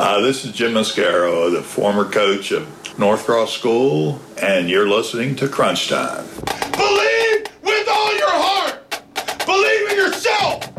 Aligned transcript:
Uh, 0.00 0.20
this 0.20 0.44
is 0.44 0.52
Jim 0.52 0.74
Mascaro, 0.74 1.52
the 1.52 1.60
former 1.60 2.04
coach 2.04 2.52
of 2.52 2.68
North 3.00 3.24
Cross 3.24 3.52
School, 3.52 4.20
and 4.40 4.70
you're 4.70 4.88
listening 4.88 5.34
to 5.34 5.48
Crunch 5.48 5.88
Time. 5.88 6.24
Believe 6.70 7.48
with 7.64 7.88
all 7.88 8.16
your 8.16 8.30
heart. 8.30 9.02
Believe 9.44 9.90
in 9.90 9.96
yourself. 9.96 10.72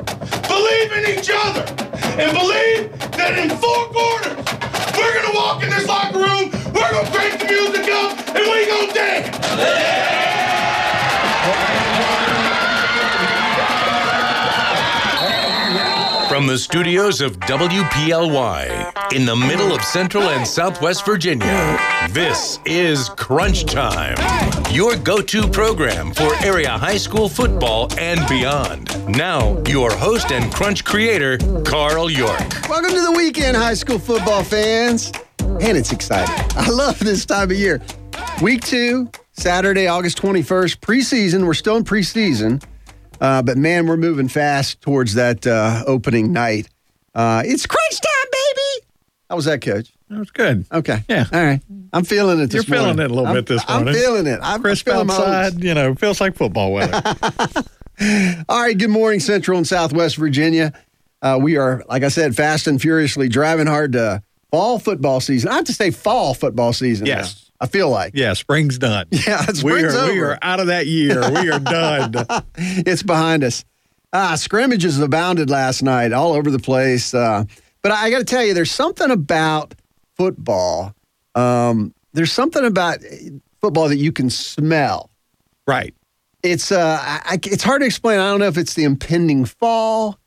Believe 0.47 0.93
in 0.93 1.19
each 1.19 1.29
other. 1.33 1.65
And 2.15 2.31
believe 2.31 2.97
that 3.19 3.37
in 3.37 3.49
four 3.59 3.91
quarters, 3.91 4.37
we're 4.95 5.13
going 5.13 5.27
to 5.27 5.35
walk 5.35 5.63
in 5.63 5.69
this 5.69 5.85
locker 5.85 6.19
room, 6.19 6.49
we're 6.73 6.89
going 6.89 7.05
to 7.05 7.11
crank 7.11 7.41
the 7.41 7.45
music 7.45 7.91
up, 7.91 8.17
and 8.29 8.47
we're 8.47 8.67
going 8.67 8.87
to 8.87 8.93
dance. 8.93 9.35
From 9.47 10.08
the 16.49 16.57
studios 16.57 17.21
of 17.21 17.37
WPLY 17.41 19.13
in 19.13 19.23
the 19.23 19.35
middle 19.35 19.71
of 19.71 19.83
Central 19.83 20.29
and 20.29 20.47
Southwest 20.47 21.05
Virginia, 21.05 21.77
this 22.09 22.59
is 22.65 23.09
Crunch 23.09 23.65
Time, 23.65 24.15
your 24.71 24.95
go 24.95 25.21
to 25.21 25.47
program 25.47 26.11
for 26.11 26.33
area 26.37 26.71
high 26.71 26.97
school 26.97 27.29
football 27.29 27.87
and 27.99 28.27
beyond. 28.27 28.89
Now, 29.15 29.61
your 29.67 29.91
host 29.91 30.31
and 30.31 30.51
Crunch 30.51 30.83
creator, 30.83 31.37
Carl 31.65 32.09
York. 32.09 32.67
Welcome 32.67 32.95
to 32.95 33.01
the 33.01 33.13
weekend, 33.15 33.55
high 33.55 33.75
school 33.75 33.99
football 33.99 34.43
fans. 34.43 35.11
And 35.39 35.77
it's 35.77 35.91
exciting. 35.91 36.33
I 36.57 36.67
love 36.71 36.97
this 36.97 37.27
time 37.27 37.51
of 37.51 37.57
year. 37.57 37.79
Week 38.41 38.63
two, 38.63 39.11
Saturday, 39.33 39.85
August 39.85 40.19
21st, 40.19 40.77
preseason. 40.79 41.45
We're 41.45 41.53
still 41.53 41.77
in 41.77 41.83
preseason. 41.83 42.63
Uh, 43.21 43.41
but 43.41 43.57
man, 43.57 43.85
we're 43.87 43.97
moving 43.97 44.27
fast 44.27 44.81
towards 44.81 45.13
that 45.15 45.45
uh, 45.45 45.83
opening 45.87 46.31
night. 46.33 46.67
Uh, 47.13 47.41
it's 47.45 47.65
crunch 47.65 48.01
time, 48.01 48.31
baby. 48.31 48.85
How 49.29 49.35
was 49.35 49.45
that, 49.45 49.61
Coach? 49.61 49.91
That 50.09 50.19
was 50.19 50.31
good. 50.31 50.65
Okay. 50.71 51.03
Yeah. 51.07 51.25
All 51.31 51.43
right. 51.43 51.61
I'm 51.93 52.03
feeling 52.03 52.39
it 52.39 52.53
You're 52.53 52.63
feeling 52.63 52.95
morning. 52.97 53.05
it 53.05 53.11
a 53.11 53.13
little 53.13 53.27
I'm- 53.27 53.35
bit 53.35 53.45
this 53.47 53.67
morning. 53.67 53.89
I'm 53.89 53.93
feeling 53.93 54.25
it. 54.27 54.39
I'm 54.41 54.61
Crisp 54.61 54.85
feeling 54.85 55.07
my 55.07 55.13
outside, 55.13 55.63
you 55.63 55.73
know, 55.73 55.93
feels 55.95 56.19
like 56.21 56.35
football 56.35 56.71
weather. 56.73 57.01
All 58.49 58.61
right. 58.61 58.77
Good 58.77 58.89
morning, 58.89 59.19
Central 59.19 59.57
and 59.57 59.67
Southwest 59.67 60.15
Virginia. 60.17 60.73
Uh, 61.21 61.37
we 61.41 61.57
are, 61.57 61.83
like 61.89 62.03
I 62.03 62.07
said, 62.07 62.35
fast 62.35 62.65
and 62.67 62.81
furiously 62.81 63.27
driving 63.27 63.67
hard 63.67 63.91
to 63.93 64.23
fall 64.51 64.79
football 64.79 65.19
season. 65.19 65.49
I 65.51 65.55
have 65.55 65.65
to 65.65 65.73
say 65.73 65.91
fall 65.91 66.33
football 66.33 66.71
season. 66.73 67.07
now. 67.07 67.23
I 67.61 67.67
feel 67.67 67.89
like. 67.89 68.13
yeah, 68.15 68.33
spring's 68.33 68.77
done. 68.77 69.07
Yeah, 69.11 69.45
we 69.47 69.53
spring's 69.53 69.95
are, 69.95 70.11
we 70.11 70.19
are 70.21 70.37
out 70.41 70.59
of 70.59 70.67
that 70.67 70.87
year. 70.87 71.19
We 71.29 71.49
are 71.51 71.59
done. 71.59 72.13
it's 72.57 73.03
behind 73.03 73.43
us. 73.43 73.65
Ah, 74.13 74.35
scrimmages 74.35 74.99
abounded 74.99 75.49
last 75.49 75.83
night 75.83 76.13
all 76.13 76.33
over 76.33 76.49
the 76.49 76.59
place. 76.59 77.13
Uh, 77.13 77.43
but 77.81 77.91
I 77.91 78.09
got 78.09 78.19
to 78.19 78.23
tell 78.25 78.43
you, 78.43 78.53
there's 78.53 78.71
something 78.71 79.11
about 79.11 79.75
football. 80.15 80.95
Um, 81.35 81.93
there's 82.13 82.31
something 82.31 82.65
about 82.65 82.99
football 83.61 83.87
that 83.89 83.97
you 83.97 84.11
can 84.11 84.29
smell. 84.29 85.09
right. 85.67 85.93
It's 86.41 86.71
uh, 86.71 86.97
I- 87.03 87.37
it's 87.43 87.63
hard 87.63 87.81
to 87.81 87.85
explain. 87.85 88.17
I 88.19 88.29
don't 88.29 88.39
know 88.39 88.47
if 88.47 88.57
it's 88.57 88.73
the 88.73 88.85
impending 88.85 89.43
fall 89.43 90.17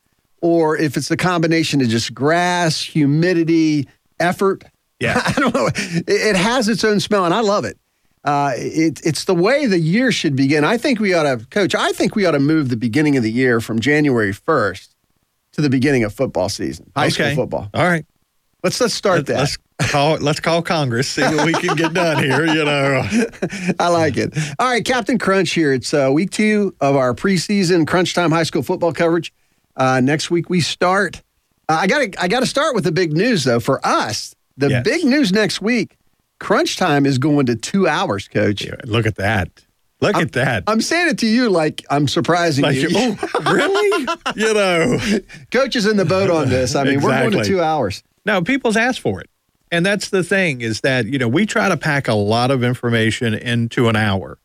or 0.43 0.77
if 0.77 0.99
it's 0.99 1.09
the 1.09 1.17
combination 1.17 1.81
of 1.81 1.89
just 1.89 2.13
grass, 2.13 2.83
humidity, 2.83 3.89
effort. 4.21 4.63
Yeah. 5.03 5.21
I 5.27 5.33
don't 5.33 5.55
know. 5.55 5.67
It, 5.67 6.05
it 6.07 6.37
has 6.37 6.69
its 6.69 6.85
own 6.85 7.01
smell, 7.01 7.25
and 7.25 7.35
I 7.35 7.41
love 7.41 7.65
it. 7.65 7.79
Uh, 8.25 8.53
it. 8.57 9.05
It's 9.05 9.25
the 9.25 9.35
way 9.35 9.67
the 9.67 9.79
year 9.79 10.13
should 10.13 10.37
begin. 10.37 10.65
I 10.65 10.77
think 10.79 11.01
we 11.01 11.13
ought 11.13 11.25
to, 11.25 11.45
Coach. 11.47 11.75
I 11.75 11.91
think 11.93 12.15
we 12.15 12.25
ought 12.25 12.33
to 12.33 12.39
move 12.39 12.69
the 12.69 12.77
beginning 12.77 13.17
of 13.17 13.23
the 13.23 13.33
year 13.33 13.61
from 13.61 13.81
January 13.81 14.33
first 14.33 14.95
to 15.53 15.61
the 15.61 15.69
beginning 15.69 16.05
of 16.05 16.15
football 16.15 16.49
season, 16.49 16.91
high 16.95 17.07
okay. 17.07 17.33
school 17.33 17.45
football. 17.45 17.69
All 17.75 17.85
right. 17.85 18.07
Let's 18.63 18.81
let's 18.81 18.95
start 18.95 19.27
that. 19.27 19.39
Let's 19.39 19.59
call 19.91 20.19
let's 20.19 20.39
call 20.39 20.63
Congress, 20.63 21.09
see 21.09 21.23
what 21.23 21.47
we 21.47 21.53
can 21.53 21.75
get 21.75 21.93
done 21.93 22.23
here, 22.23 22.47
you 22.47 22.65
know. 22.65 23.03
I 23.81 23.89
like 23.89 24.17
it. 24.17 24.39
All 24.61 24.69
right, 24.69 24.85
Captain 24.85 25.19
Crunch 25.19 25.51
here. 25.51 25.73
It's 25.73 25.93
uh, 25.93 26.11
week 26.13 26.31
two 26.31 26.73
of 26.81 26.95
our 26.95 27.13
preseason 27.13 27.89
Crunch 27.89 28.15
Time 28.15 28.31
high 28.31 28.45
school 28.45 28.63
football 28.63 28.93
coverage. 28.93 29.33
Uh, 29.77 30.01
next 30.01 30.31
week 30.31 30.49
we 30.49 30.61
start. 30.61 31.23
Uh, 31.69 31.79
I 31.81 31.87
got 31.89 32.13
to 32.13 32.23
I 32.23 32.29
got 32.29 32.41
to 32.41 32.47
start 32.47 32.77
with 32.77 32.85
the 32.85 32.93
big 32.93 33.13
news 33.13 33.43
though 33.43 33.59
for 33.59 33.85
us. 33.85 34.37
The 34.57 34.69
Yes. 34.69 34.85
big 34.85 35.05
news 35.05 35.33
next 35.33 35.61
week. 35.61 35.97
Crunch 36.41 36.77
Time 36.77 37.07
is 37.07 37.19
going 37.19 37.47
to 37.47 37.57
two 37.57 37.87
hours, 37.87 38.27
Coach. 38.29 38.67
Look 38.85 39.07
at 39.07 39.17
that. 39.17 39.49
Look 40.01 40.17
at 40.17 40.33
that. 40.33 40.65
I'm 40.67 40.81
saying 40.81 41.11
it 41.11 41.19
to 41.19 41.27
you 41.29 41.49
like 41.49 41.85
I'm 41.89 42.09
surprising 42.09 42.65
like, 42.65 42.75
you. 42.77 42.89
oh, 42.95 43.53
really? 43.53 44.09
you 44.35 44.53
know. 44.53 44.99
Coach 45.53 45.77
is 45.77 45.87
in 45.87 45.97
the 45.97 46.05
boat 46.05 46.29
on 46.29 46.49
this. 46.49 46.75
I 46.75 46.83
mean, 46.83 47.01
we're 47.01 47.11
going 47.31 47.31
to 47.33 47.45
two 47.45 47.63
hours. 47.63 48.03
No, 48.27 48.43
people's 48.43 48.77
asked 48.77 49.01
for 49.01 49.21
it. 49.21 49.31
And 49.71 49.87
that's 49.87 50.11
the 50.11 50.23
thing 50.25 50.61
is 50.61 50.81
that, 50.83 51.07
you 51.07 51.19
know, 51.19 51.29
we 51.29 51.47
try 51.47 51.69
to 51.69 51.77
pack 51.77 52.09
a 52.09 52.15
lot 52.15 52.51
of 52.51 52.63
information 52.65 53.33
into 53.33 53.89
an 53.89 53.97
hour. 53.97 54.39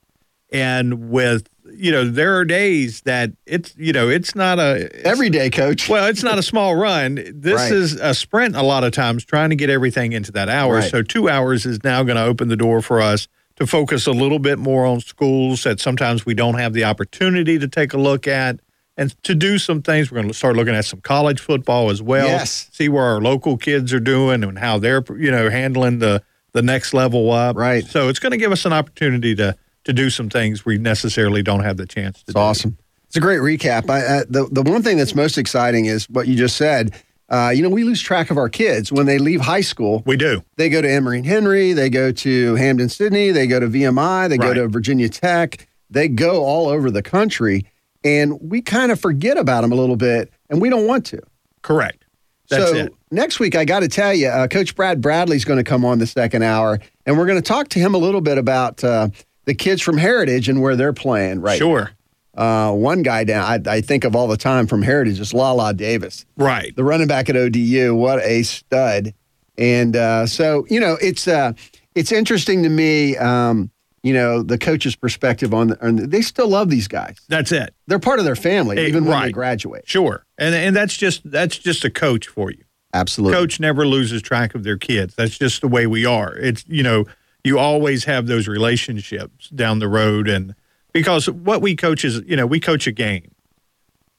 And 0.53 1.09
with, 1.09 1.49
you 1.77 1.91
know, 1.91 2.03
there 2.05 2.37
are 2.37 2.45
days 2.45 3.01
that 3.01 3.31
it's, 3.45 3.73
you 3.77 3.93
know, 3.93 4.09
it's 4.09 4.35
not 4.35 4.59
a 4.59 4.85
it's- 4.85 5.01
Every 5.05 5.29
day, 5.29 5.49
Coach. 5.49 5.87
well, 5.87 6.07
it's 6.07 6.23
not 6.23 6.37
a 6.37 6.43
small 6.43 6.75
run. 6.75 7.15
This 7.33 7.55
Right. 7.55 7.71
is 7.71 7.93
a 7.93 8.13
sprint 8.13 8.55
a 8.55 8.63
lot 8.63 8.83
of 8.83 8.91
times 8.91 9.23
trying 9.23 9.49
to 9.51 9.55
get 9.55 9.69
everything 9.69 10.13
into 10.13 10.31
that 10.33 10.49
hour. 10.49 10.75
Right. 10.75 10.89
So 10.91 11.01
2 11.01 11.29
hours 11.29 11.65
is 11.65 11.83
now 11.83 12.03
going 12.03 12.17
to 12.17 12.23
open 12.23 12.47
the 12.49 12.55
door 12.57 12.81
for 12.81 12.99
us 13.01 13.27
to 13.57 13.65
focus 13.67 14.05
a 14.07 14.11
little 14.11 14.39
bit 14.39 14.59
more 14.59 14.85
on 14.85 14.99
schools 15.01 15.63
that 15.63 15.79
sometimes 15.79 16.25
we 16.25 16.33
don't 16.33 16.55
have 16.59 16.73
the 16.73 16.83
opportunity 16.83 17.57
to 17.59 17.67
take 17.67 17.93
a 17.93 17.97
look 17.97 18.27
at 18.27 18.59
and 18.97 19.15
to 19.23 19.35
do 19.35 19.57
some 19.57 19.81
things. 19.81 20.11
We're 20.11 20.17
going 20.17 20.27
to 20.27 20.33
start 20.33 20.55
looking 20.55 20.75
at 20.75 20.85
some 20.85 21.01
college 21.01 21.39
football 21.39 21.89
as 21.89 22.01
well. 22.01 22.27
Yes. 22.27 22.69
See 22.71 22.89
where 22.89 23.03
our 23.03 23.21
local 23.21 23.55
kids 23.57 23.93
are 23.93 23.99
doing 23.99 24.43
and 24.43 24.57
how 24.59 24.79
they're, 24.79 25.03
you 25.17 25.31
know, 25.31 25.49
handling 25.49 25.99
the 25.99 26.21
the 26.53 26.61
next 26.63 26.91
level 26.93 27.31
up. 27.31 27.55
Right. 27.55 27.85
So 27.85 28.09
it's 28.09 28.17
going 28.17 28.31
to 28.31 28.37
give 28.37 28.51
us 28.51 28.65
an 28.65 28.73
opportunity 28.73 29.35
to 29.35 29.55
to 29.87 29.93
do 29.93 30.09
some 30.09 30.29
things 30.29 30.65
we 30.65 30.77
necessarily 30.77 31.41
don't 31.41 31.63
have 31.63 31.77
the 31.77 31.85
chance 31.85 32.17
to 32.19 32.23
It's 32.27 32.33
do. 32.33 32.39
awesome. 32.39 32.77
It's 33.07 33.15
a 33.15 33.21
great 33.21 33.39
recap. 33.39 33.89
I, 33.89 34.19
I, 34.19 34.23
the 34.29 34.47
the 34.51 34.61
one 34.61 34.83
thing 34.83 34.97
that's 34.97 35.15
most 35.15 35.37
exciting 35.37 35.85
is 35.85 36.09
what 36.09 36.27
you 36.27 36.35
just 36.35 36.57
said. 36.57 36.93
Uh, 37.29 37.51
you 37.55 37.61
know, 37.63 37.69
we 37.69 37.83
lose 37.83 38.01
track 38.01 38.29
of 38.29 38.37
our 38.37 38.49
kids 38.49 38.91
when 38.91 39.05
they 39.05 39.17
leave 39.17 39.41
high 39.41 39.61
school. 39.61 40.03
We 40.05 40.15
do. 40.17 40.43
They 40.57 40.69
go 40.69 40.81
to 40.81 40.89
Emory 40.89 41.17
and 41.17 41.25
Henry, 41.25 41.73
they 41.73 41.89
go 41.89 42.11
to 42.11 42.55
Hampden-Sydney, 42.55 43.31
they 43.31 43.47
go 43.47 43.59
to 43.59 43.67
VMI, 43.67 44.29
they 44.29 44.37
go 44.37 44.53
to 44.53 44.67
Virginia 44.67 45.09
Tech. 45.09 45.67
They 45.89 46.09
go 46.09 46.43
all 46.43 46.67
over 46.67 46.91
the 46.91 47.01
country, 47.01 47.65
and 48.03 48.39
we 48.41 48.61
kind 48.61 48.91
of 48.91 48.99
forget 48.99 49.37
about 49.37 49.61
them 49.61 49.71
a 49.71 49.75
little 49.75 49.95
bit, 49.95 50.31
and 50.49 50.61
we 50.61 50.69
don't 50.69 50.85
want 50.85 51.05
to. 51.07 51.21
Correct. 51.61 52.03
That's 52.49 52.71
so 52.71 52.75
it. 52.77 52.93
next 53.11 53.39
week, 53.39 53.55
I 53.55 53.65
got 53.65 53.81
to 53.81 53.87
tell 53.89 54.13
you, 54.13 54.27
uh, 54.27 54.47
Coach 54.47 54.75
Brad 54.75 55.01
Bradley's 55.01 55.43
going 55.45 55.57
to 55.57 55.63
come 55.63 55.83
on 55.85 55.99
the 55.99 56.07
second 56.07 56.43
hour, 56.43 56.79
and 57.05 57.17
we're 57.17 57.25
going 57.25 57.41
to 57.41 57.47
talk 57.47 57.69
to 57.69 57.79
him 57.79 57.93
a 57.93 57.97
little 57.97 58.21
bit 58.21 58.37
about 58.37 58.83
uh, 58.83 59.09
the 59.47 59.55
kids 59.55 59.81
from 59.81 59.97
Heritage 59.97 60.47
and 60.47 60.61
where 60.61 60.75
they're 60.75 60.93
playing 60.93 61.41
right 61.41 61.57
Sure. 61.57 61.89
uh, 62.35 62.71
one 62.71 63.01
guy 63.01 63.23
down, 63.23 63.43
I, 63.67 63.71
I 63.77 63.81
think 63.81 64.03
of 64.03 64.15
all 64.15 64.27
the 64.27 64.37
time 64.37 64.67
from 64.67 64.83
Heritage 64.83 65.19
is 65.19 65.33
Lala 65.33 65.73
Davis, 65.73 66.25
Right. 66.37 66.75
the 66.75 66.83
running 66.83 67.07
back 67.07 67.29
at 67.29 67.35
ODU. 67.35 67.95
What 67.95 68.19
a 68.23 68.43
stud! 68.43 69.13
And 69.57 69.95
uh, 69.95 70.27
so 70.27 70.67
you 70.69 70.79
know, 70.79 70.97
it's 71.01 71.27
uh, 71.27 71.53
it's 71.95 72.11
interesting 72.11 72.61
to 72.61 72.69
me. 72.69 73.17
Um, 73.17 73.71
you 74.03 74.13
know, 74.13 74.43
the 74.43 74.57
coach's 74.57 74.95
perspective 74.95 75.53
on, 75.53 75.73
on 75.81 75.95
they 76.09 76.21
still 76.21 76.47
love 76.47 76.69
these 76.69 76.87
guys. 76.87 77.17
That's 77.27 77.51
it. 77.51 77.73
They're 77.87 77.97
part 77.99 78.19
of 78.19 78.25
their 78.25 78.35
family, 78.35 78.85
even 78.87 79.05
when 79.05 79.21
they 79.23 79.31
graduate. 79.31 79.89
Sure. 79.89 80.23
And 80.37 80.53
and 80.53 80.75
that's 80.75 80.95
just 80.95 81.29
that's 81.29 81.57
just 81.57 81.83
a 81.83 81.89
coach 81.89 82.27
for 82.27 82.51
you. 82.51 82.63
Absolutely. 82.93 83.35
Coach 83.37 83.59
never 83.59 83.85
loses 83.87 84.21
track 84.21 84.53
of 84.55 84.63
their 84.63 84.77
kids. 84.77 85.15
That's 85.15 85.37
just 85.37 85.61
the 85.61 85.67
way 85.67 85.87
we 85.87 86.05
are. 86.05 86.35
It's 86.37 86.63
you 86.67 86.83
know, 86.83 87.05
you 87.47 87.57
always 87.59 88.03
have 88.05 88.27
those 88.27 88.47
relationships 88.47 89.49
down 89.49 89.79
the 89.79 89.87
road 89.87 90.27
and 90.27 90.53
because 90.93 91.29
what 91.29 91.61
we 91.61 91.75
coach 91.75 92.03
is, 92.05 92.21
you 92.25 92.35
know, 92.35 92.45
we 92.45 92.59
coach 92.59 92.87
a 92.87 92.91
game. 92.91 93.31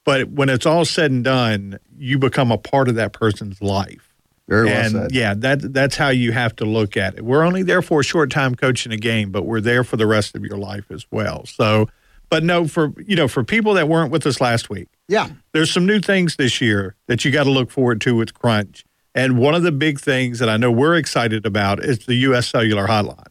But 0.05 0.31
when 0.31 0.49
it's 0.49 0.65
all 0.67 0.85
said 0.85 1.11
and 1.11 1.25
done, 1.25 1.79
you 1.99 2.19
become 2.19 2.51
a 2.51 2.59
part 2.59 2.89
of 2.89 2.95
that 2.95 3.13
person's 3.13 3.61
life. 3.61 4.15
Very 4.49 4.67
well 4.67 4.77
and 4.85 4.93
said. 4.93 5.13
yeah, 5.13 5.35
that 5.35 5.75
that's 5.75 5.97
how 5.97 6.09
you 6.09 6.33
have 6.33 6.57
to 6.57 6.65
look 6.65 6.97
at 6.97 7.17
it. 7.19 7.25
We're 7.25 7.43
only 7.45 7.63
there 7.63 7.83
for 7.83 8.01
a 8.01 8.05
short 8.05 8.31
time 8.31 8.55
coaching 8.55 8.93
a 8.93 8.97
game, 8.97 9.31
but 9.31 9.43
we're 9.45 9.61
there 9.61 9.85
for 9.85 9.99
the 9.99 10.07
rest 10.07 10.35
of 10.35 10.43
your 10.43 10.57
life 10.57 10.91
as 10.91 11.05
well. 11.11 11.45
So, 11.45 11.89
but 12.31 12.43
no, 12.43 12.67
for 12.67 12.95
you 13.05 13.15
know, 13.17 13.29
for 13.29 13.45
people 13.45 13.75
that 13.75 13.89
weren't 13.89 14.11
with 14.11 14.27
us 14.27 14.41
last 14.41 14.71
week, 14.71 14.89
Yeah. 15.09 15.29
there's 15.53 15.71
some 15.71 15.85
new 15.85 16.01
things 16.01 16.37
this 16.37 16.63
year 16.63 16.95
that 17.09 17.27
you 17.27 17.31
got 17.31 17.45
to 17.45 17.51
look 17.51 17.71
forward 17.71 18.01
to 18.03 18.17
with 18.17 18.33
Crunch. 18.33 18.85
And 19.19 19.37
one 19.37 19.57
of 19.57 19.65
the 19.65 19.73
big 19.73 19.99
things 19.99 20.39
that 20.39 20.49
I 20.49 20.57
know 20.57 20.71
we're 20.71 20.95
excited 20.95 21.45
about 21.45 21.83
is 21.85 22.07
the 22.07 22.15
U.S. 22.15 22.47
Cellular 22.47 22.87
Hotline 22.87 23.27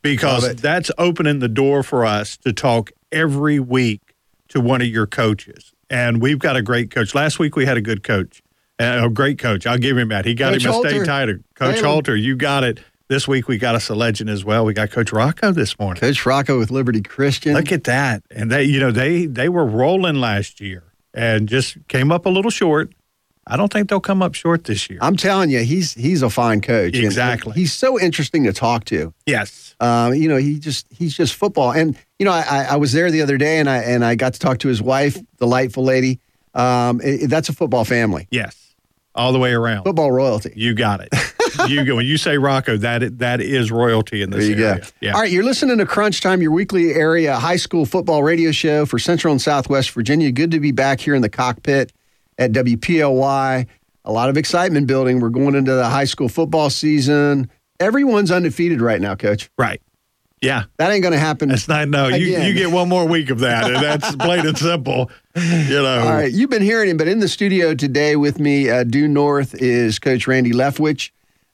because 0.00 0.54
that's 0.56 0.90
opening 0.96 1.40
the 1.40 1.48
door 1.48 1.82
for 1.82 2.06
us 2.06 2.38
to 2.38 2.54
talk 2.54 2.90
every 3.12 3.60
week 3.60 4.14
to 4.48 4.62
one 4.62 4.80
of 4.80 4.86
your 4.86 5.06
coaches. 5.06 5.74
And 5.90 6.22
we've 6.22 6.38
got 6.38 6.56
a 6.56 6.62
great 6.62 6.90
coach. 6.90 7.14
Last 7.14 7.38
week 7.38 7.54
we 7.54 7.66
had 7.66 7.76
a 7.76 7.82
good 7.82 8.02
coach, 8.02 8.42
uh, 8.80 9.02
a 9.04 9.10
great 9.10 9.38
coach. 9.38 9.66
I'll 9.66 9.76
give 9.76 9.98
him 9.98 10.08
that. 10.08 10.24
He 10.24 10.34
got 10.34 10.54
Coach 10.54 10.64
him 10.64 10.70
a 10.70 10.72
Halter. 10.72 10.88
state 10.88 11.04
title. 11.04 11.36
Coach 11.54 11.80
him. 11.80 11.84
Halter, 11.84 12.16
you 12.16 12.34
got 12.34 12.64
it. 12.64 12.80
This 13.08 13.28
week 13.28 13.46
we 13.46 13.58
got 13.58 13.74
us 13.74 13.90
a 13.90 13.94
legend 13.94 14.30
as 14.30 14.42
well. 14.42 14.64
We 14.64 14.72
got 14.72 14.90
Coach 14.90 15.12
Rocco 15.12 15.52
this 15.52 15.78
morning. 15.78 16.00
Coach 16.00 16.24
Rocco 16.24 16.58
with 16.58 16.70
Liberty 16.70 17.02
Christian. 17.02 17.52
Look 17.52 17.72
at 17.72 17.84
that. 17.84 18.22
And 18.30 18.50
they, 18.50 18.64
you 18.64 18.80
know, 18.80 18.90
they 18.90 19.26
they 19.26 19.50
were 19.50 19.66
rolling 19.66 20.16
last 20.16 20.62
year 20.62 20.82
and 21.12 21.46
just 21.46 21.76
came 21.88 22.10
up 22.10 22.24
a 22.24 22.30
little 22.30 22.50
short. 22.50 22.94
I 23.48 23.56
don't 23.56 23.72
think 23.72 23.88
they'll 23.88 24.00
come 24.00 24.22
up 24.22 24.34
short 24.34 24.64
this 24.64 24.90
year. 24.90 24.98
I'm 25.00 25.16
telling 25.16 25.50
you, 25.50 25.60
he's 25.60 25.94
he's 25.94 26.22
a 26.22 26.30
fine 26.30 26.60
coach. 26.60 26.96
Exactly. 26.96 27.52
he's 27.54 27.72
so 27.72 27.98
interesting 28.00 28.44
to 28.44 28.52
talk 28.52 28.84
to. 28.86 29.14
yes. 29.26 29.74
Um, 29.78 30.14
you 30.14 30.26
know, 30.28 30.36
he 30.36 30.58
just 30.58 30.86
he's 30.90 31.14
just 31.16 31.34
football. 31.34 31.70
And 31.72 31.96
you 32.18 32.24
know, 32.24 32.32
I, 32.32 32.40
I 32.48 32.64
I 32.70 32.76
was 32.76 32.92
there 32.92 33.10
the 33.10 33.22
other 33.22 33.36
day, 33.38 33.58
and 33.58 33.68
I 33.68 33.78
and 33.78 34.04
I 34.04 34.14
got 34.14 34.32
to 34.34 34.38
talk 34.40 34.58
to 34.60 34.68
his 34.68 34.80
wife, 34.82 35.18
delightful 35.38 35.84
lady. 35.84 36.18
Um, 36.54 37.00
it- 37.04 37.28
that's 37.28 37.48
a 37.48 37.52
football 37.52 37.84
family, 37.84 38.26
Yes. 38.30 38.74
All 39.14 39.32
the 39.32 39.38
way 39.38 39.52
around. 39.52 39.84
football 39.84 40.10
royalty. 40.12 40.52
You 40.56 40.74
got 40.74 41.00
it. 41.00 41.08
you 41.70 41.84
go 41.84 41.96
when 41.96 42.04
you 42.06 42.16
say 42.18 42.36
Rocco, 42.38 42.76
that 42.78 43.18
that 43.18 43.40
is 43.40 43.70
royalty 43.70 44.20
in 44.22 44.30
this 44.30 44.46
There 44.48 44.56
you 44.58 44.66
area. 44.66 44.80
go. 44.80 44.86
Yeah. 45.00 45.12
All 45.14 45.20
right, 45.20 45.30
you're 45.30 45.44
listening 45.44 45.78
to 45.78 45.86
Crunch 45.86 46.20
Time, 46.20 46.42
your 46.42 46.50
weekly 46.52 46.92
area 46.94 47.36
high 47.36 47.56
school 47.56 47.86
football 47.86 48.22
radio 48.22 48.50
show 48.52 48.84
for 48.86 48.98
Central 48.98 49.32
and 49.32 49.40
Southwest 49.40 49.90
Virginia. 49.92 50.32
Good 50.32 50.50
to 50.50 50.60
be 50.60 50.72
back 50.72 51.00
here 51.00 51.14
in 51.14 51.22
the 51.22 51.28
cockpit 51.30 51.92
at 52.38 52.52
WPLY. 52.52 53.66
A 54.04 54.12
lot 54.12 54.28
of 54.28 54.36
excitement 54.36 54.86
building. 54.86 55.20
We're 55.20 55.30
going 55.30 55.54
into 55.54 55.74
the 55.74 55.88
high 55.88 56.04
school 56.04 56.28
football 56.28 56.70
season. 56.70 57.50
Everyone's 57.80 58.30
undefeated 58.30 58.80
right 58.80 59.00
now, 59.00 59.14
Coach. 59.16 59.50
Right. 59.58 59.82
Yeah. 60.40 60.64
That 60.76 60.92
ain't 60.92 61.02
going 61.02 61.12
to 61.12 61.18
happen. 61.18 61.48
That's 61.48 61.66
not 61.66 61.88
no. 61.88 62.08
You 62.08 62.36
Again. 62.36 62.46
you 62.46 62.54
get 62.54 62.70
one 62.70 62.88
more 62.88 63.06
week 63.06 63.30
of 63.30 63.40
that, 63.40 63.64
and 63.64 63.76
that's 63.76 64.14
plain 64.16 64.46
and 64.46 64.56
simple. 64.56 65.10
You 65.34 65.82
know. 65.82 66.00
All 66.00 66.12
right, 66.14 66.32
you've 66.32 66.50
been 66.50 66.62
hearing 66.62 66.90
him, 66.90 66.96
but 66.96 67.08
in 67.08 67.18
the 67.18 67.28
studio 67.28 67.74
today 67.74 68.16
with 68.16 68.38
me, 68.38 68.70
uh, 68.70 68.84
due 68.84 69.08
north, 69.08 69.54
is 69.54 69.98
Coach 69.98 70.26
Randy 70.26 70.52
Leftwich. 70.52 71.10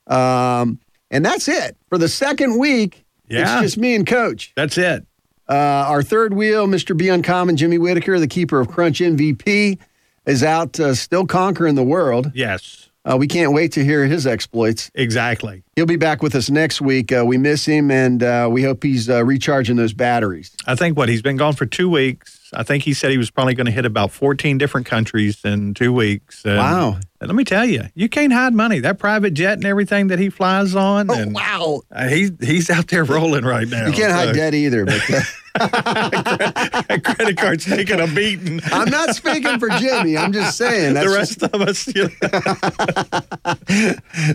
Um, 0.09 0.79
and 1.11 1.25
that's 1.25 1.49
it 1.49 1.77
for 1.89 1.97
the 1.99 2.09
second 2.09 2.59
week. 2.59 3.05
Yeah. 3.29 3.55
It's 3.55 3.63
just 3.63 3.79
me 3.79 3.95
and 3.95 4.07
Coach. 4.07 4.53
That's 4.57 4.77
it. 4.77 5.07
Uh, 5.49 5.55
our 5.55 6.03
third 6.03 6.35
wheel, 6.35 6.67
Mr. 6.67 6.97
Be 6.97 7.09
Uncommon, 7.09 7.57
Jimmy 7.57 7.79
Whitaker, 7.79 8.19
the 8.19 8.27
keeper 8.29 8.61
of 8.61 8.69
Crunch 8.69 9.01
MVP, 9.01 9.79
is 10.27 10.43
out 10.43 10.79
uh, 10.79 10.95
still 10.95 11.27
conquering 11.27 11.75
the 11.75 11.85
world. 11.85 12.31
Yes. 12.35 12.91
Uh, 13.05 13.17
we 13.17 13.27
can't 13.27 13.53
wait 13.53 13.73
to 13.73 13.85
hear 13.85 14.07
his 14.07 14.27
exploits. 14.27 14.91
Exactly. 14.95 15.65
He'll 15.75 15.87
be 15.87 15.97
back 15.97 16.23
with 16.23 16.37
us 16.37 16.49
next 16.51 16.81
week. 16.81 17.13
Uh, 17.13 17.25
we 17.27 17.37
miss 17.37 17.65
him, 17.65 17.91
and 17.91 18.23
uh, 18.23 18.49
we 18.51 18.63
hope 18.63 18.85
he's 18.85 19.11
uh, 19.11 19.25
recharging 19.25 19.75
those 19.77 19.93
batteries. 19.93 20.55
I 20.67 20.77
think 20.77 20.97
what 20.97 21.09
he's 21.09 21.23
been 21.23 21.37
gone 21.37 21.55
for 21.55 21.67
two 21.67 21.91
weeks. 21.91 22.42
I 22.55 22.63
think 22.63 22.85
he 22.85 22.93
said 22.95 23.11
he 23.11 23.19
was 23.19 23.31
probably 23.31 23.55
going 23.55 23.67
to 23.67 23.73
hit 23.73 23.85
about 23.87 24.11
14 24.11 24.59
different 24.59 24.87
countries 24.87 25.45
in 25.45 25.75
two 25.75 25.93
weeks. 25.93 26.45
And- 26.45 26.59
Wow. 26.59 26.99
let 27.21 27.35
me 27.35 27.45
tell 27.45 27.65
you, 27.65 27.83
you 27.95 28.09
can't 28.09 28.33
hide 28.33 28.53
money. 28.53 28.81
That 28.81 28.99
private 28.99 29.33
jet 29.35 29.55
and 29.55 29.65
everything 29.65 30.09
that 30.09 30.19
he 30.19 30.29
flies 30.29 30.75
on, 30.75 31.11
Oh, 31.11 31.15
and 31.15 31.35
wow. 31.35 31.83
uh, 31.91 32.09
he's 32.09 32.33
he's 32.41 32.69
out 32.71 32.89
there 32.89 33.05
rolling 33.17 33.45
right 33.45 33.69
now. 33.69 33.87
You 33.87 33.93
can't 33.93 34.13
hide 34.13 34.29
So, 34.29 34.33
debt 34.35 34.55
either, 34.55 34.85
but 34.85 35.01
uh, 35.11 35.21
that 35.61 37.01
credit 37.05 37.37
card's 37.37 37.65
taking 37.65 38.01
a 38.01 38.07
beating. 38.09 38.61
I'm 38.73 38.91
not 38.91 39.15
speaking 39.15 39.59
for 39.61 39.69
Jimmy. 39.79 40.17
I'm 40.17 40.33
just 40.33 40.57
saying. 40.57 40.95
That's 40.95 41.07
the 41.07 41.19
just- 41.19 41.43
rest 41.43 41.55
of 41.55 41.61
us, 41.63 41.89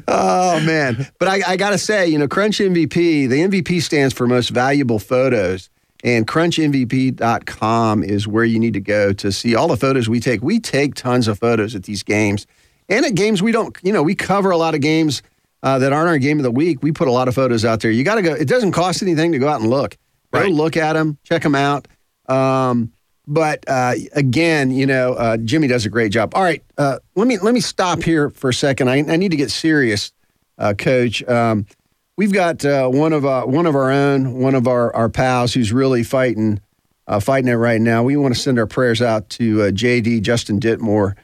Oh 0.08 0.60
man! 0.66 1.08
But 1.20 1.28
I, 1.28 1.42
I 1.54 1.58
got 1.58 1.72
to 1.72 1.78
say, 1.78 2.08
you 2.08 2.18
know, 2.18 2.28
Crunch 2.28 2.60
MVP. 2.60 3.28
The 3.30 3.40
MVP 3.48 3.82
stands 3.82 4.14
for 4.14 4.28
most 4.28 4.50
valuable 4.50 5.00
photos, 5.00 5.70
and 6.04 6.28
CrunchMVP.com 6.28 8.04
is 8.04 8.28
where 8.28 8.44
you 8.46 8.60
need 8.60 8.74
to 8.74 8.80
go 8.80 9.14
to 9.14 9.32
see 9.32 9.56
all 9.56 9.68
the 9.68 9.78
photos 9.78 10.08
we 10.10 10.20
take. 10.20 10.42
We 10.42 10.60
take 10.60 10.96
tons 10.96 11.28
of 11.28 11.40
photos 11.40 11.76
at 11.76 11.84
these 11.84 12.04
games, 12.04 12.46
and 12.90 13.06
at 13.06 13.16
games 13.16 13.42
we 13.42 13.52
don't. 13.52 13.76
You 13.84 13.94
know, 13.94 14.04
we 14.04 14.16
cover 14.16 14.52
a 14.52 14.58
lot 14.58 14.76
of 14.76 14.82
games 14.82 15.22
uh, 15.64 15.80
that 15.80 15.94
aren't 15.94 16.10
our 16.10 16.18
game 16.18 16.38
of 16.40 16.44
the 16.44 16.52
week. 16.52 16.84
We 16.84 16.92
put 16.92 17.08
a 17.08 17.12
lot 17.12 17.28
of 17.28 17.36
photos 17.36 17.66
out 17.66 17.82
there. 17.82 17.92
You 17.92 18.04
got 18.04 18.16
to 18.16 18.22
go. 18.22 18.34
It 18.34 18.48
doesn't 18.48 18.72
cost 18.74 19.02
anything 19.02 19.32
to 19.32 19.40
go 19.40 19.48
out 19.48 19.62
and 19.62 19.70
look. 19.70 19.98
Go 20.34 20.42
Right. 20.42 20.52
look 20.52 20.76
at 20.78 20.94
them, 20.94 21.18
check 21.24 21.42
them 21.42 21.56
out. 21.56 21.88
Um, 22.28 22.92
but 23.26 23.64
uh, 23.68 23.94
again, 24.14 24.72
you 24.72 24.86
know, 24.86 25.14
uh, 25.14 25.38
Jimmy 25.38 25.68
does 25.68 25.86
a 25.86 25.90
great 25.90 26.12
job. 26.12 26.34
All 26.36 26.44
right, 26.44 26.64
uh, 26.78 27.00
let 27.16 27.28
me 27.28 27.38
let 27.40 27.54
me 27.54 27.60
stop 27.62 28.04
here 28.04 28.30
for 28.30 28.50
a 28.50 28.54
second. 28.54 28.90
I, 28.90 28.98
I 28.98 29.16
need 29.16 29.32
to 29.32 29.38
get 29.38 29.52
serious, 29.52 30.12
uh, 30.58 30.74
Coach. 30.78 31.24
Um, 31.28 31.66
we've 32.18 32.34
got 32.34 32.66
uh, 32.66 32.90
one 32.90 33.14
of 33.14 33.26
uh, 33.26 33.44
one 33.44 33.66
of 33.66 33.76
our 33.76 33.90
own, 33.90 34.34
one 34.34 34.56
of 34.56 34.68
our, 34.68 34.94
our 34.96 35.10
pals 35.10 35.54
who's 35.54 35.72
really 35.72 36.04
fighting 36.04 36.60
uh, 37.08 37.20
fighting 37.20 37.50
it 37.50 37.56
right 37.56 37.80
now. 37.80 38.04
We 38.04 38.18
want 38.18 38.36
to 38.36 38.40
send 38.40 38.60
our 38.60 38.68
prayers 38.68 39.02
out 39.02 39.30
to 39.32 39.62
uh, 39.64 39.72
JD 39.72 40.24
Justin 40.24 40.60
Ditmore, 40.60 41.16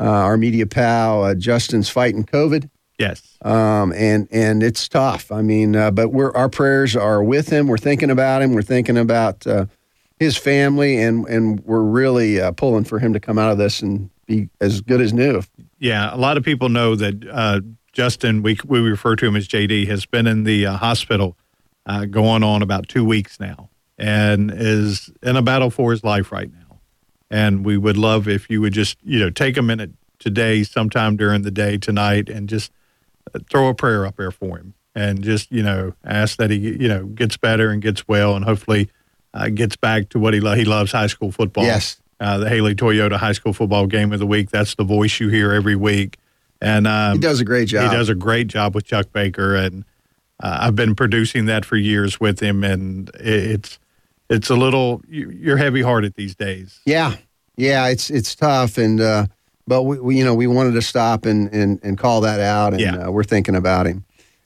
uh, 0.00 0.04
our 0.04 0.36
media 0.36 0.66
pal. 0.66 1.24
Uh, 1.24 1.34
Justin's 1.34 1.88
fighting 1.88 2.24
COVID 2.24 2.68
yes, 3.02 3.38
um, 3.42 3.92
and 3.92 4.28
and 4.30 4.62
it's 4.62 4.88
tough. 4.88 5.30
I 5.32 5.42
mean, 5.42 5.76
uh, 5.76 5.90
but 5.90 6.10
we're 6.10 6.32
our 6.32 6.48
prayers 6.48 6.96
are 6.96 7.22
with 7.22 7.48
him. 7.48 7.66
We're 7.66 7.78
thinking 7.78 8.10
about 8.10 8.42
him. 8.42 8.54
We're 8.54 8.62
thinking 8.62 8.96
about 8.96 9.46
uh, 9.46 9.66
his 10.18 10.36
family, 10.36 11.00
and 11.00 11.26
and 11.26 11.60
we're 11.60 11.82
really 11.82 12.40
uh, 12.40 12.52
pulling 12.52 12.84
for 12.84 12.98
him 12.98 13.12
to 13.12 13.20
come 13.20 13.38
out 13.38 13.50
of 13.50 13.58
this 13.58 13.82
and 13.82 14.10
be 14.26 14.48
as 14.60 14.80
good 14.80 15.00
as 15.00 15.12
new. 15.12 15.42
yeah. 15.78 16.14
A 16.14 16.16
lot 16.16 16.36
of 16.36 16.44
people 16.44 16.68
know 16.68 16.94
that 16.94 17.26
uh, 17.28 17.60
Justin, 17.92 18.42
we 18.42 18.58
we 18.64 18.80
refer 18.80 19.16
to 19.16 19.26
him 19.26 19.36
as 19.36 19.46
JD, 19.48 19.86
has 19.88 20.06
been 20.06 20.26
in 20.26 20.44
the 20.44 20.66
uh, 20.66 20.76
hospital 20.76 21.36
uh, 21.86 22.04
going 22.06 22.42
on 22.42 22.62
about 22.62 22.88
two 22.88 23.04
weeks 23.04 23.38
now, 23.38 23.68
and 23.98 24.50
is 24.54 25.10
in 25.22 25.36
a 25.36 25.42
battle 25.42 25.70
for 25.70 25.90
his 25.90 26.02
life 26.02 26.32
right 26.32 26.50
now. 26.52 26.78
And 27.30 27.64
we 27.64 27.76
would 27.76 27.96
love 27.96 28.28
if 28.28 28.48
you 28.50 28.60
would 28.60 28.72
just 28.72 28.96
you 29.02 29.18
know 29.18 29.30
take 29.30 29.56
a 29.56 29.62
minute 29.62 29.90
today, 30.18 30.62
sometime 30.62 31.16
during 31.16 31.42
the 31.42 31.50
day 31.50 31.76
tonight, 31.78 32.28
and 32.28 32.48
just 32.48 32.70
uh, 33.34 33.40
throw 33.50 33.68
a 33.68 33.74
prayer 33.74 34.06
up 34.06 34.16
there 34.16 34.30
for 34.30 34.58
him, 34.58 34.74
and 34.94 35.22
just 35.22 35.50
you 35.50 35.62
know 35.62 35.94
ask 36.04 36.38
that 36.38 36.50
he 36.50 36.56
you 36.58 36.88
know 36.88 37.06
gets 37.06 37.36
better 37.36 37.70
and 37.70 37.82
gets 37.82 38.06
well, 38.08 38.34
and 38.36 38.44
hopefully 38.44 38.88
uh, 39.34 39.48
gets 39.48 39.76
back 39.76 40.08
to 40.10 40.18
what 40.18 40.32
he 40.34 40.40
lo- 40.40 40.54
he 40.54 40.64
loves 40.64 40.92
high 40.92 41.06
school 41.08 41.30
football. 41.32 41.64
Yes. 41.64 42.00
uh, 42.20 42.38
the 42.38 42.48
Haley 42.48 42.74
Toyota 42.74 43.16
High 43.16 43.32
School 43.32 43.52
Football 43.52 43.86
Game 43.86 44.12
of 44.12 44.18
the 44.18 44.26
Week. 44.26 44.50
That's 44.50 44.74
the 44.76 44.84
voice 44.84 45.18
you 45.20 45.28
hear 45.28 45.52
every 45.52 45.74
week, 45.76 46.18
and 46.62 46.86
um, 46.86 47.12
He 47.14 47.18
does 47.18 47.40
a 47.40 47.44
great 47.44 47.68
job. 47.68 47.90
he 47.90 47.96
does 47.96 48.08
a 48.08 48.14
great 48.14 48.46
job 48.46 48.74
with 48.74 48.84
Chuck 48.84 49.12
Baker, 49.12 49.54
and 49.54 49.84
uh, 50.42 50.58
I've 50.62 50.76
been 50.76 50.94
producing 50.94 51.44
that 51.46 51.64
for 51.64 51.76
years 51.76 52.18
with 52.20 52.40
him, 52.40 52.64
and 52.64 53.10
it's 53.20 53.78
it's 54.30 54.48
a 54.48 54.54
little 54.56 55.02
you- 55.08 55.30
you're 55.30 55.56
heavy 55.58 55.82
hearted 55.82 56.14
these 56.14 56.34
days. 56.34 56.80
Yeah, 56.86 57.16
yeah, 57.56 57.88
it's 57.88 58.08
it's 58.10 58.34
tough, 58.34 58.78
and 58.78 59.00
uh, 59.00 59.26
but 59.66 59.82
we, 59.82 59.98
we 60.00 60.16
you 60.18 60.24
know 60.24 60.34
we 60.34 60.46
wanted 60.46 60.72
to 60.72 60.82
stop 60.82 61.26
and 61.26 61.52
and, 61.52 61.80
and 61.82 61.98
call 61.98 62.20
that 62.22 62.40
out, 62.40 62.72
and 62.72 62.80
Yeah. 62.80 63.06
uh, 63.08 63.10
we're 63.10 63.24
thinking 63.24 63.56
about 63.56 63.86
him. 63.86 64.04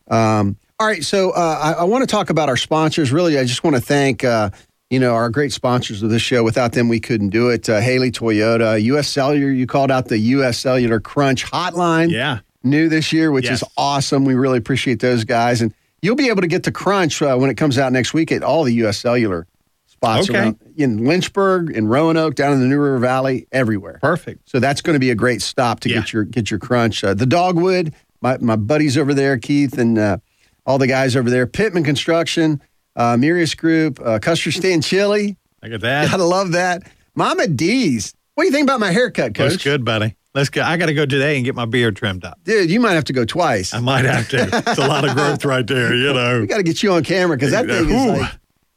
Um, 0.08 0.56
all 0.78 0.86
right, 0.86 1.02
so 1.02 1.30
uh, 1.30 1.74
I, 1.76 1.80
I 1.80 1.84
want 1.84 2.02
to 2.02 2.06
talk 2.06 2.28
about 2.30 2.48
our 2.50 2.56
sponsors. 2.56 3.10
Really, 3.12 3.38
I 3.38 3.44
just 3.44 3.64
want 3.64 3.76
to 3.76 3.82
thank 3.82 4.24
uh, 4.24 4.50
you 4.90 5.00
know 5.00 5.14
our 5.14 5.30
great 5.30 5.52
sponsors 5.52 6.02
of 6.02 6.10
this 6.10 6.22
show. 6.22 6.42
Without 6.44 6.72
them, 6.72 6.88
we 6.88 7.00
couldn't 7.00 7.30
do 7.30 7.48
it. 7.50 7.68
Uh, 7.68 7.80
Haley 7.80 8.10
Toyota, 8.12 8.80
U.S. 8.84 9.08
Cellular. 9.08 9.50
You 9.50 9.66
called 9.66 9.90
out 9.90 10.06
the 10.08 10.18
U.S. 10.18 10.58
Cellular 10.58 11.00
Crunch 11.00 11.44
Hotline 11.44 12.10
Yeah, 12.10 12.40
new 12.62 12.88
this 12.88 13.12
year, 13.12 13.30
which 13.32 13.46
Yes. 13.46 13.62
is 13.62 13.68
awesome. 13.76 14.24
We 14.24 14.34
really 14.34 14.58
appreciate 14.58 15.00
those 15.00 15.24
guys. 15.24 15.60
And 15.60 15.74
you'll 16.02 16.16
be 16.16 16.28
able 16.28 16.42
to 16.42 16.46
get 16.48 16.62
the 16.62 16.72
crunch 16.72 17.20
uh, 17.22 17.36
when 17.36 17.50
it 17.50 17.56
comes 17.56 17.78
out 17.78 17.92
next 17.92 18.14
week 18.14 18.30
at 18.32 18.42
all 18.42 18.64
the 18.64 18.74
U.S. 18.74 18.98
Cellular 18.98 19.46
spots 19.86 20.28
Okay. 20.30 20.38
around 20.38 20.58
in 20.76 21.04
Lynchburg, 21.04 21.70
in 21.70 21.88
Roanoke, 21.88 22.34
down 22.34 22.52
in 22.52 22.60
the 22.60 22.66
New 22.66 22.78
River 22.78 22.98
Valley, 22.98 23.46
everywhere. 23.50 23.98
perfect. 24.02 24.48
So 24.48 24.60
that's 24.60 24.82
going 24.82 24.94
to 24.94 25.00
be 25.00 25.10
a 25.10 25.14
great 25.14 25.40
stop 25.42 25.80
to 25.80 25.88
Yeah. 25.88 25.96
get 26.00 26.12
your 26.12 26.24
get 26.24 26.50
your 26.50 26.60
crunch. 26.60 27.02
Uh, 27.02 27.14
the 27.14 27.24
Dogwood, 27.26 27.94
my, 28.20 28.36
my 28.38 28.56
buddies 28.56 28.96
over 28.98 29.14
there, 29.14 29.36
Keith 29.38 29.78
and 29.78 29.98
uh, 29.98 30.18
all 30.66 30.78
the 30.78 30.86
guys 30.86 31.16
over 31.16 31.30
there, 31.30 31.46
Pittman 31.46 31.82
Construction, 31.84 32.60
uh, 32.96 33.16
Mirius 33.16 33.54
Group, 33.54 34.00
uh, 34.04 34.18
Custard 34.18 34.54
Stand 34.60 34.82
Chili. 34.82 35.36
I 35.62 35.68
get 35.68 35.82
that. 35.82 36.10
Gotta 36.10 36.24
love 36.24 36.52
that. 36.52 36.82
Mama 37.14 37.46
D's. 37.46 38.14
What 38.34 38.42
do 38.44 38.46
you 38.48 38.52
think 38.52 38.64
about 38.64 38.80
my 38.80 38.90
haircut, 38.90 39.34
Coach? 39.34 39.52
That's 39.52 39.64
good, 39.64 39.84
buddy. 39.84 40.16
Let's 40.34 40.50
go. 40.50 40.62
I 40.62 40.76
got 40.76 40.86
to 40.86 40.94
go 40.94 41.06
today 41.06 41.36
and 41.36 41.44
get 41.46 41.54
my 41.54 41.64
beard 41.64 41.96
trimmed 41.96 42.22
up. 42.26 42.38
Dude, 42.44 42.70
you 42.70 42.78
might 42.78 42.92
have 42.92 43.04
to 43.04 43.14
go 43.14 43.24
twice. 43.24 43.72
I 43.72 43.80
might 43.80 44.04
have 44.04 44.28
to. 44.28 44.50
It's 44.66 44.78
a 44.78 44.86
lot 44.86 45.08
of 45.08 45.14
growth 45.16 45.42
right 45.46 45.66
there, 45.66 45.94
you 45.94 46.12
know. 46.12 46.40
We 46.42 46.46
got 46.46 46.58
to 46.58 46.62
get 46.62 46.82
you 46.82 46.92
on 46.92 47.04
camera 47.04 47.38
because 47.38 47.52
that 47.52 47.64
thing 47.66 47.88
is 47.88 48.20
like, 48.20 48.30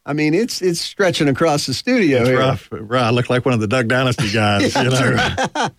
I 0.05 0.13
mean, 0.13 0.33
it's 0.33 0.61
it's 0.61 0.79
stretching 0.79 1.27
across 1.27 1.65
the 1.65 1.73
studio 1.73 2.19
It's 2.19 2.29
here. 2.29 2.39
rough. 2.39 2.69
I 2.71 3.09
look 3.09 3.29
like 3.29 3.43
one 3.43 3.53
of 3.53 3.59
the 3.59 3.67
Duck 3.67 3.87
Dynasty 3.87 4.31
guys, 4.33 4.73
you 4.73 4.83
know. 4.89 5.69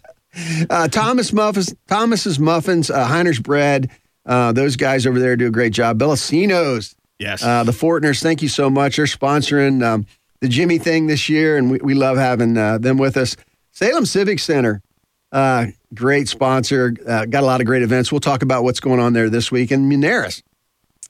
Uh, 0.69 0.87
Thomas 0.89 1.33
Muffins, 1.33 1.75
Thomas's 1.89 2.39
Muffins, 2.39 2.91
uh, 2.91 3.07
Heiner's 3.09 3.41
Bread. 3.41 3.91
Uh, 4.27 4.53
those 4.53 4.77
guys 4.77 5.07
over 5.07 5.19
there 5.19 5.35
do 5.35 5.47
a 5.47 5.51
great 5.51 5.73
job. 5.73 5.99
Bellacino's, 5.99 6.95
Yes. 7.21 7.43
uh, 7.45 7.63
the 7.65 7.73
Fortners. 7.73 8.21
Thank 8.23 8.43
you 8.43 8.49
so 8.49 8.69
much. 8.71 8.97
They're 8.97 9.05
sponsoring 9.05 9.85
um, 9.85 10.07
the 10.41 10.49
Jimmy 10.49 10.79
thing 10.79 11.07
this 11.07 11.29
year, 11.29 11.57
and 11.59 11.71
we, 11.71 11.79
we 11.83 11.95
love 11.95 12.17
having 12.17 12.57
uh, 12.57 12.79
them 12.79 12.97
with 12.99 13.17
us. 13.17 13.37
Salem 13.73 14.07
Civic 14.07 14.39
Center, 14.41 14.83
uh, 15.31 15.67
great 15.95 16.29
sponsor. 16.29 16.95
Uh, 17.07 17.27
got 17.27 17.43
a 17.43 17.47
lot 17.47 17.61
of 17.61 17.67
great 17.67 17.83
events. 17.83 18.11
We'll 18.11 18.21
talk 18.21 18.43
about 18.43 18.65
what's 18.65 18.81
going 18.81 19.01
on 19.01 19.13
there 19.13 19.29
this 19.31 19.53
week. 19.53 19.71
And 19.71 19.91
Munaris, 19.93 20.43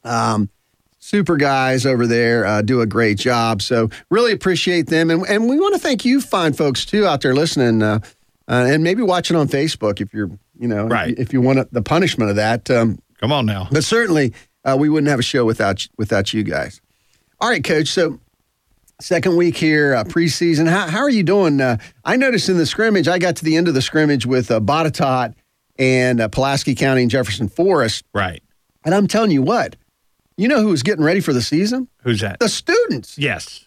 um, 0.04 0.50
super 0.98 1.36
guys 1.36 1.86
over 1.86 2.06
there 2.06 2.44
uh, 2.44 2.62
do 2.62 2.80
a 2.80 2.86
great 2.86 3.16
job. 3.18 3.62
So 3.62 3.88
really 4.10 4.32
appreciate 4.32 4.88
them, 4.88 5.10
and 5.10 5.24
and 5.28 5.48
we 5.48 5.58
want 5.58 5.74
to 5.74 5.80
thank 5.80 6.04
you, 6.04 6.20
fine 6.20 6.52
folks, 6.52 6.84
too, 6.84 7.06
out 7.06 7.20
there 7.20 7.34
listening, 7.34 7.82
uh, 7.82 8.00
uh, 8.48 8.66
and 8.68 8.82
maybe 8.82 9.02
watching 9.02 9.36
on 9.36 9.46
Facebook 9.48 10.00
if 10.00 10.12
you're, 10.12 10.30
you 10.58 10.66
know, 10.68 10.86
Right. 10.86 11.10
if, 11.12 11.18
you- 11.18 11.22
if 11.22 11.32
you 11.34 11.40
want 11.40 11.72
the 11.72 11.82
punishment 11.82 12.30
of 12.30 12.36
that. 12.36 12.68
Um, 12.70 12.98
Come 13.20 13.32
on 13.32 13.46
now. 13.46 13.68
but 13.70 13.84
certainly, 13.84 14.32
uh, 14.64 14.76
we 14.78 14.88
wouldn't 14.88 15.08
have 15.08 15.18
a 15.18 15.22
show 15.22 15.44
without 15.44 15.86
without 15.96 16.32
you 16.32 16.42
guys. 16.42 16.80
All 17.40 17.48
right, 17.48 17.64
Coach. 17.64 17.88
So, 17.88 18.20
second 19.00 19.36
week 19.36 19.56
here, 19.56 19.94
uh, 19.94 20.04
preseason. 20.04 20.68
How, 20.68 20.88
how 20.88 21.00
are 21.00 21.10
you 21.10 21.22
doing? 21.22 21.60
Uh, 21.60 21.78
I 22.04 22.16
noticed 22.16 22.48
in 22.48 22.58
the 22.58 22.66
scrimmage, 22.66 23.08
I 23.08 23.18
got 23.18 23.36
to 23.36 23.44
the 23.44 23.56
end 23.56 23.68
of 23.68 23.74
the 23.74 23.82
scrimmage 23.82 24.26
with 24.26 24.50
uh, 24.50 24.60
Botetourt, 24.60 25.34
and 25.78 26.20
uh, 26.20 26.28
Pulaski 26.28 26.74
County 26.74 27.02
and 27.02 27.10
Jefferson 27.10 27.48
Forest. 27.48 28.04
Right. 28.12 28.42
And 28.84 28.94
I'm 28.94 29.08
telling 29.08 29.30
you 29.30 29.42
what, 29.42 29.76
you 30.36 30.46
know 30.46 30.60
who 30.60 30.68
was 30.68 30.82
getting 30.82 31.04
ready 31.04 31.20
for 31.20 31.32
the 31.32 31.42
season? 31.42 31.88
Who's 32.02 32.20
that? 32.20 32.38
The 32.38 32.48
students. 32.48 33.18
Yes. 33.18 33.66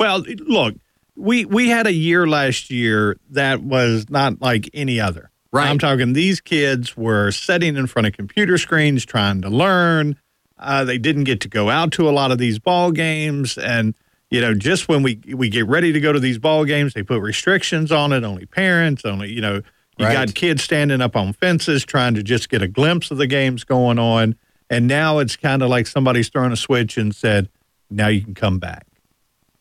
Well, 0.00 0.20
look, 0.20 0.76
we 1.16 1.44
we 1.44 1.68
had 1.68 1.86
a 1.86 1.92
year 1.92 2.26
last 2.26 2.70
year 2.70 3.18
that 3.30 3.62
was 3.62 4.08
not 4.08 4.40
like 4.40 4.70
any 4.72 5.00
other. 5.00 5.30
Right. 5.50 5.68
I'm 5.68 5.78
talking 5.78 6.12
these 6.12 6.40
kids 6.40 6.96
were 6.96 7.32
sitting 7.32 7.76
in 7.76 7.86
front 7.86 8.06
of 8.06 8.12
computer 8.14 8.58
screens 8.58 9.04
trying 9.04 9.42
to 9.42 9.48
learn. 9.48 10.16
Uh, 10.58 10.84
they 10.84 10.98
didn't 10.98 11.24
get 11.24 11.40
to 11.42 11.48
go 11.48 11.70
out 11.70 11.92
to 11.92 12.08
a 12.08 12.12
lot 12.12 12.30
of 12.30 12.38
these 12.38 12.58
ball 12.58 12.90
games, 12.92 13.56
and 13.58 13.94
you 14.30 14.40
know, 14.40 14.54
just 14.54 14.88
when 14.88 15.02
we 15.02 15.20
we 15.34 15.48
get 15.48 15.66
ready 15.66 15.92
to 15.92 16.00
go 16.00 16.12
to 16.12 16.20
these 16.20 16.38
ball 16.38 16.64
games, 16.64 16.94
they 16.94 17.02
put 17.02 17.20
restrictions 17.22 17.90
on 17.92 18.12
it. 18.12 18.24
Only 18.24 18.46
parents, 18.46 19.04
only 19.04 19.32
you 19.32 19.40
know, 19.40 19.62
you 19.98 20.06
Right. 20.06 20.12
got 20.12 20.34
kids 20.34 20.62
standing 20.62 21.00
up 21.00 21.16
on 21.16 21.32
fences 21.32 21.84
trying 21.84 22.14
to 22.14 22.22
just 22.22 22.48
get 22.48 22.62
a 22.62 22.68
glimpse 22.68 23.10
of 23.10 23.18
the 23.18 23.26
games 23.26 23.64
going 23.64 23.98
on. 23.98 24.36
And 24.70 24.86
now 24.86 25.18
it's 25.18 25.34
kind 25.34 25.62
of 25.62 25.70
like 25.70 25.86
somebody's 25.86 26.28
thrown 26.28 26.52
a 26.52 26.56
switch 26.56 26.98
and 26.98 27.14
said, 27.14 27.48
"Now 27.90 28.08
you 28.08 28.20
can 28.20 28.34
come 28.34 28.58
back." 28.58 28.86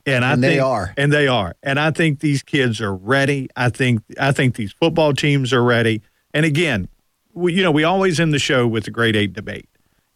And 0.05 0.23
I 0.23 0.33
And 0.33 0.43
they 0.43 0.51
think, 0.55 0.63
are. 0.63 0.93
and 0.97 1.11
they 1.11 1.27
are, 1.27 1.55
and 1.63 1.79
I 1.79 1.91
think 1.91 2.19
these 2.19 2.41
kids 2.43 2.79
are 2.81 2.93
ready. 2.95 3.49
I 3.55 3.69
think 3.69 4.01
I 4.19 4.31
think 4.31 4.55
these 4.55 4.71
football 4.73 5.13
teams 5.13 5.51
are 5.53 5.63
ready. 5.63 6.01
And 6.33 6.45
again, 6.45 6.87
we, 7.33 7.53
you 7.53 7.63
know, 7.63 7.71
we 7.71 7.83
always 7.83 8.19
end 8.19 8.33
the 8.33 8.39
show 8.39 8.67
with 8.67 8.83
the 8.85 8.91
grade 8.91 9.15
eight 9.15 9.33
debate, 9.33 9.67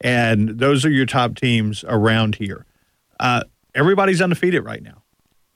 and 0.03 0.49
those 0.59 0.85
are 0.85 0.89
your 0.89 1.05
top 1.05 1.35
teams 1.35 1.83
around 1.87 2.35
here. 2.35 2.65
Uh, 3.19 3.43
everybody's 3.75 4.21
undefeated 4.21 4.63
right 4.63 4.81
now. 4.81 5.03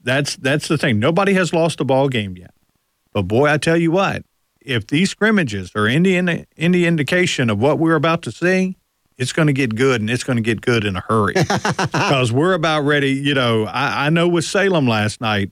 That's 0.03 0.35
that's 0.35 0.67
the 0.67 0.77
thing. 0.77 0.99
Nobody 0.99 1.33
has 1.33 1.51
lost 1.53 1.79
a 1.81 1.83
ball 1.83 2.09
game 2.09 2.37
yet. 2.37 2.53
But 3.11 3.23
boy, 3.23 3.49
I 3.49 3.57
tell 3.57 3.77
you 3.77 3.91
what, 3.91 4.23
if 4.61 4.87
these 4.87 5.09
scrimmages 5.09 5.71
are 5.75 5.87
any 5.87 6.45
any 6.57 6.85
indication 6.85 7.49
of 7.49 7.59
what 7.59 7.79
we're 7.79 7.95
about 7.95 8.21
to 8.23 8.31
see, 8.31 8.77
it's 9.17 9.33
going 9.33 9.47
to 9.47 9.53
get 9.53 9.75
good, 9.75 10.01
and 10.01 10.09
it's 10.09 10.23
going 10.23 10.37
to 10.37 10.43
get 10.43 10.61
good 10.61 10.85
in 10.85 10.95
a 10.95 11.01
hurry 11.07 11.33
because 11.77 12.31
we're 12.31 12.53
about 12.53 12.81
ready. 12.81 13.11
You 13.11 13.33
know, 13.33 13.65
I, 13.65 14.07
I 14.07 14.09
know 14.09 14.27
with 14.27 14.45
Salem 14.45 14.87
last 14.87 15.21
night, 15.21 15.51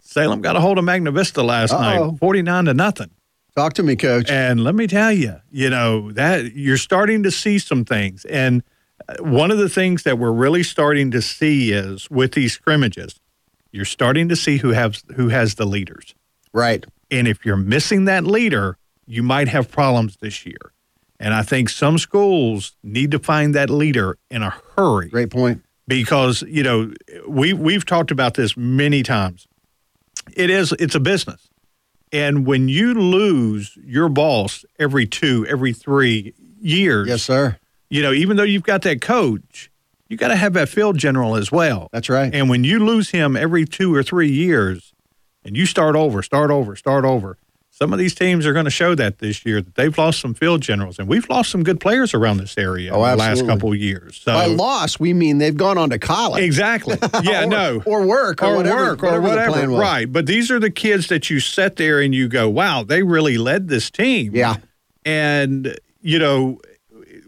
Salem 0.00 0.40
got 0.40 0.56
a 0.56 0.60
hold 0.60 0.78
of 0.78 0.84
Magna 0.84 1.10
Vista 1.10 1.42
last 1.42 1.72
Uh-oh. 1.72 1.80
night, 2.10 2.18
forty 2.18 2.42
nine 2.42 2.64
to 2.66 2.74
nothing. 2.74 3.10
Talk 3.56 3.72
to 3.74 3.82
me, 3.82 3.96
coach. 3.96 4.30
And 4.30 4.62
let 4.62 4.74
me 4.74 4.86
tell 4.86 5.12
you, 5.12 5.36
you 5.50 5.68
know, 5.70 6.12
that 6.12 6.54
you're 6.54 6.76
starting 6.76 7.22
to 7.24 7.30
see 7.30 7.58
some 7.58 7.84
things. 7.84 8.24
And 8.26 8.62
uh, 9.08 9.22
one 9.22 9.50
of 9.50 9.58
the 9.58 9.68
things 9.68 10.04
that 10.04 10.18
we're 10.18 10.32
really 10.32 10.62
starting 10.62 11.10
to 11.10 11.20
see 11.20 11.72
is 11.72 12.08
with 12.10 12.32
these 12.32 12.52
scrimmages, 12.52 13.20
you're 13.72 13.84
starting 13.84 14.28
to 14.28 14.36
see 14.36 14.58
who 14.58 14.70
has 14.70 15.02
who 15.16 15.28
has 15.28 15.56
the 15.56 15.66
leaders. 15.66 16.14
right. 16.52 16.84
And 17.12 17.26
if 17.26 17.44
you're 17.44 17.56
missing 17.56 18.04
that 18.04 18.24
leader, 18.24 18.76
you 19.04 19.24
might 19.24 19.48
have 19.48 19.68
problems 19.68 20.16
this 20.18 20.46
year. 20.46 20.72
And 21.18 21.34
I 21.34 21.42
think 21.42 21.68
some 21.68 21.98
schools 21.98 22.76
need 22.84 23.10
to 23.10 23.18
find 23.18 23.52
that 23.56 23.68
leader 23.68 24.16
in 24.30 24.44
a 24.44 24.54
hurry 24.76 25.08
Great 25.08 25.30
point. 25.30 25.62
because 25.88 26.42
you 26.42 26.62
know 26.62 26.92
we 27.26 27.52
we've 27.52 27.84
talked 27.84 28.12
about 28.12 28.34
this 28.34 28.56
many 28.56 29.02
times. 29.02 29.48
It 30.34 30.50
is 30.50 30.72
it's 30.78 30.94
a 30.94 31.00
business, 31.00 31.49
and 32.12 32.46
when 32.46 32.68
you 32.68 32.94
lose 32.94 33.76
your 33.84 34.08
boss 34.08 34.64
every 34.78 35.06
two, 35.06 35.46
every 35.48 35.72
three 35.72 36.34
years, 36.60 37.08
Yes, 37.08 37.22
sir. 37.22 37.56
you 37.88 38.02
know 38.02 38.12
even 38.12 38.36
though 38.36 38.42
you've 38.42 38.62
got 38.64 38.82
that 38.82 39.00
coach, 39.00 39.70
you 40.08 40.16
got 40.16 40.28
to 40.28 40.36
have 40.36 40.52
that 40.54 40.68
field 40.68 40.98
general 40.98 41.36
as 41.36 41.52
well. 41.52 41.88
That's 41.92 42.08
right. 42.08 42.34
And 42.34 42.50
when 42.50 42.64
you 42.64 42.84
lose 42.84 43.10
him 43.10 43.36
every 43.36 43.64
two 43.64 43.94
or 43.94 44.02
three 44.02 44.30
years, 44.30 44.92
and 45.44 45.56
you 45.56 45.64
start 45.66 45.96
over, 45.96 46.22
start 46.22 46.50
over, 46.50 46.76
start 46.76 47.04
over. 47.04 47.38
Some 47.82 47.94
of 47.94 47.98
these 47.98 48.14
teams 48.14 48.44
are 48.44 48.52
going 48.52 48.66
to 48.66 48.70
show 48.70 48.94
that 48.94 49.20
this 49.20 49.46
year 49.46 49.62
that 49.62 49.74
they've 49.74 49.96
lost 49.96 50.20
some 50.20 50.34
field 50.34 50.60
generals, 50.60 50.98
and 50.98 51.08
we've 51.08 51.26
lost 51.30 51.50
some 51.50 51.62
good 51.62 51.80
players 51.80 52.12
around 52.12 52.36
this 52.36 52.58
area 52.58 52.92
Oh, 52.92 53.02
in 53.02 53.12
the 53.12 53.16
last 53.16 53.46
couple 53.46 53.72
of 53.72 53.78
years. 53.78 54.20
So 54.22 54.34
By 54.34 54.44
loss, 54.46 55.00
we 55.00 55.14
mean 55.14 55.38
they've 55.38 55.56
gone 55.56 55.78
on 55.78 55.88
to 55.88 55.98
college. 55.98 56.42
Exactly. 56.44 56.98
Yeah, 57.22 57.44
Or- 57.44 57.46
no. 57.46 57.82
or 57.86 58.06
work, 58.06 58.42
or 58.42 58.56
whatever- 58.56 58.76
work, 58.76 59.02
or 59.02 59.06
whatever 59.06 59.28
whatever. 59.28 59.52
plan 59.52 59.70
was. 59.70 59.80
Right. 59.80 60.12
But 60.12 60.26
these 60.26 60.50
are 60.50 60.60
the 60.60 60.70
kids 60.70 61.08
that 61.08 61.30
you 61.30 61.40
sit 61.40 61.76
there 61.76 62.00
and 62.00 62.14
you 62.14 62.28
go, 62.28 62.50
wow, 62.50 62.82
they 62.82 63.02
really 63.02 63.38
led 63.38 63.68
this 63.68 63.90
team. 63.90 64.34
Yeah. 64.36 64.56
And, 65.06 65.74
you 66.02 66.18
know, 66.18 66.60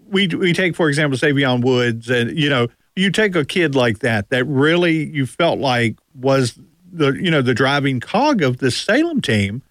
we, 0.06 0.26
we 0.28 0.52
take, 0.52 0.76
for 0.76 0.90
example, 0.90 1.18
Savion 1.18 1.64
Woods, 1.64 2.10
and, 2.10 2.38
you 2.38 2.50
know, 2.50 2.68
you 2.94 3.10
take 3.10 3.34
a 3.36 3.46
kid 3.46 3.74
like 3.74 4.00
that, 4.00 4.28
that 4.28 4.44
really 4.44 5.06
you 5.06 5.24
felt 5.24 5.60
like 5.60 5.96
was 6.14 6.58
the, 6.92 7.12
you 7.12 7.30
know, 7.30 7.40
the 7.40 7.54
driving 7.54 8.00
cog 8.00 8.42
of 8.42 8.58
the 8.58 8.70
Salem 8.70 9.22
team. 9.22 9.62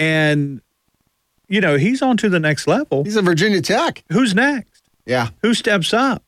And, 0.00 0.60
you 1.48 1.60
know, 1.60 1.76
he's 1.76 2.02
on 2.02 2.16
to 2.16 2.28
the 2.28 2.40
next 2.40 2.66
level. 2.66 3.04
He's 3.04 3.16
at 3.16 3.24
Virginia 3.24 3.60
Tech. 3.60 4.02
Who's 4.10 4.34
next? 4.34 4.82
Yeah. 5.06 5.28
who 5.42 5.54
steps 5.54 5.92
up. 5.94 6.22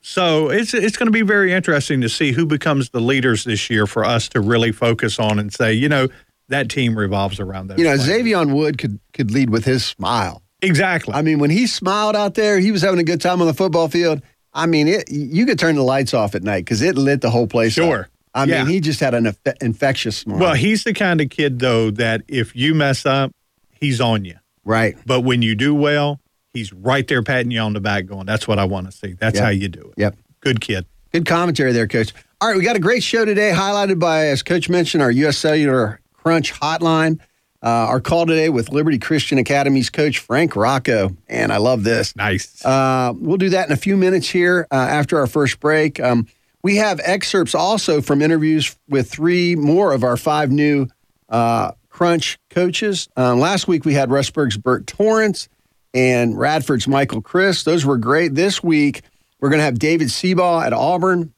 So 0.00 0.50
it's 0.50 0.74
it's 0.74 0.96
going 0.98 1.06
to 1.06 1.12
be 1.12 1.22
very 1.22 1.52
interesting 1.52 2.02
to 2.02 2.08
see 2.10 2.32
who 2.32 2.44
becomes 2.44 2.90
the 2.90 3.00
leaders 3.00 3.44
this 3.44 3.70
year 3.70 3.86
for 3.86 4.04
us 4.04 4.28
to 4.30 4.40
really 4.40 4.70
focus 4.70 5.18
on 5.18 5.38
and 5.38 5.50
say, 5.52 5.72
you 5.72 5.88
know, 5.88 6.08
that 6.48 6.68
team 6.68 6.98
revolves 6.98 7.40
around 7.40 7.68
that. 7.68 7.78
You 7.78 7.84
know, 7.84 7.96
players. 7.96 8.08
Xavion 8.24 8.54
Wood 8.54 8.76
could 8.76 9.00
could 9.14 9.30
lead 9.30 9.48
with 9.48 9.64
his 9.64 9.82
smile. 9.84 10.42
exactly. 10.60 11.14
I 11.14 11.22
mean, 11.22 11.38
when 11.38 11.48
he 11.50 11.66
smiled 11.66 12.16
out 12.16 12.34
there, 12.34 12.58
he 12.58 12.70
was 12.70 12.82
having 12.82 13.00
a 13.00 13.04
good 13.04 13.20
time 13.22 13.40
on 13.40 13.46
the 13.46 13.54
football 13.54 13.88
field. 13.88 14.20
I 14.52 14.66
mean, 14.66 14.88
it, 14.88 15.10
you 15.10 15.46
could 15.46 15.58
turn 15.58 15.74
the 15.76 15.82
lights 15.82 16.12
off 16.12 16.34
at 16.34 16.42
night 16.42 16.64
because 16.66 16.82
it 16.82 16.96
lit 16.96 17.22
the 17.22 17.30
whole 17.30 17.46
place 17.46 17.72
Sure. 17.72 18.00
up. 18.02 18.06
I 18.34 18.44
Yeah. 18.44 18.64
mean, 18.64 18.72
he 18.72 18.80
just 18.80 19.00
had 19.00 19.14
an 19.14 19.24
infe- 19.24 19.62
infectious 19.62 20.16
smile. 20.18 20.38
well, 20.38 20.54
he's 20.54 20.84
the 20.84 20.92
kind 20.92 21.20
of 21.20 21.30
kid 21.30 21.58
though 21.60 21.90
that 21.92 22.22
if 22.28 22.54
you 22.56 22.74
mess 22.74 23.06
up, 23.06 23.32
he's 23.80 24.00
on 24.00 24.24
you. 24.24 24.34
right. 24.64 24.96
But 25.06 25.20
when 25.20 25.42
you 25.42 25.54
do 25.54 25.74
well, 25.74 26.20
he's 26.52 26.72
right 26.72 27.06
there 27.06 27.22
patting 27.22 27.50
you 27.50 27.60
on 27.60 27.74
the 27.74 27.80
back, 27.80 28.06
going, 28.06 28.26
"That's 28.26 28.48
what 28.48 28.58
I 28.58 28.64
want 28.64 28.90
to 28.90 28.92
see. 28.96 29.14
That's 29.18 29.34
Yep. 29.36 29.44
how 29.44 29.50
you 29.50 29.68
do 29.68 29.80
it." 29.96 30.00
Yep. 30.00 30.16
Good 30.40 30.60
kid. 30.60 30.86
Good 31.12 31.26
commentary 31.26 31.72
there, 31.72 31.86
Coach. 31.86 32.12
All 32.40 32.48
right, 32.48 32.56
we 32.58 32.64
got 32.64 32.74
a 32.76 32.80
great 32.80 33.02
show 33.02 33.24
today, 33.24 33.52
highlighted 33.54 33.98
by, 33.98 34.26
as 34.26 34.42
Coach 34.42 34.68
mentioned, 34.68 35.02
our 35.02 35.10
U.S. 35.10 35.36
Cellular 35.38 36.00
Crunch 36.12 36.52
Hotline. 36.54 37.18
Uh, 37.62 37.68
our 37.88 38.00
call 38.00 38.26
today 38.26 38.50
with 38.50 38.70
Liberty 38.72 38.98
Christian 38.98 39.38
Academy's 39.38 39.88
coach 39.88 40.18
Frank 40.18 40.54
Rocco, 40.54 41.16
and 41.28 41.50
I 41.50 41.56
love 41.56 41.82
this. 41.82 42.14
Nice. 42.14 42.62
Uh, 42.64 43.14
we'll 43.16 43.38
do 43.38 43.48
that 43.50 43.66
in 43.68 43.72
a 43.72 43.76
few 43.76 43.96
minutes 43.96 44.28
here 44.28 44.66
uh, 44.70 44.74
after 44.74 45.18
our 45.18 45.26
first 45.26 45.60
break. 45.60 45.98
Um, 45.98 46.26
we 46.64 46.76
have 46.76 46.98
excerpts 47.04 47.54
also 47.54 48.00
from 48.00 48.22
interviews 48.22 48.74
with 48.88 49.10
three 49.10 49.54
more 49.54 49.92
of 49.92 50.02
our 50.02 50.16
five 50.16 50.50
new 50.50 50.88
uh, 51.28 51.72
Crunch 51.90 52.38
coaches. 52.48 53.06
Um, 53.16 53.38
last 53.38 53.68
week 53.68 53.84
we 53.84 53.92
had 53.92 54.08
Rustburg's 54.08 54.56
Bert 54.56 54.86
Torrance 54.86 55.48
and 55.92 56.36
Radford's 56.36 56.88
Michael 56.88 57.20
Chris. 57.20 57.64
Those 57.64 57.84
were 57.84 57.98
great. 57.98 58.34
This 58.34 58.62
week 58.62 59.02
we're 59.40 59.50
going 59.50 59.58
to 59.58 59.64
have 59.64 59.78
David 59.78 60.08
Seabaugh 60.08 60.64
at 60.64 60.72
Auburn, 60.72 61.34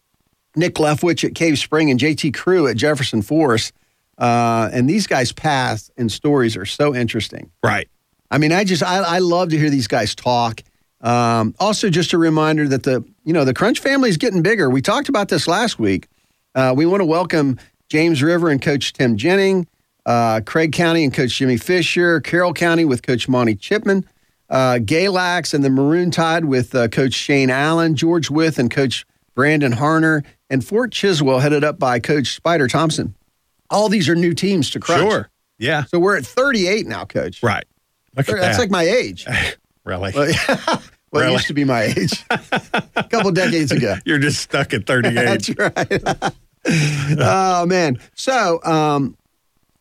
Nick 0.55 0.77
Leftwich 0.77 1.25
at 1.25 1.35
Cave 1.35 1.59
Spring, 1.59 1.91
and 1.91 1.99
JT 1.99 2.33
Crews 2.33 2.71
at 2.71 2.77
Jefferson 2.77 3.21
Forest. 3.21 3.75
Uh, 4.17 4.71
and 4.73 4.89
these 4.89 5.09
guys' 5.09 5.33
paths 5.33 5.91
and 5.97 6.11
stories 6.11 6.57
are 6.57 6.65
so 6.65 6.95
interesting. 6.95 7.51
right. 7.63 7.89
I 8.29 8.39
mean, 8.39 8.51
I 8.51 8.65
just 8.65 8.83
I, 8.83 8.99
I 8.99 9.19
love 9.19 9.51
to 9.51 9.59
hear 9.59 9.71
these 9.71 9.87
guys 9.87 10.15
talk. 10.15 10.63
Um, 11.01 11.55
also, 11.61 11.91
just 11.91 12.13
a 12.13 12.19
reminder 12.19 12.67
that 12.69 12.83
the 12.83 13.05
you 13.25 13.33
know 13.33 13.45
the 13.45 13.55
Crunch 13.55 13.81
family 13.81 14.09
is 14.09 14.17
getting 14.17 14.43
bigger. 14.43 14.71
We 14.71 14.81
talked 14.81 15.09
about 15.09 15.29
this 15.29 15.47
last 15.47 15.79
week. 15.79 16.09
Uh, 16.55 16.73
we 16.77 16.87
want 16.87 17.01
to 17.01 17.05
welcome 17.05 17.59
James 17.89 18.23
River 18.23 18.49
and 18.49 18.61
Coach 18.61 18.93
Tim 18.95 19.17
Jennings, 19.17 19.67
uh, 20.07 20.41
Craig 20.47 20.73
County 20.73 21.05
and 21.05 21.13
Coach 21.13 21.37
Jimmy 21.37 21.59
Fisher, 21.59 22.21
Carroll 22.21 22.55
County 22.55 22.85
with 22.85 23.03
Coach 23.03 23.29
Monty 23.29 23.55
Chipman, 23.55 24.09
uh, 24.49 24.79
Galax 24.81 25.53
and 25.53 25.63
the 25.63 25.71
Maroon 25.71 26.11
Tide 26.11 26.47
with 26.47 26.75
uh, 26.75 26.89
Coach 26.89 27.13
Shane 27.13 27.51
Allen, 27.51 27.95
George 27.95 28.31
Wythe 28.31 28.59
and 28.59 28.71
Coach 28.71 29.05
Brandon 29.35 29.73
Harner, 29.73 30.25
and 30.49 30.65
Fort 30.65 30.93
Chiswell 30.93 31.41
headed 31.43 31.63
up 31.63 31.79
by 31.79 32.01
Coach 32.01 32.35
Spider 32.35 32.69
Thompson. 32.69 33.15
All 33.69 33.89
these 33.89 34.09
are 34.09 34.15
new 34.15 34.33
teams 34.33 34.71
to 34.71 34.81
Crunch. 34.81 35.03
Sure. 35.03 35.29
Yeah. 35.59 35.85
So 35.85 35.99
we're 35.99 36.17
at 36.17 36.25
38 36.25 36.87
now, 36.87 37.05
Coach. 37.05 37.43
Right. 37.43 37.65
Look 38.17 38.29
at 38.29 38.37
That's 38.37 38.57
that. 38.57 38.63
like 38.63 38.71
my 38.71 38.85
age. 38.85 39.27
really. 39.87 40.13
Well, 40.13 40.27
well 41.13 41.29
it 41.29 41.33
used 41.33 41.47
to 41.47 41.55
be 41.55 41.65
my 41.65 41.85
age. 41.85 42.23
a 42.31 43.05
couple 43.11 43.33
decades 43.33 43.73
ago. 43.73 43.95
You're 44.05 44.19
just 44.19 44.43
stuck 44.43 44.75
at 44.75 44.87
38. 44.87 45.15
That's 45.25 45.49
right. 45.57 46.03
oh 47.19 47.65
man. 47.67 47.99
So, 48.15 48.63
um, 48.65 49.17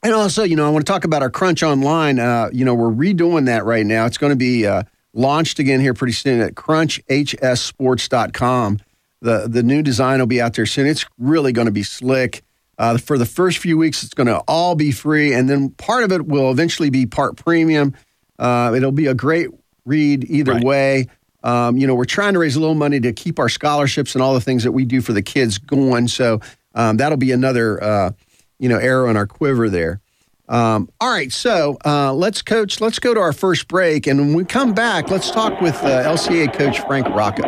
and 0.04 0.14
also, 0.14 0.44
you 0.44 0.56
know, 0.56 0.68
I 0.68 0.70
want 0.70 0.86
to 0.86 0.92
talk 0.92 1.04
about 1.04 1.24
our 1.24 1.32
Crunch 1.32 1.64
Online. 1.64 2.20
Uh, 2.20 2.50
you 2.54 2.64
know, 2.64 2.76
we're 2.76 2.92
redoing 2.92 3.48
that 3.48 3.66
right 3.66 3.86
now. 3.86 4.06
It's 4.06 4.20
going 4.20 4.32
to 4.32 4.38
be 4.38 4.68
uh, 4.68 4.84
launched 5.14 5.58
again 5.58 5.80
here 5.80 5.96
pretty 5.96 6.14
soon 6.14 6.42
at 6.42 6.54
crunchhssports.com. 6.54 8.80
The 9.22 9.48
the 9.50 9.64
new 9.64 9.82
design 9.82 10.20
will 10.20 10.28
be 10.28 10.40
out 10.40 10.54
there 10.54 10.68
soon. 10.68 10.86
It's 10.86 11.08
really 11.18 11.52
going 11.52 11.66
to 11.66 11.72
be 11.72 11.82
slick. 11.84 12.44
Uh, 12.78 12.98
for 12.98 13.18
the 13.18 13.26
first 13.26 13.60
few 13.60 13.78
weeks, 13.78 14.04
it's 14.04 14.14
going 14.14 14.28
to 14.28 14.40
all 14.48 14.76
be 14.76 14.92
free, 14.92 15.34
and 15.34 15.50
then 15.50 15.70
part 15.70 16.04
of 16.04 16.12
it 16.12 16.28
will 16.28 16.52
eventually 16.52 16.90
be 16.90 17.06
part 17.06 17.38
premium. 17.38 17.96
Uh, 18.38 18.74
it'll 18.76 18.92
be 18.92 19.08
a 19.08 19.14
great 19.14 19.48
read 19.86 20.30
either 20.30 20.54
Right. 20.54 20.64
way. 20.64 21.08
Um, 21.44 21.78
you 21.78 21.86
know, 21.86 21.94
we're 21.94 22.06
trying 22.06 22.34
to 22.34 22.40
raise 22.40 22.56
a 22.56 22.60
little 22.60 22.74
money 22.76 23.00
to 23.02 23.14
keep 23.14 23.38
our 23.38 23.50
scholarships 23.50 24.16
and 24.16 24.22
all 24.24 24.34
the 24.34 24.42
things 24.42 24.64
that 24.64 24.72
we 24.72 24.84
do 24.84 25.00
for 25.00 25.14
the 25.14 25.22
kids 25.22 25.60
going. 25.60 26.08
So 26.08 26.42
um, 26.74 26.98
that'll 26.98 27.18
be 27.20 27.32
another, 27.32 27.82
uh, 27.84 28.12
you 28.58 28.68
know, 28.68 28.78
arrow 28.78 29.10
in 29.10 29.16
our 29.18 29.28
quiver 29.28 29.70
there. 29.70 30.02
Um, 30.48 30.90
all 31.00 31.10
right, 31.12 31.32
so 31.32 31.78
uh, 31.86 32.14
let's 32.14 32.42
coach. 32.42 32.80
Let's 32.82 33.00
go 33.00 33.14
to 33.16 33.20
our 33.20 33.34
first 33.34 33.68
break, 33.68 34.06
and 34.06 34.20
when 34.20 34.34
we 34.34 34.46
come 34.46 34.74
back, 34.74 35.10
let's 35.10 35.32
talk 35.32 35.60
with 35.60 35.76
uh, 35.84 36.04
LCA 36.04 36.54
coach 36.54 36.80
Frank 36.82 37.08
Rocco. 37.10 37.42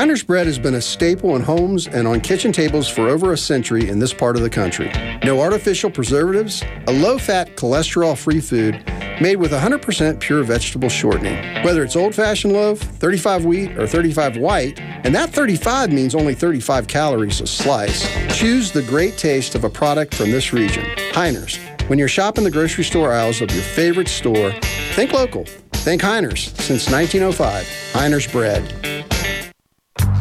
Heiner's 0.00 0.22
bread 0.22 0.46
has 0.46 0.58
been 0.58 0.76
a 0.76 0.80
staple 0.80 1.36
in 1.36 1.42
homes 1.42 1.86
and 1.86 2.08
on 2.08 2.22
kitchen 2.22 2.52
tables 2.52 2.88
for 2.88 3.10
over 3.10 3.34
a 3.34 3.36
century 3.36 3.90
in 3.90 3.98
this 3.98 4.14
part 4.14 4.34
of 4.34 4.40
the 4.40 4.48
country. 4.48 4.90
No 5.24 5.42
artificial 5.42 5.90
preservatives, 5.90 6.62
a 6.86 6.90
low 6.90 7.18
fat, 7.18 7.54
cholesterol 7.54 8.16
free 8.16 8.40
food 8.40 8.82
made 9.20 9.36
with 9.36 9.52
100% 9.52 10.18
pure 10.18 10.42
vegetable 10.42 10.88
shortening. 10.88 11.62
Whether 11.62 11.84
it's 11.84 11.96
old 11.96 12.14
fashioned 12.14 12.54
loaf, 12.54 12.80
35 12.80 13.44
wheat, 13.44 13.76
or 13.76 13.86
35 13.86 14.38
white, 14.38 14.80
and 14.80 15.14
that 15.14 15.34
35 15.34 15.92
means 15.92 16.14
only 16.14 16.34
35 16.34 16.86
calories 16.88 17.42
a 17.42 17.46
slice, 17.46 18.08
choose 18.34 18.72
the 18.72 18.84
great 18.84 19.18
taste 19.18 19.54
of 19.54 19.64
a 19.64 19.70
product 19.70 20.14
from 20.14 20.30
this 20.30 20.54
region. 20.54 20.86
Heiner's. 21.12 21.58
When 21.90 21.98
you're 21.98 22.08
shopping 22.08 22.44
the 22.44 22.50
grocery 22.50 22.84
store 22.84 23.12
aisles 23.12 23.42
of 23.42 23.50
your 23.50 23.64
favorite 23.64 24.08
store, 24.08 24.50
think 24.94 25.12
local. 25.12 25.44
Think 25.72 26.00
Heiner's. 26.00 26.44
Since 26.64 26.90
1905, 26.90 27.66
Heiner's 27.92 28.26
Bread. 28.26 28.99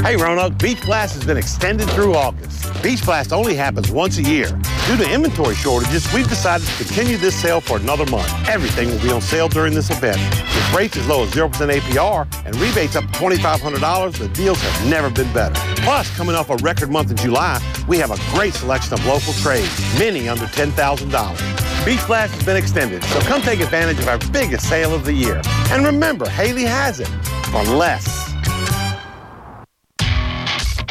Hey 0.01 0.15
Roanoke, 0.15 0.57
Beach 0.57 0.81
Blast 0.85 1.13
has 1.15 1.25
been 1.25 1.35
extended 1.35 1.87
through 1.89 2.15
August. 2.15 2.81
Beach 2.81 3.03
Blast 3.03 3.33
only 3.33 3.53
happens 3.53 3.91
once 3.91 4.17
a 4.17 4.23
year. 4.23 4.47
Due 4.87 4.97
to 4.97 5.13
inventory 5.13 5.53
shortages, 5.55 6.11
we've 6.13 6.27
decided 6.27 6.65
to 6.65 6.83
continue 6.83 7.17
this 7.17 7.35
sale 7.35 7.59
for 7.59 7.77
another 7.77 8.05
month. 8.05 8.31
Everything 8.47 8.89
will 8.89 9.01
be 9.01 9.11
on 9.11 9.19
sale 9.19 9.49
during 9.49 9.73
this 9.73 9.89
event. 9.89 10.17
With 10.55 10.73
rates 10.73 10.95
as 10.95 11.05
low 11.05 11.23
as 11.23 11.31
0% 11.31 11.51
APR 11.51 12.45
and 12.45 12.55
rebates 12.55 12.95
up 12.95 13.03
to 13.03 13.19
$2,500, 13.19 14.17
the 14.17 14.29
deals 14.29 14.59
have 14.61 14.89
never 14.89 15.09
been 15.09 15.31
better. 15.33 15.53
Plus, 15.83 16.09
coming 16.15 16.33
off 16.33 16.49
a 16.49 16.55
record 16.63 16.89
month 16.89 17.11
in 17.11 17.17
July, 17.17 17.61
we 17.87 17.97
have 17.97 18.09
a 18.09 18.35
great 18.35 18.53
selection 18.53 18.93
of 18.93 19.05
local 19.05 19.33
trades, 19.33 19.69
many 19.99 20.29
under 20.29 20.45
$10,000. 20.45 21.85
Beach 21.85 22.07
Blast 22.07 22.33
has 22.33 22.43
been 22.45 22.57
extended, 22.57 23.03
so 23.03 23.19
come 23.21 23.41
take 23.41 23.59
advantage 23.59 23.99
of 23.99 24.07
our 24.07 24.17
biggest 24.31 24.67
sale 24.67 24.95
of 24.95 25.03
the 25.03 25.13
year. 25.13 25.41
And 25.71 25.85
remember, 25.85 26.27
Haley 26.29 26.63
has 26.63 27.01
it 27.01 27.09
for 27.51 27.63
less. 27.63 28.28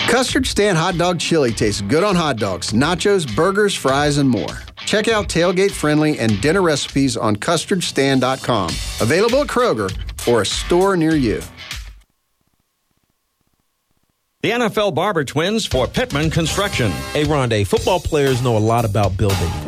Custard 0.09 0.47
Stand 0.47 0.79
Hot 0.79 0.97
Dog 0.97 1.21
Chili 1.21 1.53
tastes 1.53 1.83
good 1.83 2.03
on 2.03 2.17
hot 2.17 2.39
dogs, 2.39 2.73
nachos, 2.73 3.37
burgers, 3.37 3.75
fries, 3.75 4.17
and 4.17 4.29
more. 4.29 4.49
Check 4.87 5.07
out 5.07 5.29
tailgate 5.29 5.71
friendly 5.71 6.19
and 6.19 6.41
dinner 6.41 6.63
recipes 6.63 7.15
on 7.15 7.37
custardstand.com. 7.37 8.71
Available 9.03 9.43
at 9.43 9.49
Kroger 9.49 9.95
or 10.27 10.41
a 10.41 10.47
store 10.47 10.97
near 10.97 11.15
you. 11.15 11.43
The 14.41 14.51
NFL 14.53 14.95
Barber 14.95 15.25
Twins 15.25 15.67
for 15.67 15.87
Pittman 15.87 16.31
Construction. 16.31 16.91
Hey, 17.13 17.25
Rondé, 17.25 17.67
football 17.67 18.01
players 18.01 18.41
know 18.41 18.57
a 18.57 18.59
lot 18.59 18.87
about 18.87 19.15
building. 19.19 19.68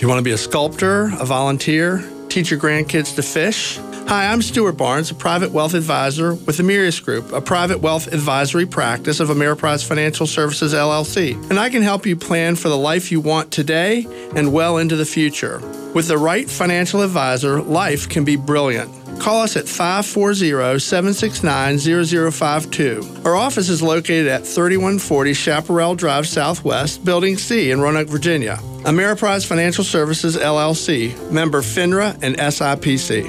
You 0.00 0.08
want 0.08 0.18
to 0.18 0.24
be 0.24 0.30
a 0.30 0.38
sculptor, 0.38 1.12
a 1.20 1.26
volunteer, 1.26 2.02
teach 2.30 2.50
your 2.50 2.58
grandkids 2.58 3.14
to 3.16 3.22
fish? 3.22 3.78
Hi, 4.08 4.32
I'm 4.32 4.40
Stuart 4.40 4.72
Barnes, 4.72 5.10
a 5.10 5.14
private 5.14 5.50
wealth 5.52 5.74
advisor 5.74 6.32
with 6.32 6.56
Amirius 6.56 7.04
Group, 7.04 7.32
a 7.32 7.40
private 7.42 7.80
wealth 7.80 8.06
advisory 8.06 8.64
practice 8.64 9.20
of 9.20 9.28
Ameriprise 9.28 9.86
Financial 9.86 10.26
Services 10.26 10.72
LLC. 10.72 11.34
And 11.50 11.60
I 11.60 11.68
can 11.68 11.82
help 11.82 12.06
you 12.06 12.16
plan 12.16 12.56
for 12.56 12.70
the 12.70 12.78
life 12.78 13.12
you 13.12 13.20
want 13.20 13.52
today 13.52 14.06
and 14.34 14.54
well 14.54 14.78
into 14.78 14.96
the 14.96 15.04
future. 15.04 15.58
With 15.92 16.08
the 16.08 16.16
right 16.16 16.48
financial 16.48 17.02
advisor, 17.02 17.60
life 17.60 18.08
can 18.08 18.24
be 18.24 18.36
brilliant. 18.36 18.90
Call 19.20 19.42
us 19.42 19.54
at 19.56 19.68
540 19.68 20.78
769 20.78 21.78
0052. 21.78 23.22
Our 23.26 23.36
office 23.36 23.68
is 23.68 23.82
located 23.82 24.28
at 24.28 24.46
3140 24.46 25.34
Chaparral 25.34 25.94
Drive 25.94 26.26
Southwest, 26.26 27.04
Building 27.04 27.36
C 27.36 27.70
in 27.70 27.82
Roanoke, 27.82 28.08
Virginia. 28.08 28.56
Ameriprise 28.84 29.46
Financial 29.46 29.84
Services 29.84 30.38
LLC, 30.38 31.30
member 31.30 31.60
FINRA 31.60 32.18
and 32.22 32.34
SIPC. 32.38 33.24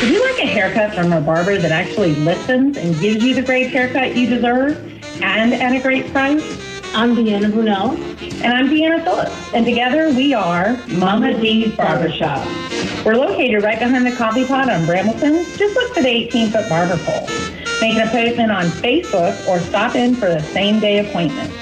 Would 0.00 0.10
you 0.10 0.24
like 0.24 0.42
a 0.42 0.46
haircut 0.46 0.94
from 0.96 1.12
a 1.12 1.20
barber 1.20 1.58
that 1.58 1.70
actually 1.70 2.16
listens 2.16 2.76
and 2.76 2.98
gives 3.00 3.22
you 3.22 3.36
the 3.36 3.42
great 3.42 3.70
haircut 3.70 4.16
you 4.16 4.28
deserve 4.28 4.76
and 5.22 5.54
at 5.54 5.72
a 5.72 5.80
great 5.80 6.10
price? 6.10 6.67
I'm 6.94 7.14
Deanna 7.14 7.52
Brunel. 7.52 7.92
And 8.42 8.52
I'm 8.52 8.68
Deanna 8.68 9.04
Phillips. 9.04 9.54
And 9.54 9.64
together 9.64 10.08
we 10.08 10.34
are 10.34 10.76
Mama 10.88 11.38
D's 11.38 11.74
Barbershop. 11.76 12.46
We're 13.04 13.14
located 13.14 13.62
right 13.62 13.78
behind 13.78 14.06
the 14.06 14.16
coffee 14.16 14.44
pot 14.44 14.70
on 14.70 14.84
Brambleton. 14.84 15.44
Just 15.56 15.74
look 15.76 15.94
for 15.94 16.02
the 16.02 16.08
18 16.08 16.50
foot 16.50 16.68
barber 16.68 16.96
pole. 17.04 17.28
Make 17.80 17.94
an 17.96 18.08
appointment 18.08 18.50
on 18.50 18.64
Facebook 18.66 19.46
or 19.46 19.60
stop 19.60 19.94
in 19.94 20.14
for 20.14 20.28
the 20.28 20.40
same 20.40 20.80
day 20.80 21.08
appointment. 21.08 21.52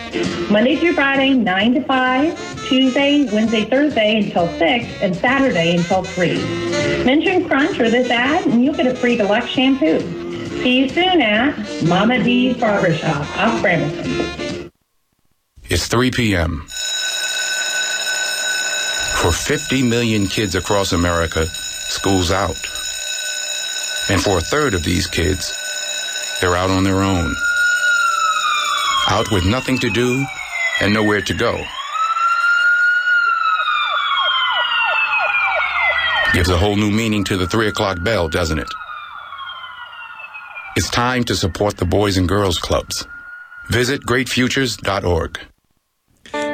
Monday 0.50 0.76
through 0.76 0.94
Friday, 0.94 1.34
9 1.34 1.74
to 1.74 1.82
5, 1.82 2.68
Tuesday, 2.68 3.28
Wednesday, 3.32 3.64
Thursday 3.64 4.24
until 4.24 4.48
6, 4.58 5.02
and 5.02 5.14
Saturday 5.14 5.76
until 5.76 6.02
3. 6.04 7.04
Mention 7.04 7.46
Crunch 7.46 7.78
or 7.78 7.90
this 7.90 8.10
ad, 8.10 8.46
and 8.46 8.64
you'll 8.64 8.74
get 8.74 8.86
a 8.86 8.94
free 8.94 9.16
deluxe 9.16 9.48
shampoo. 9.48 10.00
See 10.62 10.78
you 10.78 10.88
soon 10.88 11.20
at 11.20 11.54
Mama 11.84 12.22
D's 12.22 12.56
Barbershop 12.56 13.20
off 13.36 13.60
Brambleton. 13.60 14.45
It's 15.68 15.88
3 15.88 16.12
p.m. 16.12 16.64
For 19.16 19.32
50 19.32 19.82
million 19.82 20.28
kids 20.28 20.54
across 20.54 20.92
America, 20.92 21.44
school's 21.46 22.30
out. 22.30 22.54
And 24.08 24.22
for 24.22 24.38
a 24.38 24.40
third 24.40 24.74
of 24.74 24.84
these 24.84 25.08
kids, 25.08 25.52
they're 26.40 26.54
out 26.54 26.70
on 26.70 26.84
their 26.84 27.02
own. 27.02 27.34
Out 29.08 29.32
with 29.32 29.44
nothing 29.44 29.76
to 29.80 29.90
do 29.90 30.24
and 30.80 30.94
nowhere 30.94 31.20
to 31.22 31.34
go. 31.34 31.56
Gives 36.32 36.48
a 36.48 36.58
whole 36.58 36.76
new 36.76 36.92
meaning 36.92 37.24
to 37.24 37.36
the 37.36 37.48
3 37.48 37.66
o'clock 37.66 38.04
bell, 38.04 38.28
doesn't 38.28 38.60
it? 38.60 38.72
It's 40.76 40.90
time 40.90 41.24
to 41.24 41.34
support 41.34 41.78
the 41.78 41.86
Boys 41.86 42.16
and 42.18 42.28
Girls 42.28 42.58
Clubs. 42.60 43.04
Visit 43.68 44.02
greatfutures.org. 44.06 45.40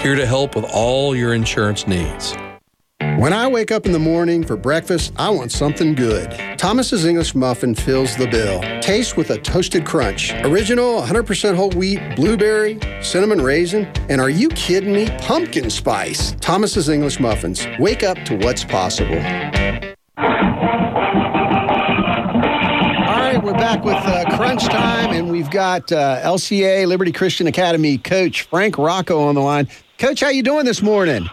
here 0.00 0.14
to 0.14 0.26
help 0.26 0.54
with 0.54 0.64
all 0.72 1.14
your 1.16 1.34
insurance 1.34 1.86
needs. 1.86 2.34
When 3.18 3.32
I 3.32 3.46
wake 3.46 3.70
up 3.70 3.86
in 3.86 3.92
the 3.92 3.98
morning 3.98 4.44
for 4.44 4.56
breakfast, 4.56 5.12
I 5.16 5.30
want 5.30 5.52
something 5.52 5.94
good. 5.94 6.32
Thomas's 6.58 7.06
English 7.06 7.34
Muffin 7.34 7.74
fills 7.74 8.16
the 8.16 8.26
bill. 8.26 8.60
Taste 8.80 9.16
with 9.16 9.30
a 9.30 9.38
toasted 9.38 9.86
crunch. 9.86 10.32
Original, 10.42 11.00
100% 11.00 11.54
whole 11.54 11.70
wheat, 11.70 12.00
blueberry, 12.16 12.78
cinnamon 13.02 13.40
raisin, 13.40 13.86
and 14.08 14.20
are 14.20 14.30
you 14.30 14.48
kidding 14.50 14.92
me? 14.92 15.08
Pumpkin 15.18 15.70
spice. 15.70 16.34
Thomas's 16.40 16.88
English 16.88 17.20
Muffins. 17.20 17.66
Wake 17.78 18.02
up 18.02 18.18
to 18.24 18.36
what's 18.36 18.64
possible. 18.64 19.18
All 23.06 23.20
right, 23.20 23.40
we're 23.42 23.52
back 23.52 23.84
with 23.84 23.94
uh, 23.94 24.36
Crunch 24.36 24.64
Time, 24.64 25.10
and 25.10 25.30
we've 25.30 25.50
got 25.50 25.92
uh, 25.92 26.20
LCA 26.22 26.86
Liberty 26.86 27.12
Christian 27.12 27.46
Academy 27.46 27.98
coach 27.98 28.42
Frank 28.42 28.76
Rocco 28.76 29.22
on 29.22 29.34
the 29.34 29.40
line. 29.40 29.68
Coach, 29.98 30.20
how 30.20 30.28
you 30.28 30.42
doing 30.42 30.64
this 30.64 30.82
morning? 30.82 31.28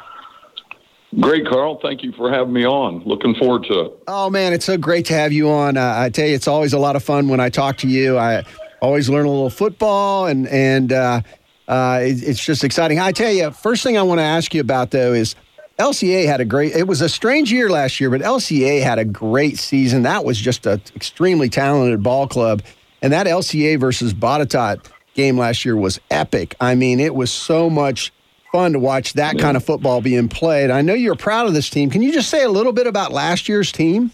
Great, 1.19 1.45
Carl. 1.47 1.79
Thank 1.81 2.03
you 2.03 2.11
for 2.13 2.31
having 2.31 2.53
me 2.53 2.65
on. 2.65 3.03
Looking 3.05 3.35
forward 3.35 3.63
to 3.63 3.79
it. 3.81 4.03
Oh 4.07 4.29
man, 4.29 4.53
it's 4.53 4.65
so 4.65 4.77
great 4.77 5.05
to 5.07 5.13
have 5.13 5.33
you 5.33 5.49
on. 5.49 5.75
Uh, 5.75 5.95
I 5.97 6.09
tell 6.09 6.27
you, 6.27 6.35
it's 6.35 6.47
always 6.47 6.71
a 6.71 6.79
lot 6.79 6.95
of 6.95 7.03
fun 7.03 7.27
when 7.27 7.39
I 7.39 7.49
talk 7.49 7.77
to 7.77 7.87
you. 7.87 8.17
I 8.17 8.45
always 8.81 9.09
learn 9.09 9.25
a 9.25 9.29
little 9.29 9.49
football, 9.49 10.27
and 10.27 10.47
and 10.47 10.93
uh, 10.93 11.21
uh, 11.67 11.99
it, 12.03 12.23
it's 12.23 12.43
just 12.43 12.63
exciting. 12.63 12.99
I 12.99 13.11
tell 13.11 13.31
you, 13.31 13.51
first 13.51 13.83
thing 13.83 13.97
I 13.97 14.03
want 14.03 14.19
to 14.19 14.23
ask 14.23 14.53
you 14.53 14.61
about 14.61 14.91
though 14.91 15.11
is 15.11 15.35
LCA 15.79 16.27
had 16.27 16.39
a 16.39 16.45
great. 16.45 16.73
It 16.73 16.87
was 16.87 17.01
a 17.01 17.09
strange 17.09 17.51
year 17.51 17.69
last 17.69 17.99
year, 17.99 18.09
but 18.09 18.21
LCA 18.21 18.81
had 18.81 18.99
a 18.99 19.05
great 19.05 19.57
season. 19.57 20.03
That 20.03 20.23
was 20.23 20.37
just 20.37 20.65
an 20.65 20.81
extremely 20.95 21.49
talented 21.49 22.03
ball 22.03 22.27
club, 22.27 22.61
and 23.01 23.11
that 23.11 23.25
LCA 23.27 23.79
versus 23.79 24.13
Botetourt 24.13 24.85
game 25.13 25.37
last 25.37 25.65
year 25.65 25.75
was 25.75 25.99
epic. 26.09 26.55
I 26.61 26.75
mean, 26.75 27.01
it 27.01 27.15
was 27.15 27.31
so 27.31 27.69
much 27.69 28.13
fun 28.51 28.73
to 28.73 28.79
watch 28.79 29.13
that 29.13 29.37
kind 29.37 29.55
of 29.55 29.63
football 29.63 30.01
being 30.01 30.27
played. 30.27 30.69
I 30.69 30.81
know 30.81 30.93
you're 30.93 31.15
proud 31.15 31.47
of 31.47 31.53
this 31.53 31.69
team. 31.69 31.89
Can 31.89 32.01
you 32.01 32.11
just 32.11 32.29
say 32.29 32.43
a 32.43 32.49
little 32.49 32.73
bit 32.73 32.87
about 32.87 33.11
last 33.11 33.47
year's 33.47 33.71
team? 33.71 34.11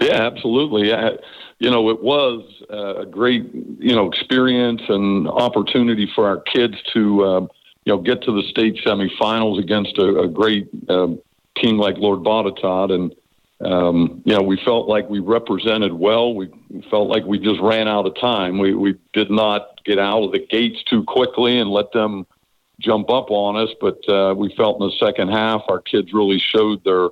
Yeah, 0.00 0.22
absolutely. 0.22 0.88
Yeah. 0.88 1.10
You 1.58 1.70
know, 1.70 1.90
it 1.90 2.02
was 2.02 2.42
uh, 2.72 3.00
a 3.00 3.06
great, 3.06 3.50
you 3.52 3.94
know, 3.94 4.10
experience 4.10 4.80
and 4.88 5.28
opportunity 5.28 6.10
for 6.14 6.26
our 6.26 6.38
kids 6.40 6.74
to, 6.94 7.24
uh, 7.24 7.40
you 7.84 7.94
know, 7.94 7.98
get 7.98 8.22
to 8.22 8.32
the 8.32 8.48
state 8.48 8.76
semifinals 8.84 9.58
against 9.58 9.98
a, 9.98 10.20
a 10.20 10.28
great 10.28 10.68
uh, 10.88 11.08
team 11.56 11.78
like 11.78 11.98
Lord 11.98 12.20
Botetourt. 12.20 12.92
And, 12.92 13.14
um, 13.70 14.22
you 14.24 14.34
know, 14.34 14.42
we 14.42 14.58
felt 14.64 14.88
like 14.88 15.10
we 15.10 15.18
represented 15.18 15.92
well. 15.92 16.34
We 16.34 16.48
felt 16.90 17.08
like 17.08 17.24
we 17.24 17.38
just 17.38 17.60
ran 17.60 17.88
out 17.88 18.06
of 18.06 18.18
time. 18.18 18.58
We, 18.58 18.74
we 18.74 18.94
did 19.12 19.30
not 19.30 19.84
get 19.84 19.98
out 19.98 20.22
of 20.22 20.32
the 20.32 20.38
gates 20.38 20.82
too 20.84 21.04
quickly 21.04 21.58
and 21.58 21.68
let 21.70 21.92
them 21.92 22.26
jump 22.80 23.10
up 23.10 23.30
on 23.30 23.56
us, 23.56 23.70
but 23.80 24.08
uh, 24.08 24.34
we 24.36 24.52
felt 24.56 24.80
in 24.80 24.88
the 24.88 24.96
second 24.98 25.28
half 25.28 25.62
our 25.68 25.80
kids 25.80 26.12
really 26.12 26.38
showed 26.38 26.82
their 26.84 27.08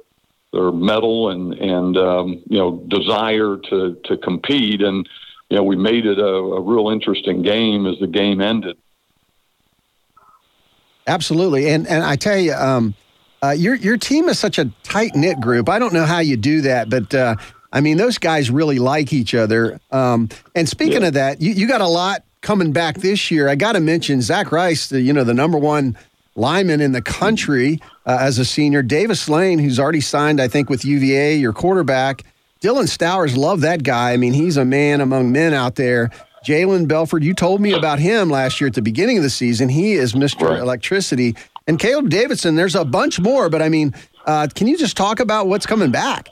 their 0.53 0.73
mettle 0.73 1.29
and 1.31 1.53
and 1.55 1.97
um, 1.97 2.43
you 2.49 2.59
know 2.59 2.83
desire 2.89 3.57
to 3.71 3.95
to 4.05 4.17
compete, 4.17 4.83
and 4.83 5.09
you 5.51 5.57
know 5.57 5.63
we 5.63 5.77
made 5.77 6.07
it 6.07 6.19
a, 6.19 6.27
a 6.27 6.61
real 6.61 6.89
interesting 6.89 7.43
game 7.43 7.87
as 7.87 7.99
the 8.01 8.07
game 8.07 8.41
ended. 8.41 8.77
Absolutely, 11.07 11.69
and 11.69 11.87
and 11.87 12.03
I 12.03 12.17
tell 12.17 12.39
you, 12.39 12.55
um, 12.55 12.95
uh, 13.43 13.51
your 13.51 13.75
your 13.75 13.97
team 13.97 14.29
is 14.29 14.39
such 14.39 14.59
a 14.59 14.71
tight 14.83 15.15
knit 15.15 15.41
group. 15.41 15.69
I 15.69 15.79
don't 15.79 15.93
know 15.93 16.07
how 16.07 16.19
you 16.19 16.37
do 16.37 16.63
that, 16.63 16.91
but. 16.91 17.15
Uh, 17.15 17.37
I 17.71 17.83
mean, 17.83 17.99
those 17.99 18.17
guys 18.17 18.51
really 18.51 18.79
like 18.79 19.13
each 19.13 19.35
other. 19.35 19.79
Um, 19.91 20.31
and 20.55 20.67
speaking 20.67 21.03
yeah. 21.03 21.09
of 21.09 21.13
that, 21.13 21.43
you, 21.43 21.53
you 21.53 21.69
got 21.69 21.83
a 21.83 21.87
lot 21.87 22.25
coming 22.41 22.73
back 22.73 22.99
this 22.99 23.31
year. 23.31 23.49
I 23.49 23.55
got 23.55 23.73
to 23.73 23.81
mention 23.81 24.23
Zach 24.23 24.53
Rice, 24.53 24.89
the, 24.89 25.01
you 25.01 25.13
know, 25.13 25.25
the 25.25 25.35
number 25.35 25.59
one 25.59 25.97
lineman 26.37 26.81
in 26.81 26.93
the 26.93 27.03
country 27.03 27.81
uh, 28.07 28.19
as 28.21 28.39
a 28.39 28.45
senior. 28.45 28.83
Davis 28.83 29.29
Lane, 29.29 29.59
who's 29.59 29.79
already 29.79 30.01
signed, 30.01 30.41
I 30.41 30.49
think, 30.49 30.71
with 30.71 30.85
UVA, 30.85 31.37
your 31.37 31.53
quarterback. 31.53 32.25
Dylan 32.61 32.89
Stowers, 32.89 33.37
love 33.37 33.61
that 33.61 33.83
guy. 33.83 34.13
I 34.13 34.17
mean, 34.17 34.33
he's 34.33 34.57
a 34.57 34.65
man 34.65 35.01
among 35.01 35.33
men 35.33 35.53
out 35.55 35.77
there. 35.77 36.11
Jalen 36.45 36.89
Belford, 36.89 37.25
you 37.25 37.35
told 37.35 37.61
me 37.61 37.73
about 37.73 37.99
him 37.99 38.31
last 38.31 38.61
year 38.61 38.69
at 38.69 38.75
the 38.75 38.83
beginning 38.83 39.17
of 39.17 39.23
the 39.23 39.31
season. 39.31 39.69
He 39.69 39.93
is 39.93 40.13
Mr. 40.13 40.51
Right. 40.51 40.61
Electricity. 40.61 41.37
And 41.67 41.79
Caleb 41.79 42.09
Davidson, 42.09 42.55
there's 42.57 42.75
a 42.75 42.85
bunch 42.85 43.21
more, 43.21 43.49
but 43.49 43.61
I 43.61 43.69
mean, 43.69 43.95
uh, 44.25 44.49
can 44.55 44.67
you 44.67 44.79
just 44.79 44.97
talk 44.97 45.21
about 45.21 45.49
what's 45.49 45.67
coming 45.67 45.91
back? 45.91 46.31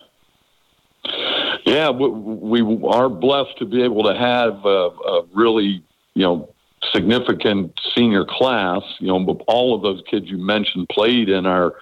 Yeah, 1.65 1.91
we, 1.91 2.63
we 2.63 2.89
are 2.89 3.09
blessed 3.09 3.59
to 3.59 3.67
be 3.67 3.83
able 3.83 4.05
to 4.05 4.15
have 4.15 4.65
a, 4.65 4.89
a 4.89 5.27
really 5.35 5.83
you 6.17 6.23
know, 6.23 6.49
significant 6.95 7.79
senior 7.95 8.25
class. 8.25 8.83
You 8.99 9.09
know, 9.09 9.39
all 9.47 9.75
of 9.75 9.83
those 9.83 10.03
kids 10.11 10.27
you 10.29 10.39
mentioned 10.39 10.89
played 10.89 11.29
in 11.29 11.45
our, 11.45 11.75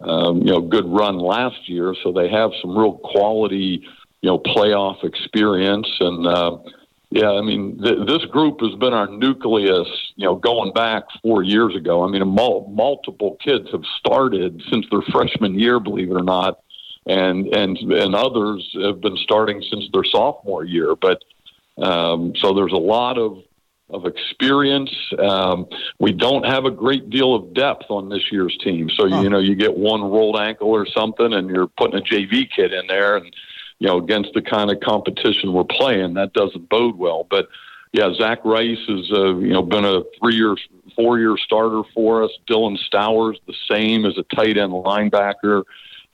um, 0.00 0.42
you 0.42 0.52
know, 0.52 0.60
good 0.60 0.86
run 0.86 1.18
last 1.18 1.68
year, 1.68 1.94
so 2.02 2.12
they 2.12 2.28
have 2.28 2.50
some 2.60 2.76
real 2.76 2.92
quality, 2.92 3.82
you 4.20 4.28
know, 4.28 4.38
playoff 4.38 5.02
experience. 5.04 5.88
And 6.00 6.26
uh, 6.26 6.58
yeah, 7.10 7.30
I 7.30 7.40
mean, 7.40 7.82
th- 7.82 8.06
this 8.06 8.26
group 8.26 8.60
has 8.60 8.74
been 8.74 8.92
our 8.92 9.08
nucleus, 9.08 9.88
you 10.16 10.26
know, 10.26 10.36
going 10.36 10.74
back 10.74 11.04
four 11.22 11.42
years 11.42 11.74
ago. 11.74 12.04
I 12.04 12.10
mean, 12.10 12.28
mul- 12.28 12.70
multiple 12.70 13.38
kids 13.42 13.70
have 13.72 13.84
started 13.98 14.62
since 14.70 14.84
their 14.90 15.02
freshman 15.10 15.58
year, 15.58 15.80
believe 15.80 16.10
it 16.10 16.14
or 16.14 16.22
not. 16.22 16.60
And, 17.06 17.46
and 17.56 17.78
and 17.78 18.14
others 18.14 18.68
have 18.82 19.00
been 19.00 19.16
starting 19.16 19.62
since 19.70 19.86
their 19.94 20.04
sophomore 20.04 20.66
year, 20.66 20.94
but 20.94 21.24
um, 21.78 22.34
so 22.36 22.52
there's 22.52 22.72
a 22.72 22.76
lot 22.76 23.16
of 23.16 23.38
of 23.90 24.04
experience. 24.04 24.94
Um, 25.18 25.66
we 25.98 26.12
don't 26.12 26.44
have 26.44 26.64
a 26.66 26.70
great 26.70 27.08
deal 27.10 27.34
of 27.34 27.54
depth 27.54 27.86
on 27.88 28.08
this 28.08 28.30
year's 28.30 28.56
team. 28.62 28.90
So, 28.90 29.06
you 29.06 29.30
know, 29.30 29.38
you 29.38 29.54
get 29.54 29.76
one 29.76 30.02
rolled 30.02 30.38
ankle 30.38 30.68
or 30.68 30.86
something 30.86 31.32
and 31.32 31.48
you're 31.48 31.68
putting 31.68 31.98
a 31.98 32.02
JV 32.02 32.48
kid 32.54 32.72
in 32.72 32.86
there 32.86 33.16
and, 33.16 33.34
you 33.78 33.88
know, 33.88 33.98
against 33.98 34.34
the 34.34 34.42
kind 34.42 34.70
of 34.70 34.80
competition 34.80 35.52
we're 35.52 35.64
playing, 35.64 36.14
that 36.14 36.32
doesn't 36.34 36.68
bode 36.68 36.96
well. 36.96 37.26
But, 37.30 37.48
yeah, 37.92 38.12
Zach 38.12 38.44
Rice 38.44 38.78
has, 38.88 39.10
uh, 39.12 39.36
you 39.36 39.52
know, 39.52 39.62
been 39.62 39.86
a 39.86 40.02
three-year, 40.20 40.56
four-year 40.94 41.36
starter 41.38 41.82
for 41.94 42.22
us. 42.22 42.30
Dylan 42.46 42.76
Stowers, 42.78 43.36
the 43.46 43.54
same 43.70 44.04
as 44.04 44.18
a 44.18 44.24
tight 44.34 44.58
end 44.58 44.72
linebacker. 44.72 45.62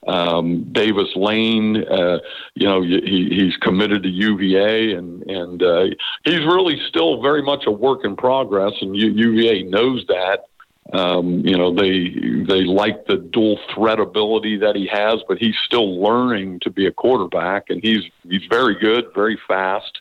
Um, 0.06 0.64
Davis 0.72 1.08
Lane, 1.16 1.84
uh, 1.84 2.18
you 2.54 2.66
know, 2.66 2.82
he, 2.82 3.28
he's 3.30 3.56
committed 3.58 4.02
to 4.02 4.08
UVA, 4.08 4.92
and 4.92 5.22
and 5.22 5.62
uh, 5.62 5.86
he's 6.24 6.40
really 6.40 6.80
still 6.88 7.22
very 7.22 7.42
much 7.42 7.64
a 7.66 7.70
work 7.70 8.04
in 8.04 8.16
progress, 8.16 8.72
and 8.80 8.96
U- 8.96 9.12
UVA 9.12 9.62
knows 9.62 10.04
that. 10.08 10.44
Um, 10.92 11.40
you 11.46 11.56
know, 11.56 11.74
they 11.74 12.10
they 12.46 12.64
like 12.64 13.06
the 13.06 13.16
dual 13.16 13.58
threat 13.74 13.98
ability 13.98 14.58
that 14.58 14.76
he 14.76 14.86
has, 14.92 15.20
but 15.26 15.38
he's 15.38 15.56
still 15.64 16.00
learning 16.00 16.60
to 16.60 16.70
be 16.70 16.86
a 16.86 16.92
quarterback, 16.92 17.70
and 17.70 17.82
he's 17.82 18.04
he's 18.28 18.44
very 18.50 18.78
good, 18.78 19.06
very 19.14 19.38
fast. 19.48 20.00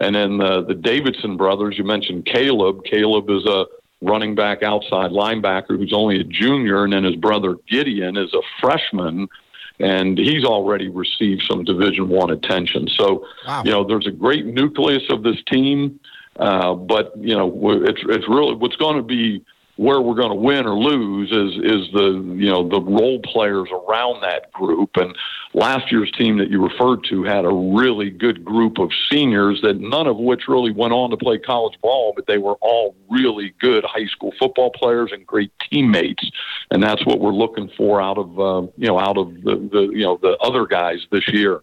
And 0.00 0.16
then 0.16 0.38
the, 0.38 0.64
the 0.64 0.74
Davidson 0.74 1.36
brothers, 1.36 1.76
you 1.78 1.84
mentioned 1.84 2.24
Caleb. 2.26 2.84
Caleb 2.84 3.30
is 3.30 3.44
a 3.46 3.66
running 4.00 4.34
back 4.34 4.62
outside 4.62 5.10
linebacker 5.10 5.78
who's 5.78 5.92
only 5.92 6.20
a 6.20 6.24
junior, 6.24 6.84
and 6.84 6.92
then 6.92 7.04
his 7.04 7.16
brother 7.16 7.56
Gideon 7.68 8.16
is 8.16 8.32
a 8.34 8.40
freshman 8.60 9.28
and 9.78 10.18
he's 10.18 10.44
already 10.44 10.88
received 10.88 11.42
some 11.48 11.64
Division 11.64 12.08
One 12.08 12.30
attention. 12.30 12.88
So, 12.88 13.26
wow. 13.46 13.62
you 13.64 13.70
know, 13.70 13.84
there's 13.84 14.06
a 14.06 14.10
great 14.10 14.46
nucleus 14.46 15.02
of 15.10 15.22
this 15.22 15.42
team, 15.46 15.98
uh, 16.36 16.74
but 16.74 17.12
you 17.16 17.36
know, 17.36 17.52
it's 17.84 18.00
it's 18.08 18.28
really 18.28 18.54
what's 18.54 18.76
going 18.76 18.96
to 18.96 19.02
be 19.02 19.44
where 19.76 20.00
we're 20.00 20.14
going 20.14 20.30
to 20.30 20.34
win 20.34 20.66
or 20.66 20.74
lose 20.74 21.30
is 21.30 21.56
is 21.64 21.92
the 21.92 22.22
you 22.36 22.50
know 22.50 22.68
the 22.68 22.80
role 22.80 23.20
players 23.20 23.68
around 23.72 24.20
that 24.22 24.52
group. 24.52 24.90
And 24.96 25.16
last 25.54 25.90
year's 25.90 26.10
team 26.12 26.38
that 26.38 26.50
you 26.50 26.62
referred 26.62 27.04
to 27.04 27.24
had 27.24 27.44
a 27.44 27.52
really 27.52 28.10
good 28.10 28.44
group 28.44 28.78
of 28.78 28.90
seniors 29.10 29.60
that 29.62 29.80
none 29.80 30.06
of 30.06 30.18
which 30.18 30.42
really 30.46 30.72
went 30.72 30.92
on 30.92 31.10
to 31.10 31.16
play 31.16 31.38
college 31.38 31.78
ball, 31.80 32.12
but 32.14 32.26
they 32.26 32.38
were 32.38 32.56
all 32.60 32.94
really 33.10 33.54
good 33.60 33.84
high 33.84 34.06
school 34.06 34.32
football 34.38 34.70
players 34.70 35.10
and 35.12 35.26
great 35.26 35.52
teammates. 35.70 36.30
And 36.70 36.82
that's 36.82 37.04
what 37.06 37.20
we're 37.20 37.32
looking 37.32 37.70
for 37.76 38.00
out 38.00 38.18
of 38.18 38.38
uh, 38.38 38.68
you 38.76 38.88
know 38.88 38.98
out 38.98 39.16
of 39.16 39.32
the, 39.42 39.68
the 39.72 39.90
you 39.92 40.04
know 40.04 40.18
the 40.20 40.36
other 40.42 40.66
guys 40.66 41.06
this 41.10 41.26
year. 41.28 41.62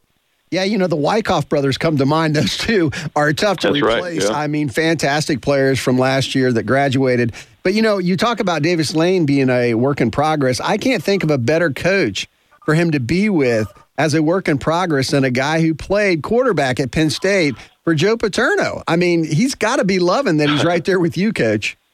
Yeah, 0.51 0.63
you 0.63 0.79
know, 0.79 0.87
the 0.87 0.95
Wyckoff 0.95 1.47
brothers 1.47 1.77
come 1.77 1.97
to 1.97 2.05
mind. 2.05 2.35
Those 2.35 2.57
two 2.57 2.91
are 3.15 3.31
tough 3.33 3.57
to 3.59 3.67
That's 3.67 3.81
replace. 3.81 4.23
Right, 4.23 4.31
yeah. 4.31 4.37
I 4.37 4.47
mean, 4.47 4.69
fantastic 4.69 5.41
players 5.41 5.79
from 5.79 5.99
last 5.99 6.33
year 6.33 6.51
that 6.53 6.63
graduated. 6.63 7.33
But, 7.61 7.75
you 7.75 7.81
know, 7.83 7.99
you 7.99 8.17
talk 8.17 8.39
about 8.39 8.63
Davis 8.63 8.95
Lane 8.95 9.25
being 9.25 9.49
a 9.49 9.75
work 9.75 10.01
in 10.01 10.09
progress. 10.09 10.59
I 10.59 10.77
can't 10.77 11.03
think 11.03 11.23
of 11.23 11.29
a 11.29 11.37
better 11.37 11.69
coach 11.69 12.27
for 12.65 12.73
him 12.73 12.91
to 12.91 12.99
be 12.99 13.29
with 13.29 13.71
as 13.99 14.15
a 14.15 14.23
work 14.23 14.47
in 14.47 14.57
progress 14.57 15.11
than 15.11 15.23
a 15.23 15.29
guy 15.29 15.61
who 15.61 15.75
played 15.75 16.23
quarterback 16.23 16.79
at 16.79 16.91
Penn 16.91 17.09
State 17.09 17.55
for 17.83 17.93
Joe 17.93 18.17
Paterno. 18.17 18.81
I 18.87 18.95
mean, 18.95 19.25
he's 19.25 19.53
got 19.53 19.75
to 19.75 19.83
be 19.83 19.99
loving 19.99 20.37
that 20.37 20.49
he's 20.49 20.63
right 20.63 20.83
there 20.83 20.99
with 20.99 21.17
you, 21.17 21.33
coach. 21.33 21.77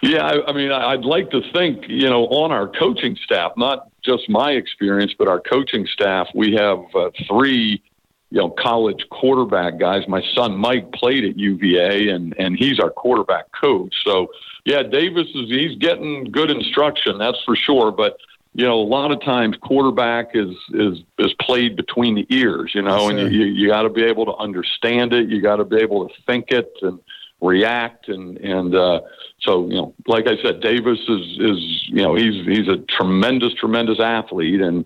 Yeah, 0.00 0.24
I, 0.24 0.50
I 0.50 0.52
mean, 0.52 0.70
I'd 0.70 1.04
like 1.04 1.32
to 1.32 1.40
think, 1.52 1.86
you 1.88 2.08
know, 2.08 2.26
on 2.28 2.52
our 2.52 2.68
coaching 2.68 3.18
staff, 3.24 3.50
not 3.56 3.88
just 4.08 4.28
my 4.28 4.52
experience, 4.52 5.14
but 5.18 5.28
our 5.28 5.40
coaching 5.40 5.86
staff, 5.86 6.28
we 6.34 6.54
have 6.54 6.78
uh, 6.94 7.10
three, 7.28 7.82
you 8.30 8.38
know, 8.38 8.50
college 8.50 9.04
quarterback 9.10 9.78
guys. 9.78 10.06
My 10.08 10.22
son 10.34 10.56
Mike 10.56 10.92
played 10.92 11.24
at 11.24 11.38
UVA, 11.38 12.08
and 12.08 12.34
and 12.38 12.56
he's 12.56 12.80
our 12.80 12.90
quarterback 12.90 13.46
coach. 13.52 13.94
So, 14.04 14.28
yeah, 14.64 14.82
Davis 14.82 15.28
is 15.34 15.48
he's 15.48 15.76
getting 15.78 16.24
good 16.24 16.50
instruction, 16.50 17.18
that's 17.18 17.38
for 17.44 17.56
sure. 17.56 17.90
But 17.90 18.18
you 18.54 18.64
know, 18.64 18.80
a 18.80 18.88
lot 18.88 19.12
of 19.12 19.20
times 19.22 19.56
quarterback 19.60 20.30
is 20.34 20.54
is 20.72 20.98
is 21.18 21.32
played 21.40 21.76
between 21.76 22.14
the 22.14 22.26
ears, 22.30 22.72
you 22.74 22.82
know, 22.82 23.08
and 23.08 23.32
you 23.32 23.44
you 23.44 23.68
got 23.68 23.82
to 23.82 23.90
be 23.90 24.04
able 24.04 24.24
to 24.26 24.34
understand 24.36 25.12
it, 25.12 25.28
you 25.28 25.42
got 25.42 25.56
to 25.56 25.64
be 25.64 25.76
able 25.76 26.08
to 26.08 26.14
think 26.26 26.50
it, 26.50 26.72
and 26.82 26.98
react 27.40 28.08
and 28.08 28.36
and 28.38 28.74
uh, 28.74 29.00
so 29.40 29.68
you 29.68 29.74
know 29.74 29.94
like 30.06 30.26
I 30.26 30.36
said 30.42 30.60
Davis 30.60 30.98
is 31.08 31.38
is 31.38 31.88
you 31.88 32.02
know 32.02 32.14
he's 32.14 32.44
he's 32.46 32.68
a 32.68 32.78
tremendous 32.88 33.54
tremendous 33.54 34.00
athlete 34.00 34.60
and 34.60 34.84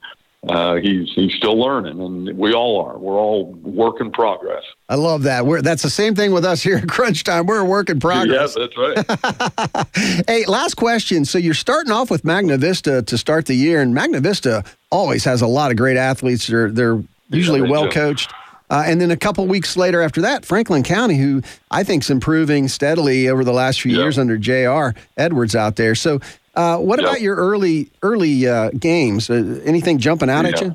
uh, 0.48 0.74
he's 0.74 1.08
he's 1.14 1.32
still 1.34 1.56
learning, 1.56 2.00
and 2.00 2.36
we 2.36 2.52
all 2.52 2.84
are. 2.84 2.98
We're 2.98 3.16
all 3.18 3.52
work 3.52 4.00
in 4.00 4.10
progress. 4.10 4.64
I 4.88 4.96
love 4.96 5.22
that. 5.22 5.46
We're, 5.46 5.62
that's 5.62 5.84
the 5.84 5.90
same 5.90 6.16
thing 6.16 6.32
with 6.32 6.44
us 6.44 6.60
here 6.60 6.78
at 6.78 6.88
Crunch 6.88 7.22
Time. 7.22 7.46
We're 7.46 7.60
a 7.60 7.64
work 7.64 7.88
in 7.88 8.00
progress. 8.00 8.56
Yeah, 8.56 8.66
that's 8.66 9.70
right. 9.96 10.24
hey, 10.26 10.44
last 10.46 10.74
question. 10.74 11.24
So 11.24 11.38
you're 11.38 11.54
starting 11.54 11.92
off 11.92 12.10
with 12.10 12.24
Magna 12.24 12.58
Vista 12.58 13.02
to 13.02 13.18
start 13.18 13.46
the 13.46 13.54
year, 13.54 13.80
and 13.82 13.94
Magna 13.94 14.18
Vista 14.18 14.64
always 14.90 15.22
has 15.24 15.42
a 15.42 15.46
lot 15.46 15.70
of 15.70 15.76
great 15.76 15.96
athletes. 15.96 16.48
They're 16.48 16.72
they're 16.72 17.00
usually 17.28 17.60
they 17.60 17.68
well 17.68 17.84
do. 17.84 17.90
coached. 17.90 18.32
Uh, 18.72 18.82
and 18.86 19.02
then 19.02 19.10
a 19.10 19.16
couple 19.18 19.46
weeks 19.46 19.76
later 19.76 20.00
after 20.00 20.22
that, 20.22 20.46
Franklin 20.46 20.82
County, 20.82 21.16
who 21.18 21.42
I 21.70 21.84
think 21.84 22.04
is 22.04 22.08
improving 22.10 22.68
steadily 22.68 23.28
over 23.28 23.44
the 23.44 23.52
last 23.52 23.82
few 23.82 23.94
years 23.94 24.18
under 24.18 24.38
J.R. 24.38 24.94
Edwards 25.18 25.54
out 25.54 25.76
there. 25.76 25.94
So, 25.94 26.20
uh, 26.54 26.78
what 26.78 26.98
Yeah. 26.98 27.06
about 27.08 27.20
your 27.20 27.36
early 27.36 27.90
early 28.02 28.48
uh, 28.48 28.70
games? 28.70 29.28
Uh, 29.28 29.60
anything 29.66 29.98
jumping 29.98 30.30
out 30.30 30.46
at 30.46 30.58
you? 30.62 30.74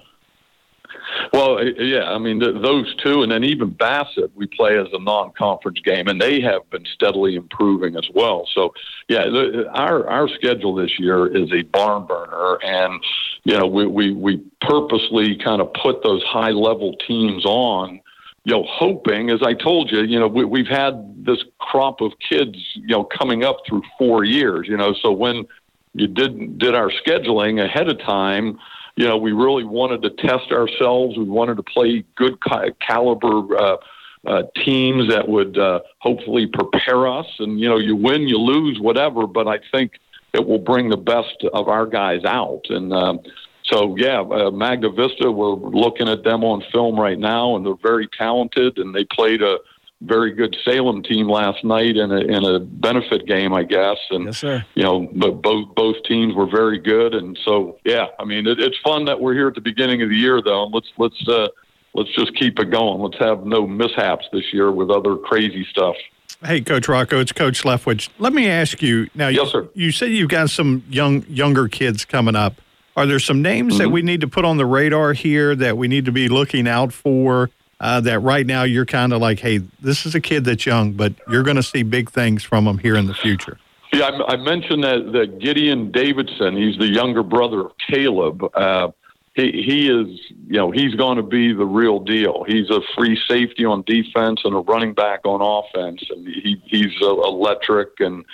Well, 1.34 1.64
yeah, 1.64 2.12
I 2.12 2.20
mean 2.20 2.40
th- 2.40 2.62
those 2.62 2.94
two, 3.04 3.24
and 3.24 3.32
then 3.32 3.44
even 3.44 3.70
Bassett, 3.72 4.32
we 4.36 4.46
play 4.46 4.78
as 4.78 4.88
a 4.94 5.00
non-conference 5.00 5.80
game, 5.84 6.08
and 6.08 6.22
they 6.22 6.40
have 6.42 6.70
been 6.70 6.86
steadily 6.94 7.36
improving 7.36 7.96
as 7.96 8.08
well. 8.14 8.48
So, 8.54 8.74
yeah, 9.10 9.24
the, 9.26 9.68
our 9.74 10.08
our 10.08 10.28
schedule 10.30 10.76
this 10.76 11.00
year 11.00 11.26
is 11.26 11.52
a 11.52 11.64
barn 11.64 12.06
burner, 12.06 12.60
and 12.64 13.02
you 13.48 13.58
know 13.58 13.66
we 13.66 13.88
we 13.88 14.12
we 14.12 14.44
purposely 14.60 15.38
kind 15.38 15.62
of 15.62 15.74
put 15.74 16.04
those 16.04 16.22
high-level 16.24 16.98
teams 17.08 17.46
on. 17.46 18.02
You 18.44 18.54
know, 18.54 18.66
hoping, 18.66 19.30
as 19.30 19.42
I 19.44 19.54
told 19.54 19.92
you, 19.92 20.04
you 20.04 20.20
know, 20.20 20.28
we, 20.28 20.46
we've 20.46 20.68
had 20.68 21.26
this 21.26 21.44
crop 21.60 22.00
of 22.00 22.14
kids, 22.30 22.58
you 22.76 22.88
know, 22.88 23.04
coming 23.04 23.44
up 23.44 23.58
through 23.68 23.84
four 23.98 24.24
years. 24.24 24.68
You 24.68 24.78
know, 24.78 24.94
so 25.02 25.12
when 25.12 25.48
you 25.94 26.08
did 26.08 26.60
did 26.60 26.76
our 26.76 26.90
scheduling 26.90 27.64
ahead 27.64 27.88
of 27.90 28.00
time, 28.00 28.60
you 28.98 29.06
know, 29.08 29.18
we 29.18 29.32
really 29.32 29.64
wanted 29.64 30.02
to 30.02 30.10
test 30.10 30.52
ourselves. 30.52 31.18
We 31.18 31.24
wanted 31.24 31.56
to 31.56 31.64
play 31.64 32.04
good 32.16 32.38
caliber 32.82 33.58
uh, 33.58 33.78
uh, 34.26 34.44
teams 34.66 35.10
that 35.10 35.28
would 35.28 35.58
uh, 35.58 35.80
hopefully 36.00 36.48
prepare 36.48 37.08
us. 37.08 37.28
And 37.40 37.60
you 37.62 37.70
know, 37.70 37.78
you 37.78 37.96
win, 37.96 38.24
you 38.24 38.40
lose, 38.40 38.78
whatever. 38.80 39.26
But 39.26 39.48
I 39.48 39.60
think 39.72 39.94
it 40.34 40.46
will 40.46 40.60
bring 40.60 40.90
the 40.90 40.98
best 40.98 41.44
of 41.54 41.68
our 41.68 41.86
guys 41.86 42.24
out. 42.26 42.64
And 42.70 42.94
um, 42.94 43.20
so, 43.64 43.96
yeah, 43.98 44.22
uh, 44.22 44.52
Magna 44.52 44.90
Vista, 44.90 45.32
we're 45.32 45.56
looking 45.56 46.08
at 46.08 46.24
them 46.24 46.44
on 46.44 46.64
film 46.72 47.00
right 47.00 47.20
now, 47.20 47.56
and 47.56 47.66
they're 47.66 47.76
very 47.82 48.08
talented. 48.18 48.78
And 48.78 48.94
they 48.94 49.06
played 49.06 49.42
a 49.42 49.58
very 50.02 50.32
good 50.32 50.56
Salem 50.64 51.02
team 51.02 51.28
last 51.28 51.64
night 51.64 51.98
in 51.98 52.12
a 52.12 52.20
in 52.20 52.46
a 52.46 52.60
benefit 52.60 53.26
game, 53.26 53.54
I 53.54 53.64
guess. 53.64 53.98
And 54.12 54.26
yes, 54.26 54.38
sir. 54.38 54.66
you 54.76 54.84
know, 54.84 55.10
but 55.16 55.42
both 55.42 55.74
both 55.76 55.96
teams 56.04 56.36
were 56.36 56.50
very 56.50 56.80
good, 56.80 57.16
and 57.16 57.38
so 57.44 57.80
yeah, 57.84 58.08
I 58.20 58.26
mean, 58.26 58.48
it, 58.48 58.60
it's 58.60 58.78
fun 58.84 59.06
that 59.06 59.20
we're 59.20 59.34
here 59.34 59.48
at 59.48 59.56
the 59.56 59.62
beginning 59.62 60.02
of 60.04 60.10
the 60.10 60.16
year, 60.16 60.42
though. 60.42 60.66
And 60.66 60.74
let's 60.74 60.92
let's 60.98 61.28
uh, 61.28 61.48
let's 61.94 62.14
just 62.14 62.36
keep 62.36 62.60
it 62.60 62.70
going. 62.70 63.02
Let's 63.02 63.18
have 63.20 63.46
no 63.46 63.66
mishaps 63.66 64.26
this 64.32 64.54
year 64.54 64.72
with 64.72 64.92
other 64.92 65.16
crazy 65.16 65.66
stuff. 65.72 65.96
Hey, 66.44 66.62
Coach 66.62 66.88
Rocco, 66.88 67.20
it's 67.20 67.32
Coach 67.32 67.64
Leftwich. 67.64 68.10
Let 68.20 68.32
me 68.32 68.48
ask 68.48 68.82
you 68.82 69.10
now. 69.16 69.28
Yes, 69.28 69.46
you, 69.46 69.50
sir. 69.52 69.70
You 69.74 69.92
said 69.92 70.12
you've 70.12 70.30
got 70.30 70.50
some 70.52 70.84
young 70.90 71.26
younger 71.28 71.68
kids 71.68 72.06
coming 72.06 72.36
up. 72.36 72.62
Are 72.96 73.06
there 73.06 73.20
some 73.20 73.42
names 73.42 73.74
Mm-hmm. 73.74 73.84
that 73.84 73.90
we 73.90 74.02
need 74.04 74.22
to 74.22 74.28
put 74.28 74.46
on 74.46 74.58
the 74.58 74.66
radar 74.66 75.14
here 75.14 75.56
that 75.56 75.78
we 75.78 75.88
need 75.88 76.06
to 76.06 76.12
be 76.12 76.28
looking 76.30 76.68
out 76.68 76.94
for? 76.94 77.50
Uh, 77.80 78.02
that 78.02 78.20
right 78.22 78.48
now 78.48 78.64
you're 78.64 78.88
kind 78.88 79.14
of 79.14 79.22
like, 79.22 79.40
hey, 79.40 79.60
this 79.82 80.08
is 80.08 80.16
a 80.16 80.20
kid 80.20 80.44
that's 80.46 80.66
young, 80.66 80.94
but 80.94 81.14
you're 81.30 81.44
going 81.44 81.58
to 81.58 81.62
see 81.64 81.84
big 81.84 82.10
things 82.10 82.44
from 82.44 82.66
him 82.66 82.80
here 82.80 82.96
in 82.96 83.06
the 83.06 83.14
future. 83.14 83.60
Yeah, 83.94 84.06
I, 84.28 84.34
I 84.34 84.36
mentioned 84.38 84.84
that, 84.84 85.12
that 85.14 85.38
Gideon 85.40 85.92
Davidson. 85.92 86.58
He's 86.58 86.76
the 86.80 86.88
younger 86.88 87.22
brother 87.22 87.62
of 87.68 87.72
Caleb. 87.88 88.44
Uh, 88.56 88.90
he 89.38 89.52
he 89.52 89.88
is, 89.88 90.20
you 90.48 90.58
know, 90.58 90.72
he's 90.72 90.96
going 90.96 91.18
to 91.18 91.24
be 91.24 91.54
the 91.54 91.66
real 91.66 92.00
deal. 92.00 92.44
He's 92.48 92.70
a 92.72 92.82
free 92.96 93.22
safety 93.28 93.66
on 93.66 93.84
defense 93.84 94.42
and 94.44 94.56
a 94.56 94.60
running 94.60 94.94
back 94.94 95.22
on 95.26 95.42
offense, 95.42 96.04
and 96.10 96.28
he 96.28 96.62
he's 96.66 96.92
uh, 97.02 97.22
electric 97.22 98.00
and 98.00 98.26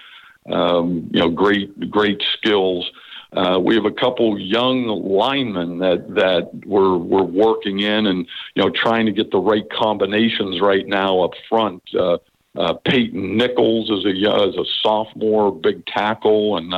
um, 0.50 1.10
you 1.12 1.20
know 1.20 1.30
great 1.30 1.92
great 1.92 2.24
skills. 2.38 2.90
Uh, 3.34 3.60
we 3.60 3.76
have 3.76 3.86
a 3.86 3.92
couple 3.92 4.40
young 4.40 4.88
linemen 4.88 5.80
that 5.80 6.16
that 6.16 6.50
we're 6.66 6.96
we're 6.96 7.24
working 7.24 7.80
in 7.82 8.08
and 8.08 8.26
you 8.56 8.64
know 8.64 8.70
trying 8.70 9.06
to 9.06 9.12
get 9.12 9.30
the 9.32 9.40
right 9.40 9.70
combinations 9.70 10.62
right 10.62 10.88
now 10.88 11.20
up 11.20 11.34
front. 11.50 11.84
Uh, 11.94 12.18
uh, 12.56 12.76
Peyton 12.86 13.36
Nichols 13.36 13.90
is 13.90 14.06
a 14.06 14.16
young- 14.16 14.50
is 14.50 14.56
a 14.56 14.66
sophomore, 14.82 15.52
big 15.52 15.86
tackle, 15.88 16.56
and 16.58 16.74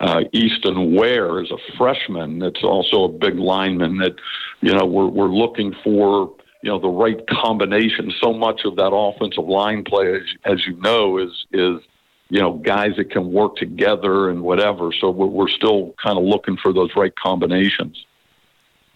uh, 0.00 0.22
Easton 0.32 0.94
Ware 0.94 1.42
is 1.42 1.50
a 1.50 1.58
freshman. 1.76 2.38
That's 2.38 2.62
also 2.62 3.04
a 3.04 3.08
big 3.08 3.38
lineman. 3.38 3.98
That 3.98 4.16
you 4.62 4.74
know 4.74 4.86
we're 4.86 5.08
we're 5.08 5.28
looking 5.28 5.74
for 5.84 6.32
you 6.62 6.70
know 6.70 6.78
the 6.78 6.88
right 6.88 7.18
combination. 7.28 8.12
So 8.20 8.32
much 8.32 8.62
of 8.64 8.76
that 8.76 8.92
offensive 8.92 9.46
line 9.46 9.84
play, 9.84 10.14
as, 10.14 10.22
as 10.44 10.66
you 10.66 10.76
know, 10.76 11.18
is 11.18 11.30
is 11.52 11.82
you 12.30 12.40
know 12.40 12.54
guys 12.54 12.92
that 12.96 13.10
can 13.10 13.30
work 13.30 13.56
together 13.56 14.30
and 14.30 14.42
whatever. 14.42 14.90
So 14.98 15.10
we're, 15.10 15.26
we're 15.26 15.50
still 15.50 15.94
kind 16.02 16.16
of 16.16 16.24
looking 16.24 16.56
for 16.56 16.72
those 16.72 16.90
right 16.96 17.14
combinations. 17.14 18.04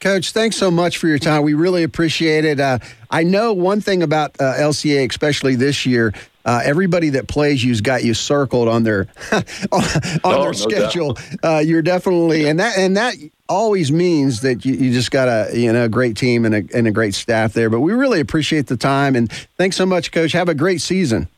Coach, 0.00 0.32
thanks 0.32 0.56
so 0.56 0.70
much 0.70 0.98
for 0.98 1.08
your 1.08 1.18
time. 1.18 1.42
We 1.42 1.54
really 1.54 1.82
appreciate 1.82 2.44
it. 2.44 2.60
Uh, 2.60 2.78
I 3.10 3.22
know 3.22 3.52
one 3.52 3.80
thing 3.80 4.02
about 4.02 4.38
uh, 4.40 4.54
LCA, 4.54 5.08
especially 5.08 5.54
this 5.54 5.86
year. 5.86 6.12
Uh, 6.44 6.60
everybody 6.62 7.08
that 7.10 7.26
plays 7.26 7.64
you's 7.64 7.80
got 7.80 8.04
you 8.04 8.12
circled 8.12 8.68
on 8.68 8.82
their 8.82 9.06
on, 9.32 9.42
Oh, 9.72 10.30
their 10.30 10.46
no 10.46 10.52
schedule. 10.52 11.16
Uh, 11.42 11.62
you're 11.64 11.82
definitely 11.82 12.46
and 12.48 12.60
that 12.60 12.76
and 12.76 12.96
that 12.96 13.14
always 13.48 13.90
means 13.90 14.42
that 14.42 14.64
you, 14.64 14.74
you 14.74 14.92
just 14.92 15.10
got 15.10 15.28
a 15.28 15.58
you 15.58 15.72
know 15.72 15.84
a 15.84 15.88
great 15.88 16.16
team 16.16 16.44
and 16.44 16.54
a 16.54 16.62
and 16.76 16.86
a 16.86 16.90
great 16.90 17.14
staff 17.14 17.52
there. 17.54 17.70
But 17.70 17.80
we 17.80 17.92
really 17.92 18.20
appreciate 18.20 18.66
the 18.66 18.76
time 18.76 19.16
and 19.16 19.32
thanks 19.56 19.76
so 19.76 19.86
much, 19.86 20.12
Coach. 20.12 20.32
Have 20.32 20.48
a 20.48 20.54
great 20.54 20.80
season. 20.80 21.28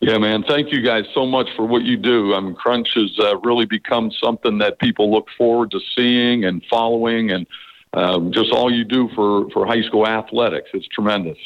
Yeah, 0.00 0.16
man. 0.16 0.44
Thank 0.44 0.72
you 0.72 0.80
guys 0.80 1.04
so 1.12 1.26
much 1.26 1.48
for 1.54 1.66
what 1.66 1.82
you 1.82 1.98
do. 1.98 2.34
I 2.34 2.40
mean, 2.40 2.54
Crunch 2.54 2.88
has 2.94 3.18
uh, 3.18 3.36
really 3.40 3.66
become 3.66 4.10
something 4.12 4.56
that 4.58 4.78
people 4.78 5.10
look 5.10 5.28
forward 5.36 5.70
to 5.72 5.80
seeing 5.94 6.46
and 6.46 6.64
following, 6.70 7.30
and 7.30 7.46
um, 7.92 8.32
just 8.32 8.50
all 8.50 8.72
you 8.72 8.84
do 8.84 9.10
for, 9.14 9.50
for 9.50 9.66
high 9.66 9.82
school 9.82 10.06
athletics. 10.06 10.70
It's 10.72 10.88
tremendous. 10.88 11.36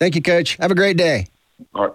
Thank 0.00 0.16
you, 0.16 0.22
Coach. 0.22 0.56
Have 0.56 0.72
a 0.72 0.74
great 0.74 0.96
day. 0.96 1.28
All 1.74 1.82
right. 1.86 1.92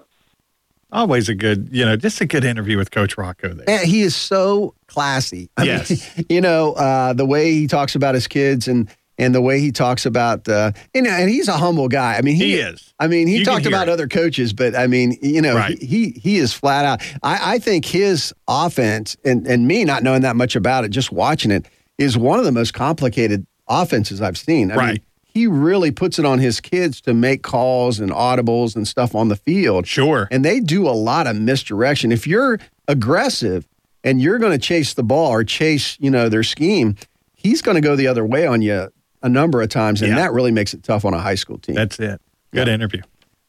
Always 0.94 1.30
a 1.30 1.36
good, 1.36 1.70
you 1.72 1.86
know, 1.86 1.96
just 1.96 2.20
a 2.20 2.26
good 2.26 2.44
interview 2.44 2.78
with 2.78 2.92
Coach 2.92 3.18
Rocco 3.18 3.54
there. 3.54 3.70
And 3.70 3.88
he 3.88 4.02
is 4.02 4.14
so 4.14 4.76
classy. 4.88 5.50
I 5.56 5.64
Yes. 5.64 5.90
mean, 6.18 6.26
you 6.30 6.42
know, 6.42 6.74
uh, 6.74 7.14
the 7.14 7.26
way 7.26 7.52
he 7.54 7.68
talks 7.68 7.96
about 7.96 8.14
his 8.14 8.28
kids 8.28 8.68
and 8.68 8.90
and 9.18 9.36
the 9.36 9.42
way 9.42 9.60
he 9.60 9.72
talks 9.72 10.06
about 10.06 10.48
uh 10.50 10.72
you 10.96 11.02
know, 11.02 11.12
and 11.12 11.30
he's 11.30 11.48
a 11.48 11.54
humble 11.58 11.88
guy. 11.88 12.16
I 12.18 12.22
mean, 12.22 12.36
he, 12.36 12.54
He 12.54 12.56
is. 12.56 12.94
I 13.00 13.08
mean, 13.08 13.28
he 13.28 13.38
You 13.38 13.46
talked 13.46 13.66
about 13.66 13.88
it. 13.88 13.92
other 13.92 14.08
coaches, 14.08 14.52
but 14.52 14.76
I 14.76 14.88
mean, 14.88 15.18
you 15.22 15.42
know, 15.42 15.56
Right. 15.56 15.78
he, 15.80 15.86
he 15.86 16.20
he 16.20 16.38
is 16.38 16.52
flat 16.54 16.84
out. 16.84 17.02
I, 17.24 17.56
I 17.56 17.60
think 17.60 17.86
his 17.86 18.34
offense 18.50 19.16
and 19.24 19.48
and 19.48 19.68
me 19.68 19.86
not 19.86 20.04
knowing 20.04 20.24
that 20.24 20.36
much 20.36 20.58
about 20.58 20.84
it, 20.84 20.90
just 20.90 21.12
watching 21.12 21.52
it, 21.52 21.68
is 22.00 22.18
one 22.18 22.38
of 22.40 22.44
the 22.46 22.52
most 22.52 22.74
complicated 22.74 23.46
offenses 23.70 24.22
I've 24.22 24.38
seen. 24.38 24.72
I 24.72 24.76
mean, 24.76 24.86
Right. 24.86 25.04
He 25.34 25.48
really 25.48 25.92
puts 25.92 26.20
it 26.20 26.26
on 26.26 26.40
his 26.40 26.60
kids 26.60 27.00
to 27.02 27.14
make 27.14 27.42
calls 27.42 28.00
and 28.00 28.12
audibles 28.12 28.76
and 28.76 28.86
stuff 28.88 29.16
on 29.16 29.30
the 29.30 29.36
field. 29.38 29.88
Sure. 29.88 30.28
And 30.30 30.44
they 30.44 30.60
do 30.60 30.88
a 30.88 30.92
lot 30.92 31.26
of 31.26 31.38
misdirection. 31.40 32.12
If 32.12 32.28
you're 32.28 32.60
aggressive 32.88 33.66
and 34.04 34.22
you're 34.22 34.40
going 34.40 34.52
to 34.52 34.58
chase 34.58 34.94
the 34.94 35.04
ball 35.04 35.30
or 35.32 35.44
chase, 35.44 35.98
you 36.00 36.12
know, 36.12 36.28
their 36.28 36.44
scheme, 36.44 36.96
he's 37.34 37.62
going 37.62 37.76
to 37.76 37.82
go 37.82 37.96
the 37.96 38.08
other 38.08 38.26
way 38.26 38.46
on 38.46 38.62
you 38.62 38.90
a 39.24 39.30
number 39.30 39.62
of 39.62 39.70
times, 39.70 40.02
and 40.02 40.10
Yeah. 40.10 40.16
that 40.18 40.34
really 40.34 40.52
makes 40.52 40.74
it 40.74 40.84
tough 40.84 41.06
on 41.06 41.14
a 41.14 41.20
high 41.20 41.36
school 41.36 41.58
team. 41.60 41.76
That's 41.76 41.98
it. 42.00 42.20
Good 42.52 42.68
interview. 42.68 43.02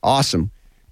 Awesome. 0.03 0.51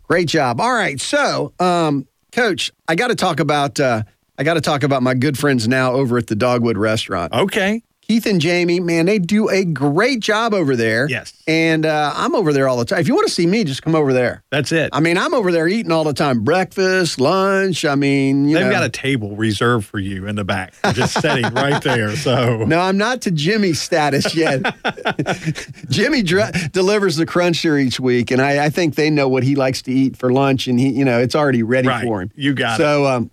Great 0.08 0.26
job. 0.26 0.60
All 0.60 0.72
right. 0.72 1.00
So, 1.00 1.52
um, 1.60 2.08
coach, 2.32 2.72
I 2.88 2.94
got 2.96 3.08
to 3.08 3.14
talk 3.14 3.38
about 3.40 3.78
uh, 3.78 4.02
I 4.38 4.42
got 4.42 4.54
to 4.54 4.60
talk 4.60 4.82
about 4.82 5.02
my 5.02 5.14
good 5.14 5.38
friends 5.38 5.68
now 5.68 5.92
over 5.92 6.16
at 6.18 6.26
the 6.26 6.34
Dogwood 6.34 6.78
restaurant. 6.78 7.32
Okay. 7.32 7.82
Keith 8.10 8.26
and 8.26 8.40
Jamie, 8.40 8.80
man, 8.80 9.06
they 9.06 9.20
do 9.20 9.48
a 9.48 9.64
great 9.64 10.18
job 10.18 10.52
over 10.52 10.74
there. 10.74 11.08
Yes. 11.08 11.32
And 11.46 11.86
uh, 11.86 12.12
I'm 12.16 12.34
over 12.34 12.52
there 12.52 12.66
all 12.66 12.76
the 12.76 12.84
time. 12.84 12.98
If 12.98 13.06
you 13.06 13.14
want 13.14 13.28
to 13.28 13.32
see 13.32 13.46
me, 13.46 13.62
just 13.62 13.82
come 13.82 13.94
over 13.94 14.12
there. 14.12 14.42
That's 14.50 14.72
it. 14.72 14.90
I 14.92 14.98
mean, 14.98 15.16
I'm 15.16 15.32
over 15.32 15.52
there 15.52 15.68
eating 15.68 15.92
all 15.92 16.02
the 16.02 16.12
time. 16.12 16.42
Breakfast, 16.42 17.20
lunch. 17.20 17.84
I 17.84 17.94
mean, 17.94 18.48
you 18.48 18.56
They've 18.56 18.66
know. 18.66 18.72
got 18.72 18.82
a 18.82 18.88
table 18.88 19.36
reserved 19.36 19.86
for 19.86 20.00
you 20.00 20.26
in 20.26 20.34
the 20.34 20.42
back, 20.42 20.74
just 20.92 21.20
sitting 21.20 21.44
right 21.54 21.80
there. 21.84 22.16
So 22.16 22.64
No, 22.64 22.80
I'm 22.80 22.98
not 22.98 23.20
to 23.22 23.30
Jimmy 23.30 23.74
status 23.74 24.34
yet. 24.34 24.60
Jimmy 25.88 26.22
dr- 26.24 26.72
delivers 26.72 27.14
the 27.14 27.26
cruncher 27.26 27.78
each 27.78 28.00
week, 28.00 28.32
and 28.32 28.42
I, 28.42 28.64
I 28.64 28.70
think 28.70 28.96
they 28.96 29.08
know 29.10 29.28
what 29.28 29.44
he 29.44 29.54
likes 29.54 29.82
to 29.82 29.92
eat 29.92 30.16
for 30.16 30.32
lunch, 30.32 30.66
and 30.66 30.80
he, 30.80 30.88
you 30.90 31.04
know, 31.04 31.20
it's 31.20 31.36
already 31.36 31.62
ready 31.62 31.86
Right. 31.86 32.02
for 32.04 32.22
him. 32.22 32.32
You 32.34 32.54
got 32.54 32.80
it. 32.80 32.82
so, 32.82 33.06
um, 33.06 33.30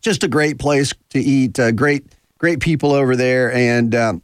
just 0.00 0.24
a 0.24 0.28
great 0.28 0.58
place 0.58 0.92
to 1.10 1.20
eat. 1.20 1.60
Uh, 1.60 1.70
great, 1.72 2.06
great 2.40 2.58
people 2.58 2.92
over 2.92 3.14
there, 3.14 3.52
and 3.52 3.94
um, 3.94 4.22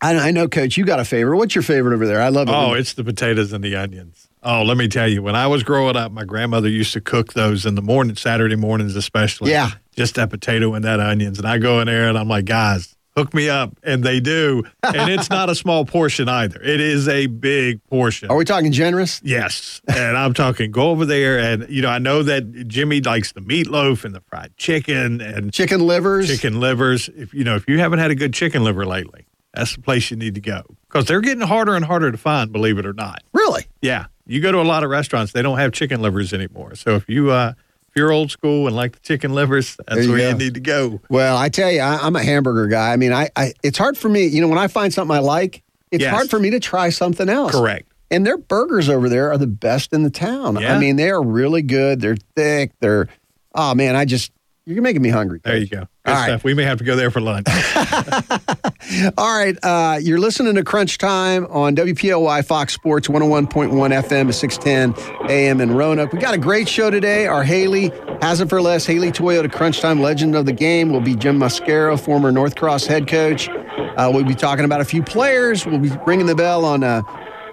I, 0.00 0.14
I 0.14 0.30
know, 0.30 0.46
Coach, 0.46 0.76
you 0.76 0.84
got 0.84 1.00
a 1.00 1.04
favorite. 1.04 1.38
What's 1.38 1.54
your 1.54 1.62
favorite 1.62 1.94
over 1.94 2.06
there? 2.06 2.20
I 2.20 2.28
love 2.28 2.48
it. 2.48 2.52
Oh, 2.52 2.74
it's 2.74 2.92
the 2.92 3.02
potatoes 3.02 3.52
and 3.52 3.64
the 3.64 3.74
onions. 3.74 4.28
Oh, 4.42 4.62
let 4.62 4.76
me 4.76 4.86
tell 4.86 5.08
you, 5.08 5.22
when 5.22 5.34
I 5.34 5.48
was 5.48 5.64
growing 5.64 5.96
up, 5.96 6.12
my 6.12 6.24
grandmother 6.24 6.68
used 6.68 6.92
to 6.92 7.00
cook 7.00 7.32
those 7.32 7.66
in 7.66 7.74
the 7.74 7.82
morning, 7.82 8.14
Saturday 8.14 8.54
mornings 8.54 8.94
especially. 8.94 9.50
Yeah. 9.50 9.70
Just 9.96 10.14
that 10.14 10.30
potato 10.30 10.74
and 10.74 10.84
that 10.84 11.00
onions. 11.00 11.38
And 11.38 11.48
I 11.48 11.58
go 11.58 11.80
in 11.80 11.86
there 11.86 12.08
and 12.08 12.16
I'm 12.16 12.28
like, 12.28 12.44
guys, 12.44 12.94
hook 13.18 13.34
me 13.34 13.48
up, 13.48 13.76
and 13.82 14.04
they 14.04 14.20
do. 14.20 14.62
And 14.82 15.10
it's 15.10 15.28
not 15.38 15.50
a 15.50 15.54
small 15.54 15.84
portion 15.84 16.28
either. 16.28 16.60
It 16.62 16.80
is 16.80 17.08
a 17.08 17.26
big 17.26 17.84
portion. 17.86 18.30
Are 18.30 18.36
we 18.36 18.44
talking 18.44 18.72
generous? 18.72 19.20
Yes, 19.24 19.82
and 19.88 20.16
I'm 20.16 20.34
talking 20.34 20.70
go 20.70 20.90
over 20.90 21.04
there, 21.04 21.38
and 21.38 21.68
you 21.68 21.82
know 21.82 21.88
I 21.88 21.98
know 21.98 22.22
that 22.22 22.68
Jimmy 22.68 23.00
likes 23.00 23.32
the 23.32 23.40
meatloaf 23.40 24.04
and 24.04 24.14
the 24.14 24.20
fried 24.20 24.56
chicken 24.56 25.20
and 25.20 25.52
chicken 25.52 25.80
livers. 25.80 26.28
Chicken 26.28 26.60
livers. 26.60 27.08
If 27.08 27.34
you 27.34 27.44
know 27.44 27.56
if 27.56 27.68
you 27.68 27.78
haven't 27.78 27.98
had 27.98 28.10
a 28.10 28.14
good 28.14 28.32
chicken 28.32 28.62
liver 28.64 28.86
lately, 28.86 29.26
that's 29.52 29.74
the 29.74 29.82
place 29.82 30.10
you 30.10 30.16
need 30.16 30.34
to 30.36 30.40
go 30.40 30.62
because 30.88 31.06
they're 31.06 31.20
getting 31.20 31.46
harder 31.46 31.74
and 31.74 31.84
harder 31.84 32.12
to 32.12 32.18
find. 32.18 32.52
Believe 32.52 32.78
it 32.78 32.86
or 32.86 32.92
not. 32.92 33.22
Really? 33.32 33.66
Yeah. 33.82 34.06
You 34.26 34.42
go 34.42 34.52
to 34.52 34.60
a 34.60 34.62
lot 34.62 34.84
of 34.84 34.90
restaurants, 34.90 35.32
they 35.32 35.40
don't 35.40 35.56
have 35.58 35.72
chicken 35.72 36.02
livers 36.02 36.34
anymore. 36.34 36.74
So 36.74 36.96
if 36.96 37.08
you 37.08 37.30
uh, 37.30 37.54
you're 37.98 38.12
old 38.12 38.30
school 38.30 38.66
and 38.66 38.74
like 38.76 38.92
the 38.92 39.00
chicken 39.00 39.34
livers, 39.34 39.76
that's 39.86 40.06
you 40.06 40.08
where 40.12 40.18
go. 40.18 40.28
you 40.30 40.34
need 40.36 40.54
to 40.54 40.60
go. 40.60 41.00
Well, 41.10 41.36
I 41.36 41.48
tell 41.50 41.70
you, 41.70 41.80
I, 41.80 41.98
I'm 42.06 42.16
a 42.16 42.22
hamburger 42.22 42.66
guy. 42.68 42.92
I 42.92 42.96
mean, 42.96 43.12
I, 43.12 43.28
I 43.36 43.52
it's 43.62 43.76
hard 43.76 43.98
for 43.98 44.08
me. 44.08 44.26
You 44.26 44.40
know, 44.40 44.48
when 44.48 44.58
I 44.58 44.68
find 44.68 44.94
something 44.94 45.14
I 45.14 45.20
like, 45.20 45.62
it's 45.90 46.02
Yes. 46.02 46.14
hard 46.14 46.30
for 46.30 46.38
me 46.38 46.50
to 46.50 46.60
try 46.60 46.88
something 46.90 47.28
else. 47.28 47.52
Correct. 47.52 47.90
And 48.10 48.24
their 48.26 48.38
burgers 48.38 48.88
over 48.88 49.08
there 49.10 49.30
are 49.30 49.36
the 49.38 49.46
best 49.46 49.92
in 49.92 50.02
the 50.02 50.10
town. 50.10 50.56
Yeah. 50.58 50.74
I 50.74 50.78
mean, 50.78 50.96
they 50.96 51.10
are 51.10 51.22
really 51.22 51.60
good. 51.62 52.00
They're 52.00 52.16
thick. 52.36 52.72
They're, 52.80 53.08
oh 53.54 53.74
man, 53.74 53.96
I 53.96 54.04
just, 54.06 54.32
you're 54.74 54.82
making 54.82 55.02
me 55.02 55.08
hungry. 55.08 55.40
There 55.42 55.56
you 55.56 55.66
go. 55.66 55.80
Good 55.80 55.88
All 56.06 56.14
right. 56.14 56.26
stuff. 56.26 56.44
We 56.44 56.54
may 56.54 56.64
have 56.64 56.78
to 56.78 56.84
go 56.84 56.94
there 56.96 57.10
for 57.10 57.20
lunch. 57.20 57.46
All 59.18 59.38
right. 59.38 59.56
Uh, 59.62 59.98
you're 60.00 60.18
listening 60.18 60.54
to 60.54 60.64
Crunch 60.64 60.98
Time 60.98 61.46
on 61.46 61.74
WPLY 61.74 62.44
Fox 62.46 62.74
Sports 62.74 63.08
101.1 63.08 63.48
FM 63.72 64.28
at 64.28 64.34
610 64.34 65.30
AM 65.30 65.60
in 65.60 65.74
Roanoke. 65.74 66.12
We 66.12 66.18
got 66.18 66.34
a 66.34 66.38
great 66.38 66.68
show 66.68 66.90
today. 66.90 67.26
Our 67.26 67.42
Haley 67.44 67.90
has 68.22 68.40
it 68.40 68.48
for 68.48 68.60
less. 68.60 68.86
Haley 68.86 69.10
Toyota 69.12 69.50
Crunch 69.50 69.80
Time 69.80 70.00
legend 70.00 70.34
of 70.36 70.46
the 70.46 70.52
game 70.52 70.90
will 70.92 71.00
be 71.00 71.14
Jim 71.16 71.38
Mascaro, 71.38 71.98
former 71.98 72.30
North 72.30 72.56
Cross 72.56 72.86
head 72.86 73.06
coach. 73.08 73.48
Uh, 73.48 74.10
we'll 74.12 74.24
be 74.24 74.34
talking 74.34 74.64
about 74.64 74.80
a 74.80 74.84
few 74.84 75.02
players. 75.02 75.66
We'll 75.66 75.78
be 75.78 75.90
ringing 76.06 76.26
the 76.26 76.34
bell 76.34 76.64
on 76.64 76.84
uh, 76.84 77.02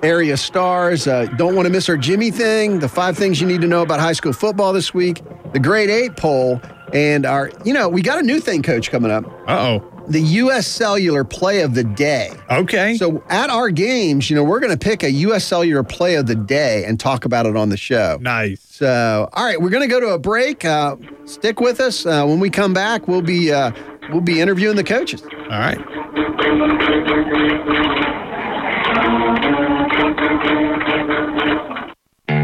area 0.04 0.38
stars. 0.38 1.08
Uh, 1.08 1.25
don't 1.38 1.56
want 1.56 1.65
to 1.65 1.71
miss 1.71 1.89
our 1.89 1.97
Jimmy 1.97 2.30
thing. 2.32 2.80
The 2.80 2.89
five 2.89 3.17
things 3.17 3.41
you 3.41 3.47
need 3.47 3.62
to 3.62 3.67
know 3.67 3.82
about 3.82 3.99
high 3.99 4.13
school 4.13 4.34
football 4.34 4.71
this 4.73 4.93
week. 4.93 5.21
The 5.54 5.60
grade 5.60 5.89
eight 5.89 6.15
poll. 6.17 6.62
And 6.93 7.25
our, 7.25 7.51
you 7.63 7.73
know, 7.73 7.89
we 7.89 8.01
got 8.01 8.19
a 8.19 8.23
new 8.23 8.39
thing, 8.39 8.61
coach, 8.63 8.91
coming 8.91 9.11
up. 9.11 9.25
Uh 9.47 9.79
oh. 9.79 9.91
The 10.07 10.21
U.S. 10.21 10.67
Cellular 10.67 11.23
play 11.23 11.61
of 11.61 11.73
the 11.73 11.83
day. 11.83 12.31
Okay. 12.51 12.95
So 12.95 13.23
at 13.29 13.49
our 13.49 13.71
games, 13.71 14.29
you 14.29 14.35
know, 14.35 14.43
we're 14.43 14.59
going 14.59 14.71
to 14.71 14.77
pick 14.77 15.01
a 15.01 15.09
U.S. 15.09 15.43
Cellular 15.45 15.81
play 15.81 16.13
of 16.13 16.27
the 16.27 16.35
day 16.35 16.85
and 16.85 16.99
talk 16.99 17.25
about 17.25 17.47
it 17.47 17.57
on 17.57 17.69
the 17.69 17.77
show. 17.77 18.19
Nice. 18.21 18.61
So, 18.61 19.27
all 19.33 19.43
right, 19.43 19.59
we're 19.59 19.71
going 19.71 19.81
to 19.81 19.89
go 19.89 19.99
to 19.99 20.09
a 20.09 20.19
break. 20.19 20.63
Uh, 20.63 20.97
stick 21.25 21.59
with 21.59 21.79
us. 21.79 22.05
Uh, 22.05 22.23
when 22.25 22.39
we 22.39 22.51
come 22.51 22.71
back, 22.73 23.07
we'll 23.07 23.23
be 23.23 23.51
uh, 23.51 23.71
we'll 24.11 24.21
be 24.21 24.41
interviewing 24.41 24.75
the 24.75 24.83
coaches. 24.83 25.23
All 25.23 25.59
right. 25.59 25.79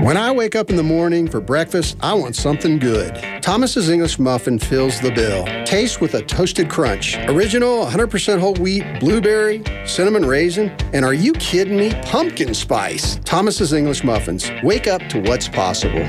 When 0.02 0.18
I 0.18 0.32
wake 0.32 0.56
up 0.56 0.72
in 0.72 0.78
the 0.78 0.84
morning 0.84 1.28
for 1.28 1.40
breakfast, 1.40 1.96
I 2.02 2.16
want 2.16 2.36
something 2.36 2.80
good. 2.80 3.16
Thomas's 3.44 3.88
English 3.88 4.18
Muffin 4.18 4.58
fills 4.58 5.00
the 5.00 5.12
bill. 5.12 5.46
Taste 5.64 6.02
with 6.02 6.16
a 6.16 6.24
toasted 6.24 6.72
crunch. 6.72 7.18
Original, 7.28 7.86
100% 7.86 8.40
whole 8.40 8.56
wheat, 8.56 8.84
blueberry, 9.00 9.64
cinnamon 9.86 10.26
raisin, 10.26 10.70
and 10.94 11.06
are 11.06 11.14
you 11.14 11.34
kidding 11.34 11.78
me? 11.78 11.94
Pumpkin 12.02 12.56
spice. 12.56 13.20
Thomas's 13.26 13.74
English 13.74 14.04
Muffins. 14.04 14.50
Wake 14.64 14.88
up 14.88 15.08
to 15.10 15.22
what's 15.22 15.48
possible. 15.48 16.04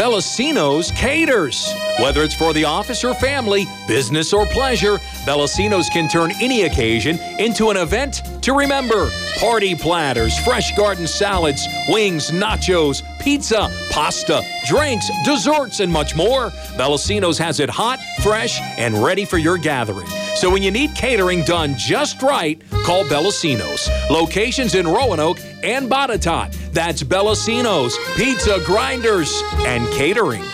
Bellacino's 0.00 0.90
caters. 0.92 1.74
Whether 1.98 2.22
it's 2.22 2.32
for 2.32 2.54
the 2.54 2.64
office 2.64 3.04
or 3.04 3.12
family, 3.12 3.66
business 3.86 4.32
or 4.32 4.46
pleasure, 4.46 4.96
Bellacino's 5.26 5.90
can 5.90 6.08
turn 6.08 6.32
any 6.40 6.62
occasion 6.62 7.18
into 7.38 7.68
an 7.68 7.76
event 7.76 8.22
to 8.40 8.54
remember. 8.54 9.10
Party 9.38 9.74
platters, 9.74 10.38
fresh 10.38 10.74
garden 10.74 11.06
salads, 11.06 11.66
wings, 11.86 12.30
nachos, 12.30 13.02
pizza, 13.20 13.70
pasta, 13.90 14.42
drinks, 14.66 15.10
desserts, 15.22 15.80
and 15.80 15.92
much 15.92 16.16
more. 16.16 16.48
Bellacino's 16.78 17.36
has 17.36 17.60
it 17.60 17.68
hot, 17.68 18.00
fresh, 18.22 18.58
and 18.78 19.04
ready 19.04 19.26
for 19.26 19.36
your 19.36 19.58
gathering. 19.58 20.06
So 20.34 20.48
when 20.48 20.62
you 20.62 20.70
need 20.70 20.94
catering 20.94 21.44
done 21.44 21.74
just 21.76 22.22
right, 22.22 22.58
call 22.84 23.04
Bellacino's. 23.04 23.90
Locations 24.08 24.74
in 24.74 24.88
Roanoke 24.88 25.40
and 25.62 25.90
Botetourt. 25.90 26.56
That's 26.72 27.02
Bellacino's, 27.02 27.98
pizza 28.16 28.60
grinders, 28.64 29.42
and 29.66 29.88
catering. 29.92 30.44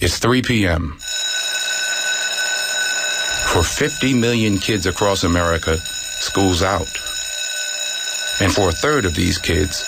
It's 0.00 0.18
3 0.18 0.42
p.m. 0.42 0.96
For 3.52 3.62
50 3.64 4.14
million 4.14 4.58
kids 4.58 4.86
across 4.86 5.24
America, 5.24 5.76
school's 5.76 6.62
out. 6.62 6.86
And 8.40 8.52
for 8.52 8.68
a 8.68 8.72
third 8.72 9.04
of 9.04 9.14
these 9.14 9.38
kids, 9.38 9.84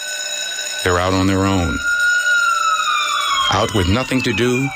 they're 0.82 0.98
out 0.98 1.12
on 1.12 1.28
their 1.28 1.44
own. 1.44 1.78
Out 3.52 3.72
with 3.74 3.88
nothing 3.88 4.20
to 4.22 4.32
do 4.32 4.68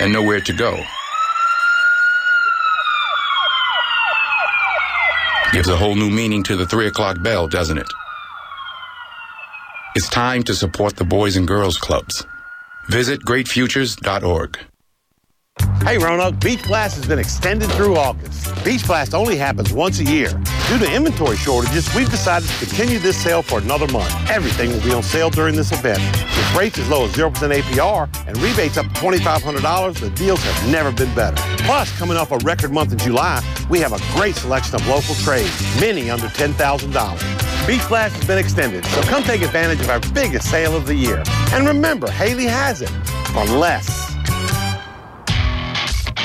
and 0.00 0.12
nowhere 0.12 0.40
to 0.40 0.52
go. 0.52 0.80
Gives 5.52 5.68
a 5.68 5.76
whole 5.76 5.96
new 5.96 6.10
meaning 6.10 6.44
to 6.44 6.56
the 6.56 6.66
3 6.66 6.86
o'clock 6.86 7.20
bell, 7.22 7.48
doesn't 7.48 7.78
it? 7.78 7.92
It's 9.94 10.08
time 10.08 10.42
to 10.44 10.54
support 10.54 10.96
the 10.96 11.04
Boys 11.04 11.36
and 11.36 11.46
Girls 11.46 11.76
Clubs. 11.76 12.24
Visit 12.88 13.20
greatfutures.org. 13.26 14.58
Hey 15.84 15.98
Roanoke, 15.98 16.38
Beach 16.40 16.62
Blast 16.64 16.96
has 16.96 17.06
been 17.06 17.18
extended 17.18 17.70
through 17.72 17.96
August. 17.96 18.64
Beach 18.64 18.86
Blast 18.86 19.14
only 19.14 19.36
happens 19.36 19.72
once 19.72 19.98
a 19.98 20.04
year. 20.04 20.28
Due 20.68 20.78
to 20.78 20.94
inventory 20.94 21.36
shortages, 21.36 21.92
we've 21.94 22.08
decided 22.08 22.48
to 22.48 22.64
continue 22.64 22.98
this 22.98 23.20
sale 23.20 23.42
for 23.42 23.58
another 23.58 23.86
month. 23.88 24.14
Everything 24.30 24.70
will 24.70 24.80
be 24.80 24.92
on 24.92 25.02
sale 25.02 25.28
during 25.28 25.56
this 25.56 25.72
event. 25.72 25.98
With 25.98 26.56
rates 26.56 26.78
as 26.78 26.88
low 26.88 27.04
as 27.04 27.12
0% 27.12 27.32
APR 27.32 28.08
and 28.26 28.38
rebates 28.38 28.76
up 28.76 28.86
to 28.86 28.92
$2,500, 28.92 30.00
the 30.00 30.10
deals 30.10 30.42
have 30.44 30.70
never 30.70 30.92
been 30.92 31.12
better. 31.14 31.36
Plus, 31.64 31.90
coming 31.98 32.16
off 32.16 32.30
a 32.30 32.38
record 32.38 32.70
month 32.72 32.92
in 32.92 32.98
July, 32.98 33.42
we 33.68 33.80
have 33.80 33.92
a 33.92 34.00
great 34.16 34.36
selection 34.36 34.76
of 34.76 34.86
local 34.86 35.14
trades, 35.16 35.52
many 35.80 36.10
under 36.10 36.28
$10,000. 36.28 37.66
Beach 37.66 37.88
Blast 37.88 38.14
has 38.14 38.26
been 38.26 38.38
extended, 38.38 38.84
so 38.86 39.02
come 39.02 39.22
take 39.24 39.42
advantage 39.42 39.80
of 39.80 39.90
our 39.90 40.00
biggest 40.14 40.48
sale 40.48 40.76
of 40.76 40.86
the 40.86 40.94
year. 40.94 41.22
And 41.52 41.66
remember, 41.66 42.10
Haley 42.10 42.46
has 42.46 42.82
it 42.82 42.90
for 43.32 43.44
less. 43.44 44.12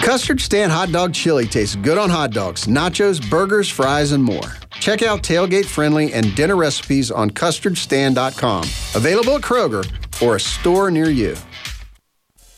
Custard 0.01 0.39
Stand 0.39 0.71
Hot 0.71 0.91
Dog 0.91 1.13
Chili 1.13 1.45
tastes 1.45 1.75
good 1.75 1.97
on 1.97 2.10
hot 2.10 2.31
dogs, 2.31 2.65
nachos, 2.65 3.27
burgers, 3.29 3.69
fries, 3.69 4.13
and 4.13 4.23
more. 4.23 4.41
Check 4.79 5.03
out 5.03 5.21
tailgate 5.21 5.65
friendly 5.65 6.13
and 6.13 6.33
dinner 6.36 6.55
recipes 6.55 7.12
on 7.12 7.29
custardstand.com. 7.29 8.63
Available 8.95 9.36
at 9.36 9.41
Kroger 9.41 9.86
or 10.21 10.38
a 10.38 10.39
store 10.39 10.89
near 10.89 11.10
you. 11.10 11.36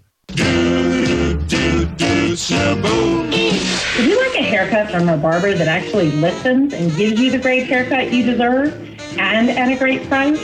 Would 3.97 4.07
you 4.07 4.17
like 4.19 4.35
a 4.39 4.43
haircut 4.43 4.89
from 4.91 5.09
a 5.09 5.17
barber 5.17 5.53
that 5.53 5.67
actually 5.67 6.11
listens 6.11 6.73
and 6.73 6.95
gives 6.95 7.19
you 7.19 7.31
the 7.31 7.37
great 7.37 7.67
haircut 7.67 8.13
you 8.13 8.23
deserve 8.23 8.73
and 9.17 9.49
at 9.49 9.69
a 9.69 9.77
great 9.77 10.07
price? 10.07 10.39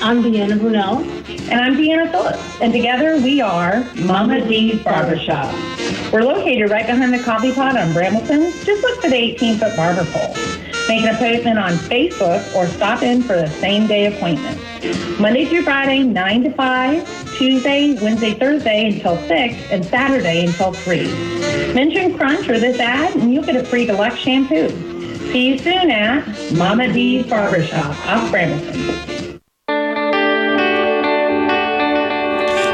I'm 0.00 0.22
Deanna 0.22 0.58
Brunel. 0.58 0.98
And 1.50 1.60
I'm 1.60 1.74
Deanna 1.74 2.10
Phillips. 2.10 2.60
And 2.60 2.72
together 2.72 3.16
we 3.16 3.40
are 3.40 3.84
Mama 3.96 4.46
D's 4.46 4.82
Barbershop. 4.82 5.52
We're 6.12 6.22
located 6.22 6.70
right 6.70 6.86
behind 6.86 7.12
the 7.12 7.22
coffee 7.22 7.52
pot 7.52 7.76
on 7.76 7.92
Brambleton. 7.92 8.52
Just 8.64 8.82
look 8.82 9.00
for 9.00 9.10
the 9.10 9.16
18 9.16 9.58
foot 9.58 9.76
barber 9.76 10.04
pole. 10.04 10.34
Make 10.92 11.04
an 11.04 11.14
appointment 11.14 11.58
on 11.58 11.72
Facebook 11.88 12.54
or 12.54 12.66
stop 12.66 13.02
in 13.02 13.22
for 13.22 13.34
the 13.34 13.48
same 13.48 13.86
day 13.86 14.14
appointment. 14.14 14.60
Monday 15.18 15.46
through 15.46 15.62
Friday, 15.62 16.02
9 16.02 16.42
to 16.42 16.52
5, 16.52 17.38
Tuesday, 17.38 17.94
Wednesday, 18.02 18.34
Thursday 18.34 18.92
until 18.92 19.16
6, 19.16 19.30
and 19.70 19.82
Saturday 19.86 20.44
until 20.44 20.74
3. 20.74 21.06
Mention 21.72 22.14
Crunch 22.18 22.46
or 22.46 22.58
this 22.60 22.78
ad, 22.78 23.16
and 23.16 23.32
you'll 23.32 23.42
get 23.42 23.56
a 23.56 23.64
free 23.64 23.86
deluxe 23.86 24.18
shampoo. 24.18 24.68
See 25.32 25.48
you 25.48 25.58
soon 25.58 25.90
at 25.90 26.52
Mama 26.52 26.92
D's 26.92 27.26
Barbershop 27.26 27.96
off 28.06 28.30
Brambleton. 28.30 29.40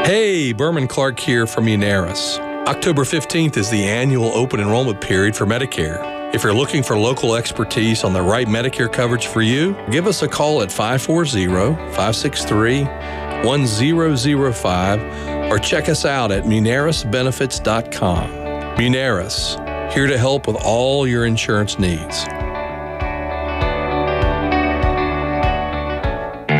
Hey, 0.05 0.51
Berman 0.51 0.89
Clark 0.89 1.21
here 1.21 1.47
from 1.47 1.67
Munaris. 1.67 2.37
October 2.67 3.05
15th 3.05 3.55
is 3.55 3.69
the 3.69 3.85
annual 3.85 4.33
open 4.33 4.59
enrollment 4.59 4.99
period 4.99 5.37
for 5.37 5.45
Medicare. 5.45 6.18
If 6.31 6.43
you're 6.43 6.53
looking 6.53 6.83
for 6.83 6.95
local 6.95 7.35
expertise 7.35 8.03
on 8.03 8.13
the 8.13 8.21
right 8.21 8.45
Medicare 8.45 8.93
coverage 8.93 9.25
for 9.25 9.41
you, 9.41 9.75
give 9.89 10.05
us 10.05 10.21
a 10.21 10.27
call 10.27 10.61
at 10.61 10.71
540 10.71 11.47
563 11.95 12.83
1005 13.43 15.51
or 15.51 15.57
check 15.57 15.89
us 15.89 16.05
out 16.05 16.31
at 16.31 16.43
munarisbenefits.com. 16.43 18.29
Munaris, 18.77 19.91
here 19.91 20.05
to 20.05 20.19
help 20.19 20.45
with 20.45 20.57
all 20.63 21.07
your 21.07 21.25
insurance 21.25 21.79
needs. 21.79 22.25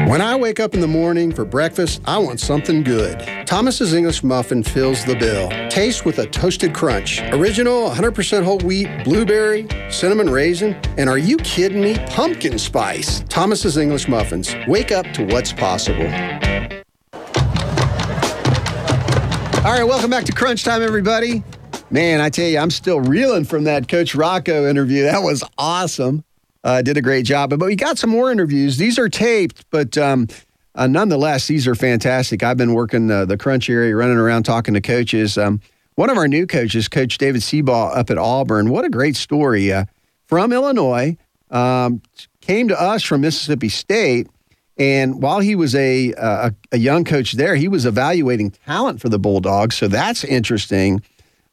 When 0.09 0.21
I 0.21 0.35
wake 0.35 0.59
up 0.59 0.73
in 0.73 0.79
the 0.79 0.87
morning 0.87 1.31
for 1.31 1.45
breakfast, 1.45 2.01
I 2.03 2.17
want 2.17 2.39
something 2.39 2.81
good. 2.81 3.19
Thomas's 3.45 3.93
English 3.93 4.23
Muffin 4.23 4.63
fills 4.63 5.05
the 5.05 5.13
bill. 5.13 5.49
Taste 5.69 6.03
with 6.03 6.17
a 6.17 6.25
toasted 6.25 6.73
crunch. 6.73 7.21
Original, 7.31 7.91
100% 7.91 8.43
whole 8.43 8.57
wheat, 8.61 8.89
blueberry, 9.03 9.67
cinnamon 9.91 10.27
raisin, 10.27 10.73
and 10.97 11.11
are 11.11 11.19
you 11.19 11.37
kidding 11.37 11.79
me? 11.79 11.95
Pumpkin 12.07 12.57
spice. 12.57 13.23
Thomas's 13.29 13.77
English 13.77 14.07
Muffins. 14.07 14.55
Wake 14.67 14.91
up 14.91 15.05
to 15.13 15.27
what's 15.27 15.53
possible. 15.53 16.07
All 19.63 19.73
right, 19.75 19.83
welcome 19.83 20.09
back 20.09 20.23
to 20.23 20.31
Crunch 20.31 20.63
Time, 20.63 20.81
everybody. 20.81 21.43
Man, 21.91 22.19
I 22.19 22.29
tell 22.29 22.47
you, 22.47 22.57
I'm 22.57 22.71
still 22.71 22.99
reeling 22.99 23.45
from 23.45 23.65
that 23.65 23.87
Coach 23.87 24.15
Rocco 24.15 24.67
interview. 24.67 25.03
That 25.03 25.21
was 25.21 25.43
awesome. 25.59 26.23
Uh, 26.63 26.81
did 26.81 26.97
a 26.97 27.01
great 27.01 27.25
job. 27.25 27.49
But 27.49 27.59
we 27.59 27.75
got 27.75 27.97
some 27.97 28.09
more 28.09 28.31
interviews. 28.31 28.77
These 28.77 28.99
are 28.99 29.07
taped, 29.09 29.65
but 29.69 29.97
um, 29.97 30.27
uh, 30.75 30.87
nonetheless, 30.87 31.47
these 31.47 31.67
are 31.67 31.75
fantastic. 31.75 32.43
I've 32.43 32.57
been 32.57 32.73
working 32.73 33.09
uh, 33.09 33.25
the 33.25 33.37
Crunch 33.37 33.69
area, 33.69 33.95
running 33.95 34.17
around 34.17 34.43
talking 34.43 34.73
to 34.73 34.81
coaches. 34.81 35.37
Um, 35.37 35.61
one 35.95 36.09
of 36.09 36.17
our 36.17 36.27
new 36.27 36.47
coaches, 36.47 36.87
Coach 36.87 37.17
David 37.17 37.41
Seabaugh 37.41 37.95
up 37.97 38.09
at 38.09 38.17
Auburn. 38.17 38.69
What 38.69 38.85
a 38.85 38.89
great 38.89 39.15
story. 39.15 39.71
Uh, 39.71 39.85
from 40.27 40.53
Illinois, 40.53 41.17
um, 41.49 42.01
came 42.41 42.67
to 42.67 42.81
us 42.81 43.03
from 43.03 43.21
Mississippi 43.21 43.69
State. 43.69 44.27
And 44.77 45.21
while 45.21 45.39
he 45.39 45.55
was 45.55 45.75
a, 45.75 46.13
a, 46.13 46.53
a 46.71 46.77
young 46.77 47.03
coach 47.03 47.33
there, 47.33 47.55
he 47.55 47.67
was 47.67 47.85
evaluating 47.85 48.51
talent 48.51 49.01
for 49.01 49.09
the 49.09 49.19
Bulldogs. 49.19 49.75
So 49.75 49.87
that's 49.87 50.23
interesting. 50.23 51.01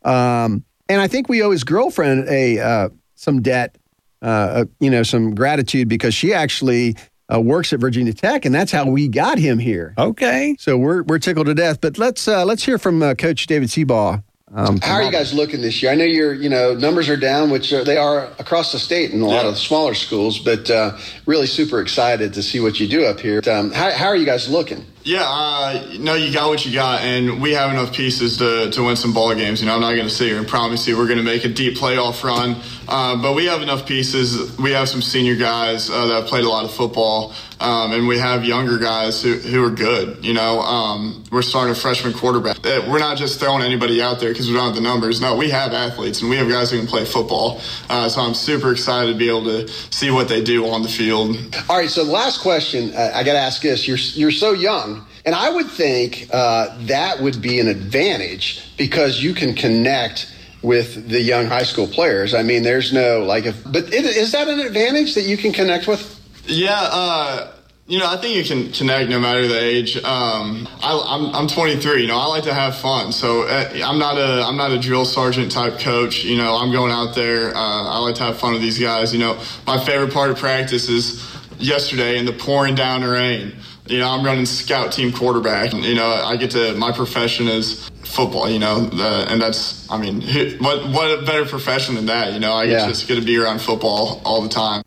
Um, 0.04 0.64
and 0.88 1.00
I 1.00 1.08
think 1.08 1.28
we 1.28 1.42
owe 1.42 1.50
his 1.50 1.64
girlfriend 1.64 2.28
a 2.28 2.60
uh, 2.60 2.88
some 3.16 3.42
debt 3.42 3.76
uh, 4.22 4.64
you 4.80 4.90
know, 4.90 5.02
some 5.02 5.34
gratitude 5.34 5.88
because 5.88 6.14
she 6.14 6.32
actually 6.32 6.96
uh, 7.32 7.40
works 7.40 7.72
at 7.72 7.80
Virginia 7.80 8.12
Tech, 8.12 8.44
and 8.44 8.54
that's 8.54 8.72
how 8.72 8.88
we 8.88 9.08
got 9.08 9.38
him 9.38 9.58
here. 9.58 9.94
Okay. 9.98 10.56
So 10.58 10.76
we're 10.76 11.02
we're 11.02 11.18
tickled 11.18 11.46
to 11.46 11.54
death. 11.54 11.80
But 11.80 11.98
let's 11.98 12.28
uh, 12.28 12.44
let's 12.44 12.64
hear 12.64 12.78
from 12.78 13.02
uh, 13.02 13.14
Coach 13.14 13.46
David 13.46 13.68
Seabaugh. 13.68 14.22
Um, 14.54 14.78
how 14.80 14.94
are 14.94 15.02
you 15.02 15.10
guys 15.10 15.34
looking 15.34 15.60
this 15.60 15.82
year? 15.82 15.90
I 15.90 15.96
know 15.96 16.04
you're, 16.04 16.32
you 16.32 16.48
know, 16.48 16.72
numbers 16.72 17.08
are 17.08 17.16
down, 17.16 17.50
which 17.50 17.72
are, 17.72 17.82
they 17.82 17.96
are 17.96 18.26
across 18.38 18.70
the 18.70 18.78
state 18.78 19.10
in 19.10 19.20
a 19.20 19.26
lot 19.26 19.44
of 19.44 19.58
smaller 19.58 19.92
schools, 19.92 20.38
but 20.38 20.70
uh, 20.70 20.96
really 21.26 21.48
super 21.48 21.80
excited 21.80 22.32
to 22.32 22.42
see 22.44 22.60
what 22.60 22.78
you 22.78 22.86
do 22.86 23.04
up 23.04 23.18
here. 23.18 23.42
Um, 23.50 23.72
how, 23.72 23.90
how 23.90 24.06
are 24.06 24.14
you 24.14 24.24
guys 24.24 24.48
looking? 24.48 24.86
Yeah, 25.06 25.22
uh, 25.22 25.86
no, 26.00 26.14
you 26.14 26.32
got 26.32 26.48
what 26.48 26.66
you 26.66 26.74
got, 26.74 27.02
and 27.02 27.40
we 27.40 27.52
have 27.52 27.70
enough 27.70 27.92
pieces 27.92 28.38
to, 28.38 28.72
to 28.72 28.82
win 28.82 28.96
some 28.96 29.14
ball 29.14 29.32
games. 29.36 29.60
You 29.60 29.68
know, 29.68 29.76
I'm 29.76 29.80
not 29.80 29.92
going 29.92 30.08
to 30.08 30.12
sit 30.12 30.26
here 30.26 30.36
and 30.36 30.48
promise 30.48 30.88
you 30.88 30.98
we're 30.98 31.06
going 31.06 31.18
to 31.18 31.22
make 31.22 31.44
a 31.44 31.48
deep 31.48 31.78
playoff 31.78 32.24
run, 32.24 32.56
uh, 32.88 33.22
but 33.22 33.36
we 33.36 33.46
have 33.46 33.62
enough 33.62 33.86
pieces. 33.86 34.58
We 34.58 34.72
have 34.72 34.88
some 34.88 35.00
senior 35.00 35.36
guys 35.36 35.88
uh, 35.90 36.06
that 36.06 36.26
played 36.26 36.42
a 36.42 36.48
lot 36.48 36.64
of 36.64 36.74
football, 36.74 37.34
um, 37.60 37.92
and 37.92 38.08
we 38.08 38.18
have 38.18 38.44
younger 38.44 38.78
guys 38.78 39.22
who, 39.22 39.34
who 39.34 39.64
are 39.64 39.70
good. 39.70 40.24
You 40.24 40.34
know, 40.34 40.58
um, 40.58 41.22
we're 41.30 41.42
starting 41.42 41.70
a 41.70 41.76
freshman 41.76 42.12
quarterback. 42.12 42.60
We're 42.64 42.98
not 42.98 43.16
just 43.16 43.38
throwing 43.38 43.62
anybody 43.62 44.02
out 44.02 44.18
there 44.18 44.30
because 44.30 44.48
we 44.48 44.54
don't 44.54 44.66
have 44.66 44.74
the 44.74 44.80
numbers. 44.80 45.20
No, 45.20 45.36
we 45.36 45.50
have 45.50 45.72
athletes, 45.72 46.20
and 46.20 46.28
we 46.28 46.36
have 46.36 46.48
guys 46.48 46.72
who 46.72 46.78
can 46.78 46.88
play 46.88 47.04
football. 47.04 47.60
Uh, 47.88 48.08
so 48.08 48.22
I'm 48.22 48.34
super 48.34 48.72
excited 48.72 49.12
to 49.12 49.16
be 49.16 49.28
able 49.28 49.44
to 49.44 49.68
see 49.68 50.10
what 50.10 50.28
they 50.28 50.42
do 50.42 50.66
on 50.66 50.82
the 50.82 50.88
field. 50.88 51.36
All 51.70 51.76
right, 51.76 51.88
so 51.88 52.02
last 52.02 52.40
question 52.40 52.92
uh, 52.92 53.12
I 53.14 53.22
got 53.22 53.34
to 53.34 53.38
ask 53.38 53.62
this: 53.62 53.86
You're 53.86 53.98
you're 53.98 54.32
so 54.32 54.52
young. 54.52 54.95
And 55.26 55.34
I 55.34 55.50
would 55.50 55.66
think 55.66 56.28
uh, 56.32 56.68
that 56.86 57.20
would 57.20 57.42
be 57.42 57.58
an 57.58 57.66
advantage 57.66 58.76
because 58.76 59.20
you 59.20 59.34
can 59.34 59.54
connect 59.54 60.32
with 60.62 61.08
the 61.08 61.20
young 61.20 61.46
high 61.46 61.64
school 61.64 61.88
players. 61.88 62.32
I 62.32 62.44
mean, 62.44 62.62
there's 62.62 62.92
no 62.92 63.24
like, 63.24 63.44
if, 63.44 63.60
but 63.64 63.92
it, 63.92 64.04
is 64.04 64.30
that 64.32 64.46
an 64.46 64.60
advantage 64.60 65.16
that 65.16 65.24
you 65.24 65.36
can 65.36 65.52
connect 65.52 65.88
with? 65.88 66.12
Yeah, 66.44 66.78
uh, 66.78 67.52
you 67.88 67.98
know, 67.98 68.06
I 68.08 68.16
think 68.18 68.36
you 68.36 68.44
can 68.44 68.72
connect 68.72 69.10
no 69.10 69.18
matter 69.18 69.48
the 69.48 69.60
age. 69.60 69.96
Um, 69.96 70.68
I, 70.80 70.92
am 70.92 71.26
I'm, 71.26 71.34
I'm 71.34 71.48
23. 71.48 72.02
You 72.02 72.06
know, 72.06 72.18
I 72.18 72.26
like 72.26 72.44
to 72.44 72.54
have 72.54 72.76
fun, 72.76 73.10
so 73.10 73.42
uh, 73.42 73.70
I'm 73.84 73.98
not 73.98 74.18
a 74.18 74.44
I'm 74.44 74.56
not 74.56 74.70
a 74.70 74.78
drill 74.78 75.04
sergeant 75.04 75.50
type 75.50 75.80
coach. 75.80 76.24
You 76.24 76.36
know, 76.36 76.56
I'm 76.56 76.70
going 76.70 76.92
out 76.92 77.16
there. 77.16 77.54
Uh, 77.54 77.84
I 77.84 77.98
like 77.98 78.16
to 78.16 78.24
have 78.24 78.38
fun 78.38 78.52
with 78.52 78.62
these 78.62 78.78
guys. 78.78 79.12
You 79.12 79.20
know, 79.20 79.40
my 79.66 79.84
favorite 79.84 80.12
part 80.12 80.30
of 80.30 80.38
practice 80.38 80.88
is 80.88 81.24
yesterday 81.58 82.18
in 82.18 82.26
the 82.26 82.32
pouring 82.32 82.74
down 82.74 83.02
rain 83.02 83.56
you 83.88 83.98
know, 83.98 84.08
I'm 84.08 84.24
running 84.24 84.46
scout 84.46 84.92
team 84.92 85.12
quarterback. 85.12 85.72
You 85.72 85.94
know, 85.94 86.08
I 86.08 86.36
get 86.36 86.50
to 86.52 86.74
my 86.74 86.92
profession 86.92 87.48
is 87.48 87.88
football. 88.04 88.48
You 88.48 88.58
know, 88.58 88.80
the, 88.80 89.26
and 89.28 89.40
that's 89.40 89.90
I 89.90 89.98
mean, 89.98 90.22
what 90.60 90.88
what 90.88 91.18
a 91.18 91.22
better 91.24 91.44
profession 91.44 91.94
than 91.94 92.06
that? 92.06 92.32
You 92.32 92.40
know, 92.40 92.52
I 92.52 92.64
yeah. 92.64 92.86
just 92.86 93.08
get 93.08 93.16
to 93.16 93.24
be 93.24 93.36
around 93.36 93.60
football 93.60 94.20
all 94.24 94.42
the 94.42 94.48
time. 94.48 94.82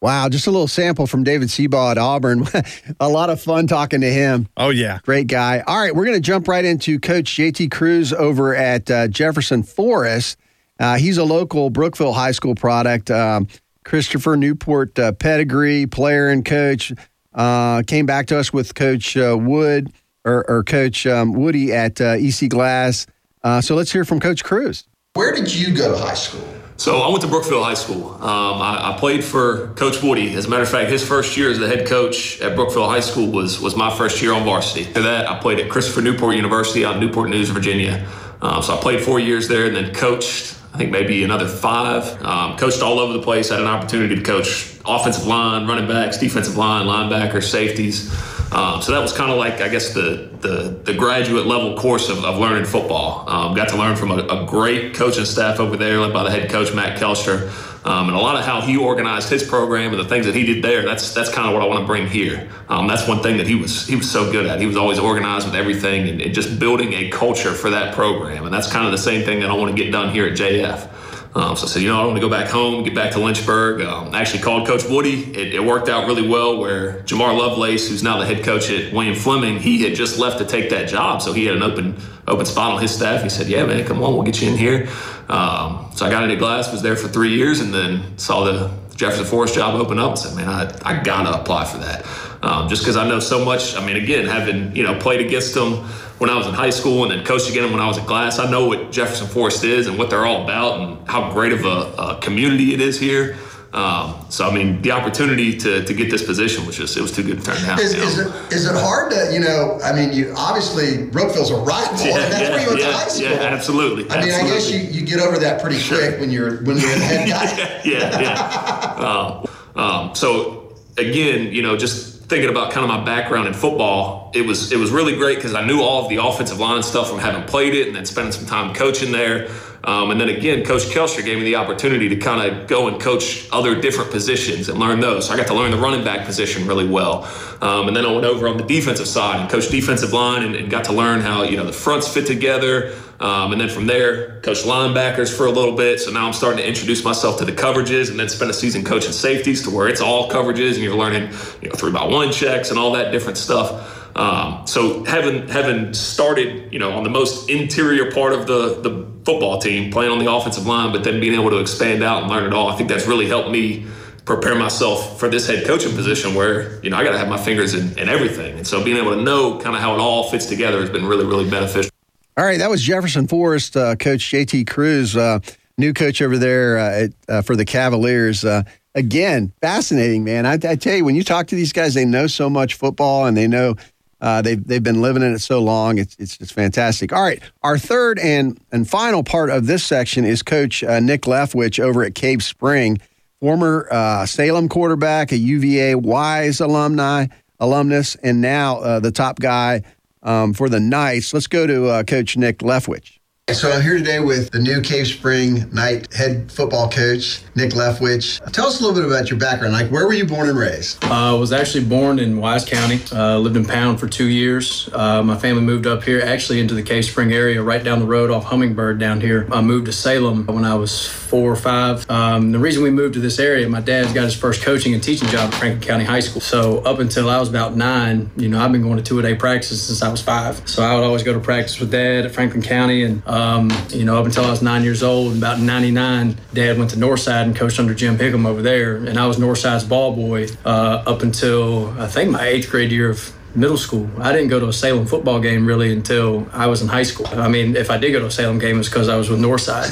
Wow, 0.00 0.28
just 0.28 0.46
a 0.46 0.50
little 0.52 0.68
sample 0.68 1.08
from 1.08 1.24
David 1.24 1.48
Seabaugh 1.48 1.90
at 1.92 1.98
Auburn. 1.98 2.46
a 3.00 3.08
lot 3.08 3.30
of 3.30 3.40
fun 3.40 3.66
talking 3.66 4.00
to 4.02 4.10
him. 4.10 4.48
Oh, 4.56 4.70
yeah. 4.70 5.00
Great 5.02 5.26
guy. 5.26 5.58
All 5.66 5.76
right, 5.76 5.92
we're 5.92 6.04
going 6.04 6.16
to 6.16 6.20
jump 6.20 6.46
right 6.46 6.64
into 6.64 7.00
Coach 7.00 7.36
JT 7.36 7.72
Crews 7.72 8.12
over 8.12 8.54
at 8.54 8.88
uh, 8.90 9.08
Jefferson 9.08 9.64
Forest. 9.64 10.38
Uh, 10.78 10.98
he's 10.98 11.18
a 11.18 11.24
local 11.24 11.70
Brookville 11.70 12.12
High 12.12 12.30
School 12.30 12.54
product. 12.54 13.10
Um, 13.10 13.48
Christopher 13.84 14.36
Newport 14.36 14.96
uh, 14.98 15.12
pedigree, 15.12 15.86
player 15.86 16.28
and 16.28 16.44
coach. 16.44 16.92
Uh, 17.38 17.82
came 17.86 18.04
back 18.04 18.26
to 18.26 18.38
us 18.38 18.52
with 18.52 18.74
Coach 18.74 19.16
uh, 19.16 19.36
Wood 19.38 19.92
or, 20.24 20.44
or 20.50 20.64
Coach 20.64 21.06
um, 21.06 21.32
Woody 21.32 21.72
at 21.72 22.00
uh, 22.00 22.16
EC 22.18 22.50
Glass. 22.50 23.06
Uh, 23.44 23.60
so 23.60 23.76
let's 23.76 23.92
hear 23.92 24.04
from 24.04 24.18
Coach 24.18 24.42
Crews. 24.42 24.84
Where 25.14 25.32
did 25.32 25.54
you 25.54 25.74
go 25.74 25.92
to 25.92 25.98
high 25.98 26.14
school? 26.14 26.46
So 26.76 26.98
I 26.98 27.08
went 27.08 27.22
to 27.22 27.28
Brookville 27.28 27.62
High 27.62 27.74
School. 27.74 28.10
Um, 28.14 28.62
I, 28.62 28.92
I, 28.92 28.98
played 28.98 29.24
for 29.24 29.68
Coach 29.74 30.00
Woody. 30.00 30.34
As 30.34 30.46
a 30.46 30.48
matter 30.48 30.62
of 30.62 30.68
fact, 30.68 30.90
his 30.90 31.06
first 31.06 31.36
year 31.36 31.50
as 31.50 31.58
the 31.58 31.66
head 31.66 31.88
coach 31.88 32.40
at 32.40 32.54
Brookville 32.54 32.88
High 32.88 33.00
School 33.00 33.30
was 33.32 33.60
was 33.60 33.74
my 33.74 33.90
first 33.96 34.22
year 34.22 34.32
on 34.32 34.44
varsity. 34.44 34.86
After 34.86 35.02
that, 35.02 35.28
I 35.28 35.40
played 35.40 35.58
at 35.58 35.68
Christopher 35.70 36.02
Newport 36.02 36.36
University 36.36 36.84
out 36.84 36.94
in 36.94 37.00
Newport 37.00 37.30
News, 37.30 37.50
Virginia. 37.50 38.06
Um, 38.42 38.62
so 38.62 38.76
I 38.76 38.80
played 38.80 39.00
four 39.00 39.18
years 39.18 39.48
there 39.48 39.66
and 39.66 39.74
then 39.74 39.92
coached 39.92 40.56
I 40.78 40.82
think 40.82 40.92
maybe 40.92 41.24
another 41.24 41.48
five. 41.48 42.04
Um, 42.22 42.56
coached 42.56 42.82
all 42.82 43.00
over 43.00 43.12
the 43.12 43.20
place. 43.20 43.48
Had 43.48 43.58
an 43.58 43.66
opportunity 43.66 44.14
to 44.14 44.22
coach 44.22 44.76
offensive 44.86 45.26
line, 45.26 45.66
running 45.66 45.88
backs, 45.88 46.18
defensive 46.18 46.56
line, 46.56 46.86
linebackers, 46.86 47.50
safeties. 47.50 48.12
Um, 48.52 48.80
so 48.80 48.92
that 48.92 49.00
was 49.00 49.12
kind 49.12 49.32
of 49.32 49.38
like 49.38 49.60
I 49.60 49.68
guess 49.70 49.92
the, 49.92 50.30
the, 50.40 50.78
the 50.84 50.94
graduate 50.94 51.46
level 51.46 51.76
course 51.76 52.08
of, 52.08 52.24
of 52.24 52.38
learning 52.38 52.64
football. 52.64 53.28
Um, 53.28 53.56
got 53.56 53.70
to 53.70 53.76
learn 53.76 53.96
from 53.96 54.12
a, 54.12 54.18
a, 54.18 54.46
great 54.46 54.94
coaching 54.94 55.24
staff 55.24 55.58
over 55.58 55.76
there, 55.76 55.98
led 55.98 56.12
by 56.12 56.22
the 56.22 56.30
head 56.30 56.48
coach 56.48 56.72
Matt 56.72 56.96
Kelchner. 56.96 57.50
Um, 57.84 58.08
and 58.08 58.16
a 58.16 58.20
lot 58.20 58.36
of 58.36 58.44
how 58.44 58.60
he 58.60 58.76
organized 58.76 59.30
his 59.30 59.42
program 59.42 59.92
and 59.92 60.00
the 60.00 60.08
things 60.08 60.26
that 60.26 60.34
he 60.34 60.44
did 60.44 60.62
there. 60.64 60.84
That's 60.84 61.14
that's 61.14 61.32
kind 61.32 61.46
of 61.48 61.54
what 61.54 61.62
I 61.62 61.66
want 61.66 61.80
to 61.80 61.86
bring 61.86 62.06
here. 62.06 62.48
Um, 62.68 62.86
that's 62.86 63.06
one 63.06 63.22
thing 63.22 63.36
that 63.36 63.46
he 63.46 63.54
was 63.54 63.86
he 63.86 63.96
was 63.96 64.10
so 64.10 64.30
good 64.30 64.46
at. 64.46 64.60
He 64.60 64.66
was 64.66 64.76
always 64.76 64.98
organized 64.98 65.46
with 65.46 65.54
everything 65.54 66.08
and, 66.08 66.20
and 66.20 66.34
just 66.34 66.58
building 66.58 66.92
a 66.94 67.08
culture 67.10 67.54
for 67.54 67.70
that 67.70 67.94
program. 67.94 68.44
And 68.44 68.52
that's 68.52 68.70
kind 68.70 68.84
of 68.84 68.92
the 68.92 68.98
same 68.98 69.24
thing 69.24 69.40
that 69.40 69.50
I 69.50 69.54
want 69.54 69.74
to 69.74 69.82
get 69.82 69.92
done 69.92 70.12
here 70.12 70.26
at 70.26 70.32
JF. 70.32 70.88
Um, 71.34 71.56
so 71.56 71.66
I 71.66 71.68
said, 71.68 71.82
you 71.82 71.88
know, 71.88 72.00
I 72.00 72.04
want 72.04 72.16
to 72.16 72.20
go 72.20 72.30
back 72.30 72.48
home, 72.48 72.84
get 72.84 72.94
back 72.94 73.12
to 73.12 73.18
Lynchburg. 73.18 73.82
Um, 73.82 74.14
I 74.14 74.20
actually 74.20 74.42
called 74.42 74.66
Coach 74.66 74.84
Woody. 74.88 75.24
It, 75.36 75.54
it, 75.54 75.64
worked 75.64 75.88
out 75.88 76.06
really 76.06 76.26
well 76.26 76.58
where 76.58 77.02
Jamar 77.02 77.36
Lovelace, 77.36 77.88
who's 77.88 78.02
now 78.02 78.18
the 78.18 78.26
head 78.26 78.42
coach 78.44 78.70
at 78.70 78.92
William 78.92 79.14
Fleming, 79.14 79.58
he 79.58 79.82
had 79.82 79.94
just 79.94 80.18
left 80.18 80.38
to 80.38 80.46
take 80.46 80.70
that 80.70 80.88
job. 80.88 81.20
So 81.20 81.32
he 81.32 81.44
had 81.44 81.56
an 81.56 81.62
open 81.62 81.96
open 82.26 82.46
spot 82.46 82.72
on 82.72 82.80
his 82.80 82.94
staff. 82.94 83.22
He 83.22 83.28
said, 83.28 83.46
yeah, 83.46 83.64
man, 83.66 83.86
come 83.86 84.02
on, 84.02 84.14
we'll 84.14 84.22
get 84.22 84.40
you 84.40 84.50
in 84.50 84.56
here. 84.56 84.88
Um, 85.28 85.90
so 85.94 86.06
I 86.06 86.10
got 86.10 86.24
into 86.24 86.36
Glass, 86.36 86.72
was 86.72 86.82
there 86.82 86.96
for 86.96 87.08
three 87.08 87.34
years, 87.34 87.60
and 87.60 87.72
then 87.72 88.18
saw 88.18 88.44
the 88.44 88.70
Jefferson 88.96 89.24
Forest 89.24 89.54
job 89.54 89.74
open 89.74 89.98
up 89.98 90.10
and 90.10 90.18
said, 90.18 90.36
man, 90.36 90.48
I, 90.48 90.74
I 90.84 91.02
got 91.02 91.22
to 91.22 91.40
apply 91.40 91.66
for 91.66 91.78
that. 91.78 92.04
Um, 92.42 92.68
just 92.68 92.82
because 92.82 92.96
I 92.96 93.08
know 93.08 93.20
so 93.20 93.44
much. 93.44 93.76
I 93.76 93.84
mean, 93.84 93.96
again, 93.96 94.26
having 94.26 94.74
you 94.74 94.82
know 94.82 94.98
played 94.98 95.24
against 95.24 95.54
them 95.54 95.88
when 96.18 96.30
I 96.30 96.36
was 96.36 96.46
in 96.46 96.54
high 96.54 96.70
school 96.70 97.04
and 97.04 97.12
then 97.12 97.24
coached 97.24 97.48
again 97.48 97.70
when 97.70 97.80
I 97.80 97.86
was 97.86 97.98
at 97.98 98.06
Glass, 98.06 98.38
I 98.38 98.50
know 98.50 98.66
what 98.66 98.90
Jefferson 98.90 99.28
Forest 99.28 99.64
is 99.64 99.86
and 99.86 99.98
what 99.98 100.10
they're 100.10 100.26
all 100.26 100.44
about 100.44 100.80
and 100.80 101.08
how 101.08 101.32
great 101.32 101.52
of 101.52 101.64
a, 101.64 101.94
a 101.96 102.18
community 102.20 102.74
it 102.74 102.80
is 102.80 102.98
here. 102.98 103.36
Um, 103.72 104.24
so 104.30 104.48
I 104.48 104.54
mean, 104.54 104.80
the 104.80 104.92
opportunity 104.92 105.56
to, 105.58 105.84
to 105.84 105.94
get 105.94 106.10
this 106.10 106.24
position 106.24 106.64
was 106.66 106.76
just 106.76 106.96
it 106.96 107.02
was 107.02 107.12
too 107.12 107.22
good 107.22 107.38
to 107.38 107.44
turn 107.44 107.62
down. 107.62 107.78
Is, 107.78 107.92
is, 107.92 108.18
it, 108.18 108.52
is 108.52 108.66
it 108.66 108.74
hard 108.74 109.12
to, 109.12 109.30
you 109.30 109.40
know, 109.40 109.78
I 109.84 109.94
mean, 109.94 110.12
you 110.12 110.32
obviously, 110.36 111.04
Brookville's 111.10 111.50
a 111.50 111.56
rival, 111.56 112.06
and 112.06 112.32
that's 112.32 112.48
where 112.48 112.60
you 112.62 112.68
went 112.68 112.80
yeah, 112.80 112.86
to 112.86 112.92
high 112.92 113.08
school. 113.08 113.30
yeah, 113.30 113.36
absolutely. 113.42 114.10
I 114.10 114.24
mean, 114.24 114.34
I 114.34 114.40
guess 114.40 114.70
you, 114.70 114.78
you 114.78 115.04
get 115.04 115.20
over 115.20 115.38
that 115.38 115.60
pretty 115.60 115.86
quick 115.86 116.18
when 116.18 116.30
you're 116.30 116.62
when 116.62 116.78
you're 116.78 116.94
the 116.94 116.98
head 116.98 117.28
guy. 117.28 117.82
yeah, 117.84 118.20
yeah. 118.20 119.04
um, 119.04 119.46
um, 119.76 120.14
so 120.14 120.74
again, 120.96 121.52
you 121.52 121.60
know, 121.60 121.76
just 121.76 122.17
thinking 122.28 122.50
about 122.50 122.72
kind 122.72 122.84
of 122.84 122.90
my 122.90 123.02
background 123.04 123.48
in 123.48 123.54
football, 123.54 124.30
it 124.34 124.42
was 124.42 124.70
it 124.70 124.76
was 124.76 124.90
really 124.90 125.16
great 125.16 125.36
because 125.36 125.54
I 125.54 125.66
knew 125.66 125.80
all 125.80 126.04
of 126.04 126.10
the 126.10 126.16
offensive 126.16 126.58
line 126.58 126.82
stuff 126.82 127.08
from 127.08 127.18
having 127.18 127.42
played 127.44 127.74
it 127.74 127.88
and 127.88 127.96
then 127.96 128.04
spending 128.04 128.32
some 128.32 128.46
time 128.46 128.74
coaching 128.74 129.12
there. 129.12 129.48
Um, 129.84 130.10
and 130.10 130.20
then 130.20 130.28
again, 130.28 130.64
Coach 130.64 130.82
Kelchner 130.82 131.24
gave 131.24 131.38
me 131.38 131.44
the 131.44 131.56
opportunity 131.56 132.08
to 132.08 132.16
kind 132.16 132.50
of 132.50 132.66
go 132.66 132.88
and 132.88 133.00
coach 133.00 133.48
other 133.52 133.80
different 133.80 134.10
positions 134.10 134.68
and 134.68 134.78
learn 134.78 135.00
those. 135.00 135.28
So 135.28 135.32
I 135.32 135.36
got 135.36 135.46
to 135.46 135.54
learn 135.54 135.70
the 135.70 135.78
running 135.78 136.04
back 136.04 136.26
position 136.26 136.66
really 136.66 136.86
well. 136.86 137.24
Um, 137.62 137.88
and 137.88 137.96
then 137.96 138.04
I 138.04 138.12
went 138.12 138.26
over 138.26 138.48
on 138.48 138.56
the 138.56 138.64
defensive 138.64 139.06
side 139.06 139.40
and 139.40 139.48
coached 139.48 139.70
defensive 139.70 140.12
line 140.12 140.42
and, 140.42 140.54
and 140.56 140.68
got 140.68 140.84
to 140.86 140.92
learn 140.92 141.20
how 141.20 141.44
you 141.44 141.56
know 141.56 141.64
the 141.64 141.72
fronts 141.72 142.12
fit 142.12 142.26
together. 142.26 142.92
Um, 143.20 143.50
and 143.52 143.60
then 143.60 143.68
from 143.68 143.86
there, 143.86 144.40
coached 144.42 144.64
linebackers 144.64 145.36
for 145.36 145.46
a 145.46 145.50
little 145.50 145.74
bit. 145.74 146.00
So 146.00 146.12
now 146.12 146.26
I'm 146.26 146.32
starting 146.32 146.58
to 146.58 146.66
introduce 146.66 147.04
myself 147.04 147.38
to 147.38 147.44
the 147.44 147.52
coverages, 147.52 148.10
and 148.10 148.18
then 148.18 148.28
spend 148.28 148.50
a 148.50 148.54
season 148.54 148.84
coaching 148.84 149.12
safeties 149.12 149.62
to 149.64 149.70
where 149.70 149.88
it's 149.88 150.00
all 150.00 150.30
coverages, 150.30 150.74
and 150.74 150.84
you're 150.84 150.96
learning 150.96 151.32
you 151.60 151.68
know 151.68 151.74
three 151.74 151.90
by 151.90 152.04
one 152.04 152.30
checks 152.30 152.70
and 152.70 152.78
all 152.78 152.92
that 152.92 153.10
different 153.10 153.38
stuff. 153.38 153.96
Um, 154.16 154.66
so 154.66 155.04
having 155.04 155.48
having 155.48 155.94
started, 155.94 156.72
you 156.72 156.78
know, 156.78 156.92
on 156.92 157.04
the 157.04 157.10
most 157.10 157.50
interior 157.50 158.10
part 158.10 158.32
of 158.32 158.46
the 158.46 158.80
the 158.80 159.06
football 159.24 159.58
team, 159.58 159.90
playing 159.90 160.12
on 160.12 160.18
the 160.18 160.30
offensive 160.30 160.66
line, 160.66 160.92
but 160.92 161.04
then 161.04 161.20
being 161.20 161.34
able 161.34 161.50
to 161.50 161.58
expand 161.58 162.02
out 162.02 162.22
and 162.22 162.30
learn 162.30 162.44
it 162.44 162.52
all, 162.52 162.68
I 162.68 162.76
think 162.76 162.88
that's 162.88 163.06
really 163.06 163.28
helped 163.28 163.50
me 163.50 163.86
prepare 164.24 164.54
myself 164.54 165.18
for 165.18 165.28
this 165.28 165.46
head 165.46 165.66
coaching 165.66 165.94
position 165.94 166.34
where 166.34 166.80
you 166.84 166.90
know 166.90 166.96
I 166.96 167.04
got 167.04 167.12
to 167.12 167.18
have 167.18 167.28
my 167.28 167.38
fingers 167.38 167.74
in, 167.74 167.98
in 167.98 168.08
everything, 168.08 168.58
and 168.58 168.66
so 168.66 168.84
being 168.84 168.96
able 168.96 169.14
to 169.14 169.22
know 169.22 169.58
kind 169.58 169.74
of 169.74 169.82
how 169.82 169.94
it 169.94 169.98
all 169.98 170.30
fits 170.30 170.46
together 170.46 170.80
has 170.80 170.90
been 170.90 171.06
really 171.06 171.24
really 171.24 171.48
beneficial. 171.48 171.90
All 172.38 172.44
right, 172.44 172.58
that 172.58 172.70
was 172.70 172.84
Jefferson 172.84 173.26
Forest 173.26 173.76
uh, 173.76 173.96
coach 173.96 174.20
JT 174.30 174.68
Crews, 174.68 175.16
uh, 175.16 175.40
new 175.76 175.92
coach 175.92 176.22
over 176.22 176.38
there 176.38 176.78
uh, 176.78 176.90
at, 176.90 177.10
uh, 177.28 177.42
for 177.42 177.56
the 177.56 177.64
Cavaliers. 177.64 178.44
Uh, 178.44 178.62
again, 178.94 179.52
fascinating, 179.60 180.22
man. 180.22 180.46
I, 180.46 180.52
I, 180.52 180.76
tell 180.76 180.94
you, 180.94 181.04
when 181.04 181.16
you 181.16 181.24
talk 181.24 181.48
to 181.48 181.56
these 181.56 181.72
guys, 181.72 181.94
they 181.94 182.04
know 182.04 182.28
so 182.28 182.48
much 182.48 182.74
football 182.74 183.26
and 183.26 183.36
they 183.36 183.48
know 183.48 183.74
uh, 184.20 184.40
they've 184.40 184.64
they've 184.64 184.84
been 184.84 185.02
living 185.02 185.24
in 185.24 185.34
it 185.34 185.40
so 185.40 185.60
long. 185.60 185.98
It's 185.98 186.14
it's 186.20 186.38
it's 186.40 186.52
fantastic. 186.52 187.12
All 187.12 187.24
right, 187.24 187.42
our 187.64 187.76
third 187.76 188.20
and 188.20 188.56
and 188.70 188.88
final 188.88 189.24
part 189.24 189.50
of 189.50 189.66
this 189.66 189.82
section 189.82 190.24
is 190.24 190.40
Coach 190.44 190.84
Nick 190.84 191.22
Leftwich 191.22 191.80
over 191.80 192.04
at 192.04 192.14
Cave 192.14 192.44
Spring, 192.44 193.00
former 193.40 193.88
Salem 194.26 194.68
quarterback, 194.68 195.32
a 195.32 195.36
UVA 195.36 195.96
Wise 195.96 196.60
alumni 196.60 197.26
alumnus, 197.58 198.14
and 198.14 198.40
now 198.40 199.00
the 199.00 199.10
top 199.10 199.40
guy 199.40 199.82
um, 200.22 200.52
for 200.54 200.68
the 200.68 200.80
Knights. 200.80 201.32
Let's 201.32 201.46
go 201.46 201.66
to 201.66 201.86
uh, 201.88 202.02
Coach 202.02 202.36
Nick 202.36 202.58
Leftwich. 202.58 203.17
So 203.52 203.72
I'm 203.72 203.80
here 203.80 203.96
today 203.96 204.20
with 204.20 204.50
the 204.50 204.58
new 204.58 204.82
Cave 204.82 205.06
Spring 205.06 205.70
Knight 205.72 206.12
head 206.12 206.52
football 206.52 206.90
coach, 206.90 207.40
Nick 207.54 207.70
Leftwich. 207.70 208.38
Tell 208.52 208.66
us 208.66 208.78
a 208.78 208.84
little 208.84 208.94
bit 208.94 209.10
about 209.10 209.30
your 209.30 209.38
background. 209.38 209.72
Like, 209.72 209.90
where 209.90 210.06
were 210.06 210.12
you 210.12 210.26
born 210.26 210.50
and 210.50 210.58
raised? 210.58 211.02
I 211.06 211.30
uh, 211.30 211.36
was 211.36 211.50
actually 211.50 211.86
born 211.86 212.18
in 212.18 212.36
Wise 212.36 212.66
County. 212.66 213.00
Uh, 213.10 213.38
lived 213.38 213.56
in 213.56 213.64
Pound 213.64 213.98
for 213.98 214.06
two 214.06 214.26
years. 214.26 214.90
Uh, 214.92 215.22
my 215.22 215.34
family 215.34 215.62
moved 215.62 215.86
up 215.86 216.02
here, 216.02 216.20
actually 216.20 216.60
into 216.60 216.74
the 216.74 216.82
Cave 216.82 217.06
Spring 217.06 217.32
area, 217.32 217.62
right 217.62 217.82
down 217.82 218.00
the 218.00 218.06
road 218.06 218.30
off 218.30 218.44
Hummingbird 218.44 218.98
down 218.98 219.18
here. 219.18 219.48
I 219.50 219.62
moved 219.62 219.86
to 219.86 219.92
Salem 219.92 220.46
when 220.46 220.66
I 220.66 220.74
was 220.74 221.08
four 221.08 221.50
or 221.50 221.56
five. 221.56 222.08
Um, 222.10 222.52
the 222.52 222.58
reason 222.58 222.82
we 222.82 222.90
moved 222.90 223.14
to 223.14 223.20
this 223.20 223.38
area, 223.38 223.66
my 223.66 223.80
dad's 223.80 224.12
got 224.12 224.24
his 224.24 224.36
first 224.36 224.62
coaching 224.62 224.92
and 224.92 225.02
teaching 225.02 225.26
job 225.28 225.52
at 225.52 225.54
Franklin 225.54 225.88
County 225.88 226.04
High 226.04 226.20
School. 226.20 226.42
So 226.42 226.80
up 226.80 226.98
until 226.98 227.30
I 227.30 227.40
was 227.40 227.48
about 227.48 227.76
nine, 227.76 228.30
you 228.36 228.50
know, 228.50 228.60
I've 228.60 228.72
been 228.72 228.82
going 228.82 228.98
to 228.98 229.02
two 229.02 229.18
a 229.18 229.22
day 229.22 229.34
practices 229.34 229.82
since 229.82 230.02
I 230.02 230.10
was 230.10 230.20
five. 230.20 230.68
So 230.68 230.82
I 230.82 230.94
would 230.94 231.04
always 231.04 231.22
go 231.22 231.32
to 231.32 231.40
practice 231.40 231.80
with 231.80 231.90
dad 231.90 232.26
at 232.26 232.32
Franklin 232.32 232.62
County 232.62 233.04
and 233.04 233.22
um, 233.38 233.70
you 233.90 234.04
know, 234.04 234.18
up 234.18 234.26
until 234.26 234.44
I 234.44 234.50
was 234.50 234.62
nine 234.62 234.82
years 234.82 235.02
old. 235.02 235.36
About 235.36 235.60
99, 235.60 236.36
Dad 236.52 236.76
went 236.76 236.90
to 236.90 236.96
Northside 236.96 237.44
and 237.44 237.54
coached 237.54 237.78
under 237.78 237.94
Jim 237.94 238.18
Hickam 238.18 238.46
over 238.46 238.62
there. 238.62 238.96
And 238.96 239.16
I 239.18 239.26
was 239.26 239.38
Northside's 239.38 239.84
ball 239.84 240.14
boy 240.14 240.48
uh, 240.64 241.04
up 241.06 241.22
until 241.22 241.88
I 242.00 242.08
think 242.08 242.30
my 242.30 242.44
eighth 242.46 242.70
grade 242.70 242.90
year 242.90 243.10
of 243.10 243.32
middle 243.54 243.76
school. 243.76 244.08
I 244.18 244.32
didn't 244.32 244.48
go 244.48 244.60
to 244.60 244.68
a 244.68 244.72
Salem 244.72 245.06
football 245.06 245.40
game 245.40 245.66
really 245.66 245.92
until 245.92 246.48
I 246.52 246.66
was 246.66 246.82
in 246.82 246.88
high 246.88 247.02
school. 247.02 247.26
I 247.28 247.48
mean, 247.48 247.76
if 247.76 247.90
I 247.90 247.98
did 247.98 248.12
go 248.12 248.20
to 248.20 248.26
a 248.26 248.30
Salem 248.30 248.58
game, 248.58 248.76
it 248.76 248.78
was 248.78 248.88
because 248.88 249.08
I 249.08 249.16
was 249.16 249.30
with 249.30 249.40
Northside, 249.40 249.90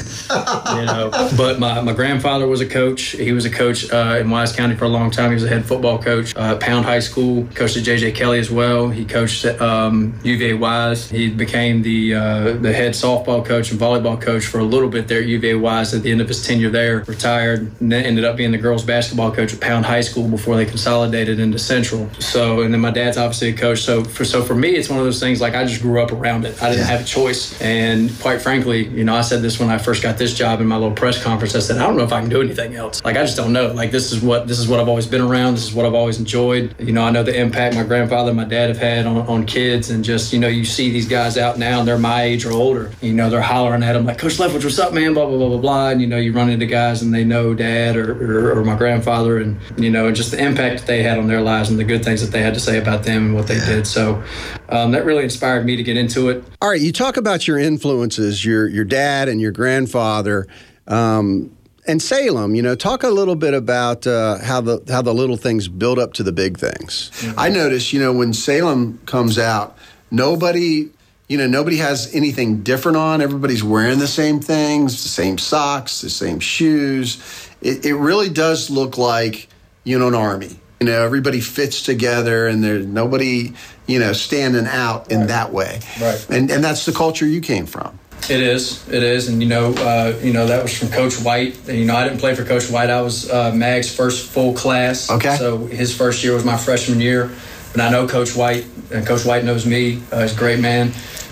you 0.79 0.85
know. 0.85 1.11
But 1.37 1.59
my, 1.59 1.81
my 1.81 1.93
grandfather 1.93 2.47
was 2.47 2.61
a 2.61 2.65
coach. 2.65 3.01
He 3.09 3.31
was 3.31 3.45
a 3.45 3.49
coach 3.49 3.91
uh, 3.91 4.17
in 4.19 4.29
Wise 4.29 4.53
County 4.53 4.75
for 4.75 4.85
a 4.85 4.89
long 4.89 5.11
time. 5.11 5.29
He 5.29 5.35
was 5.35 5.43
a 5.43 5.49
head 5.49 5.65
football 5.65 6.01
coach. 6.01 6.35
Uh, 6.35 6.57
Pound 6.57 6.85
High 6.85 6.99
School, 6.99 7.47
coached 7.53 7.77
at 7.77 7.83
J.J. 7.83 8.13
Kelly 8.13 8.39
as 8.39 8.49
well. 8.49 8.89
He 8.89 9.05
coached 9.05 9.45
at 9.45 9.61
um, 9.61 10.17
UVA 10.23 10.53
Wise. 10.53 11.09
He 11.09 11.29
became 11.29 11.81
the 11.81 12.15
uh, 12.15 12.53
the 12.53 12.73
head 12.73 12.93
softball 12.93 13.45
coach 13.45 13.71
and 13.71 13.79
volleyball 13.79 14.19
coach 14.19 14.45
for 14.45 14.59
a 14.59 14.63
little 14.63 14.89
bit 14.89 15.07
there 15.07 15.19
at 15.19 15.27
UVA 15.27 15.55
Wise. 15.55 15.93
At 15.93 16.03
the 16.03 16.11
end 16.11 16.21
of 16.21 16.27
his 16.27 16.45
tenure 16.45 16.69
there, 16.69 17.03
retired, 17.03 17.71
and 17.79 17.91
then 17.91 18.05
ended 18.05 18.23
up 18.23 18.37
being 18.37 18.51
the 18.51 18.57
girls 18.57 18.83
basketball 18.83 19.31
coach 19.31 19.53
at 19.53 19.59
Pound 19.59 19.85
High 19.85 20.01
School 20.01 20.27
before 20.27 20.55
they 20.55 20.65
consolidated 20.65 21.39
into 21.39 21.59
Central. 21.59 22.09
So, 22.19 22.61
and 22.61 22.73
then 22.73 22.81
my 22.81 22.91
dad's 22.91 23.17
obviously 23.17 23.46
a 23.47 23.53
coach. 23.53 23.81
So 23.81 24.03
for 24.03 24.25
so 24.25 24.43
for 24.43 24.55
me, 24.55 24.69
it's 24.69 24.89
one 24.89 24.99
of 24.99 25.05
those 25.05 25.19
things 25.19 25.41
like 25.41 25.55
I 25.55 25.65
just 25.65 25.81
grew 25.81 26.01
up 26.01 26.11
around 26.11 26.45
it. 26.45 26.61
I 26.61 26.69
didn't 26.69 26.85
have 26.85 27.01
a 27.01 27.03
choice, 27.03 27.59
and 27.61 28.11
quite 28.19 28.41
frankly, 28.41 28.87
you 28.87 29.03
know, 29.03 29.15
I 29.15 29.21
said 29.21 29.41
this 29.41 29.59
when 29.59 29.69
I 29.69 29.77
first 29.77 30.03
got 30.03 30.17
this 30.17 30.33
job 30.33 30.61
in 30.61 30.67
my 30.67 30.75
little 30.75 30.95
press 30.95 31.21
conference. 31.21 31.55
I 31.55 31.59
said 31.59 31.77
I 31.77 31.87
don't 31.87 31.97
know 31.97 32.03
if 32.03 32.13
I 32.13 32.21
can 32.21 32.29
do 32.29 32.41
anything 32.41 32.75
else. 32.75 33.03
Like 33.03 33.17
I 33.17 33.23
just 33.23 33.37
don't 33.37 33.53
know. 33.53 33.67
Like 33.67 33.91
this 33.91 34.11
is 34.11 34.21
what 34.21 34.47
this 34.47 34.59
is 34.59 34.67
what 34.67 34.79
I've 34.79 34.87
always 34.87 35.07
been 35.07 35.21
around. 35.21 35.55
This 35.55 35.65
is 35.65 35.73
what 35.73 35.85
I've 35.85 35.95
always 35.95 36.19
enjoyed. 36.19 36.75
You 36.79 36.93
know, 36.93 37.03
I 37.03 37.11
know 37.11 37.23
the 37.23 37.37
impact 37.37 37.75
my 37.75 37.83
grandfather, 37.83 38.29
and 38.29 38.37
my 38.37 38.45
dad 38.45 38.69
have 38.69 38.77
had 38.77 39.05
on, 39.05 39.17
on 39.27 39.45
kids, 39.45 39.89
and 39.89 40.03
just 40.03 40.33
you 40.33 40.39
know, 40.39 40.47
you 40.47 40.65
see 40.65 40.91
these 40.91 41.07
guys 41.07 41.37
out 41.37 41.57
now, 41.57 41.79
and 41.79 41.87
they're 41.87 41.97
my 41.97 42.23
age 42.23 42.45
or 42.45 42.51
older. 42.51 42.91
You 43.01 43.13
know, 43.13 43.29
they're 43.29 43.41
hollering 43.41 43.83
at 43.83 43.93
them 43.93 44.05
like, 44.05 44.17
Coach 44.17 44.37
Leftwich, 44.37 44.63
what's 44.63 44.79
up, 44.79 44.93
man? 44.93 45.13
Blah 45.13 45.25
blah 45.25 45.37
blah 45.37 45.49
blah 45.49 45.57
blah. 45.57 45.89
And 45.89 46.01
you 46.01 46.07
know, 46.07 46.17
you 46.17 46.33
run 46.33 46.49
into 46.49 46.65
guys 46.65 47.01
and 47.01 47.13
they 47.13 47.23
know 47.23 47.53
dad 47.53 47.95
or, 47.95 48.11
or, 48.11 48.59
or 48.59 48.63
my 48.65 48.75
grandfather, 48.75 49.39
and 49.39 49.59
you 49.77 49.89
know, 49.89 50.07
and 50.07 50.15
just 50.15 50.31
the 50.31 50.43
impact 50.43 50.79
that 50.79 50.87
they 50.87 51.03
had 51.03 51.17
on 51.17 51.27
their 51.27 51.41
lives 51.41 51.69
and 51.69 51.79
the 51.79 51.83
good 51.83 52.03
things 52.03 52.21
that 52.21 52.31
they 52.31 52.41
had 52.41 52.53
to 52.53 52.59
say 52.59 52.77
about 52.77 53.03
them 53.03 53.27
and 53.27 53.35
what 53.37 53.47
they 53.47 53.59
did. 53.59 53.87
So 53.87 54.21
um, 54.69 54.91
that 54.91 55.05
really 55.05 55.23
inspired 55.23 55.65
me 55.65 55.75
to 55.77 55.83
get 55.83 55.95
into 55.95 56.29
it. 56.29 56.43
All 56.61 56.69
right, 56.69 56.81
you 56.81 56.91
talk 56.91 57.15
about 57.15 57.47
your 57.47 57.57
influences, 57.57 58.43
your 58.43 58.67
your 58.67 58.85
dad 58.85 59.29
and 59.29 59.39
your 59.39 59.51
grandfather. 59.51 60.47
Um, 60.87 61.55
and 61.87 62.01
Salem, 62.01 62.53
you 62.53 62.61
know, 62.61 62.75
talk 62.75 63.03
a 63.03 63.09
little 63.09 63.35
bit 63.35 63.53
about 63.53 64.05
uh, 64.05 64.39
how 64.39 64.59
the 64.59 64.83
how 64.89 65.01
the 65.01 65.13
little 65.13 65.37
things 65.37 65.69
build 65.69 65.99
up 65.99 66.13
to 66.13 66.23
the 66.23 66.33
big 66.33 66.57
things. 66.57 67.11
Mm-hmm. 67.15 67.39
I 67.39 67.49
notice, 67.49 67.93
you 67.93 68.01
know, 68.01 68.11
when 68.11 68.33
Salem 68.33 68.99
comes 69.05 69.39
out, 69.39 69.77
nobody, 70.11 70.89
you 71.29 71.37
know, 71.37 71.47
nobody 71.47 71.77
has 71.77 72.13
anything 72.13 72.61
different 72.61 72.97
on. 72.97 73.21
Everybody's 73.21 73.63
wearing 73.63 73.99
the 73.99 74.07
same 74.07 74.41
things, 74.41 75.01
the 75.03 75.09
same 75.09 75.37
socks, 75.37 76.01
the 76.01 76.09
same 76.09 76.41
shoes. 76.41 77.49
It, 77.61 77.85
it 77.85 77.95
really 77.95 78.29
does 78.29 78.69
look 78.69 78.97
like, 78.97 79.47
you 79.85 79.97
know, 79.97 80.09
an 80.09 80.15
army. 80.15 80.59
You 80.79 80.87
know, 80.87 81.03
everybody 81.03 81.41
fits 81.41 81.81
together, 81.81 82.47
and 82.47 82.63
there's 82.63 82.85
nobody, 82.85 83.53
you 83.87 83.99
know, 83.99 84.13
standing 84.13 84.67
out 84.67 85.11
in 85.11 85.27
that 85.27 85.51
way. 85.51 85.79
Right. 85.99 86.27
And 86.29 86.51
and 86.51 86.63
that's 86.63 86.85
the 86.85 86.91
culture 86.91 87.25
you 87.25 87.41
came 87.41 87.65
from. 87.65 87.97
It 88.29 88.41
is. 88.41 88.87
It 88.89 89.03
is, 89.03 89.29
and 89.29 89.41
you 89.41 89.47
know, 89.47 89.73
uh, 89.73 90.19
you 90.21 90.33
know 90.33 90.47
that 90.47 90.61
was 90.61 90.77
from 90.77 90.89
Coach 90.89 91.15
White. 91.21 91.57
And, 91.67 91.77
you 91.77 91.85
know, 91.85 91.95
I 91.95 92.03
didn't 92.03 92.19
play 92.19 92.35
for 92.35 92.43
Coach 92.43 92.69
White. 92.69 92.89
I 92.89 93.01
was 93.01 93.29
uh, 93.29 93.53
Mag's 93.53 93.93
first 93.93 94.29
full 94.29 94.53
class. 94.53 95.09
Okay. 95.09 95.35
So 95.37 95.65
his 95.65 95.95
first 95.95 96.23
year 96.23 96.33
was 96.33 96.43
my 96.43 96.57
freshman 96.57 96.99
year, 96.99 97.31
but 97.71 97.81
I 97.81 97.89
know 97.89 98.07
Coach 98.07 98.35
White, 98.35 98.65
and 98.91 99.05
Coach 99.05 99.25
White 99.25 99.45
knows 99.45 99.65
me. 99.65 100.01
Uh, 100.11 100.23
he's 100.23 100.35
a 100.35 100.37
great 100.37 100.59
man. 100.59 100.91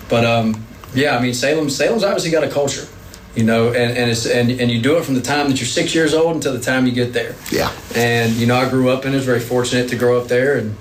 But 0.09 0.25
um, 0.25 0.65
yeah, 0.93 1.17
I 1.17 1.21
mean, 1.21 1.33
Salem. 1.33 1.69
Salem's 1.69 2.03
obviously 2.03 2.31
got 2.31 2.43
a 2.43 2.49
culture. 2.49 2.87
You 3.35 3.43
know, 3.43 3.67
and, 3.67 3.97
and 3.97 4.09
it's 4.09 4.25
and, 4.25 4.49
and 4.49 4.71
you 4.71 4.81
do 4.81 4.97
it 4.97 5.03
from 5.03 5.15
the 5.15 5.21
time 5.21 5.49
that 5.49 5.59
you're 5.59 5.67
six 5.67 5.93
years 5.93 6.13
old 6.13 6.35
until 6.35 6.53
the 6.53 6.59
time 6.61 6.85
you 6.87 6.93
get 6.93 7.11
there. 7.11 7.35
Yeah. 7.51 7.69
And 7.95 8.31
you 8.33 8.47
know, 8.47 8.55
I 8.55 8.69
grew 8.69 8.89
up 8.89 9.03
and 9.05 9.13
it. 9.13 9.17
Was 9.17 9.25
very 9.25 9.41
fortunate 9.41 9.89
to 9.89 9.97
grow 9.97 10.19
up 10.21 10.27
there 10.29 10.57
and, 10.57 10.75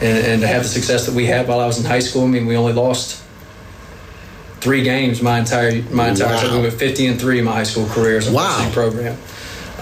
and 0.00 0.26
and 0.26 0.40
to 0.40 0.46
have 0.48 0.62
the 0.62 0.68
success 0.68 1.04
that 1.06 1.14
we 1.14 1.26
had 1.26 1.46
while 1.46 1.60
I 1.60 1.66
was 1.66 1.78
in 1.78 1.84
high 1.84 1.98
school. 1.98 2.24
I 2.24 2.28
mean, 2.28 2.46
we 2.46 2.56
only 2.56 2.72
lost 2.72 3.22
three 4.60 4.82
games 4.82 5.20
my 5.22 5.38
entire 5.38 5.82
my 5.90 6.08
entire 6.08 6.34
Wow. 6.34 6.56
we 6.56 6.62
went 6.62 6.74
50 6.74 7.06
and 7.06 7.20
three 7.20 7.38
in 7.38 7.44
my 7.44 7.52
high 7.52 7.62
school 7.64 7.86
career 7.86 8.16
as 8.18 8.28
a 8.28 8.32
Wow. 8.32 8.70
program. 8.72 9.16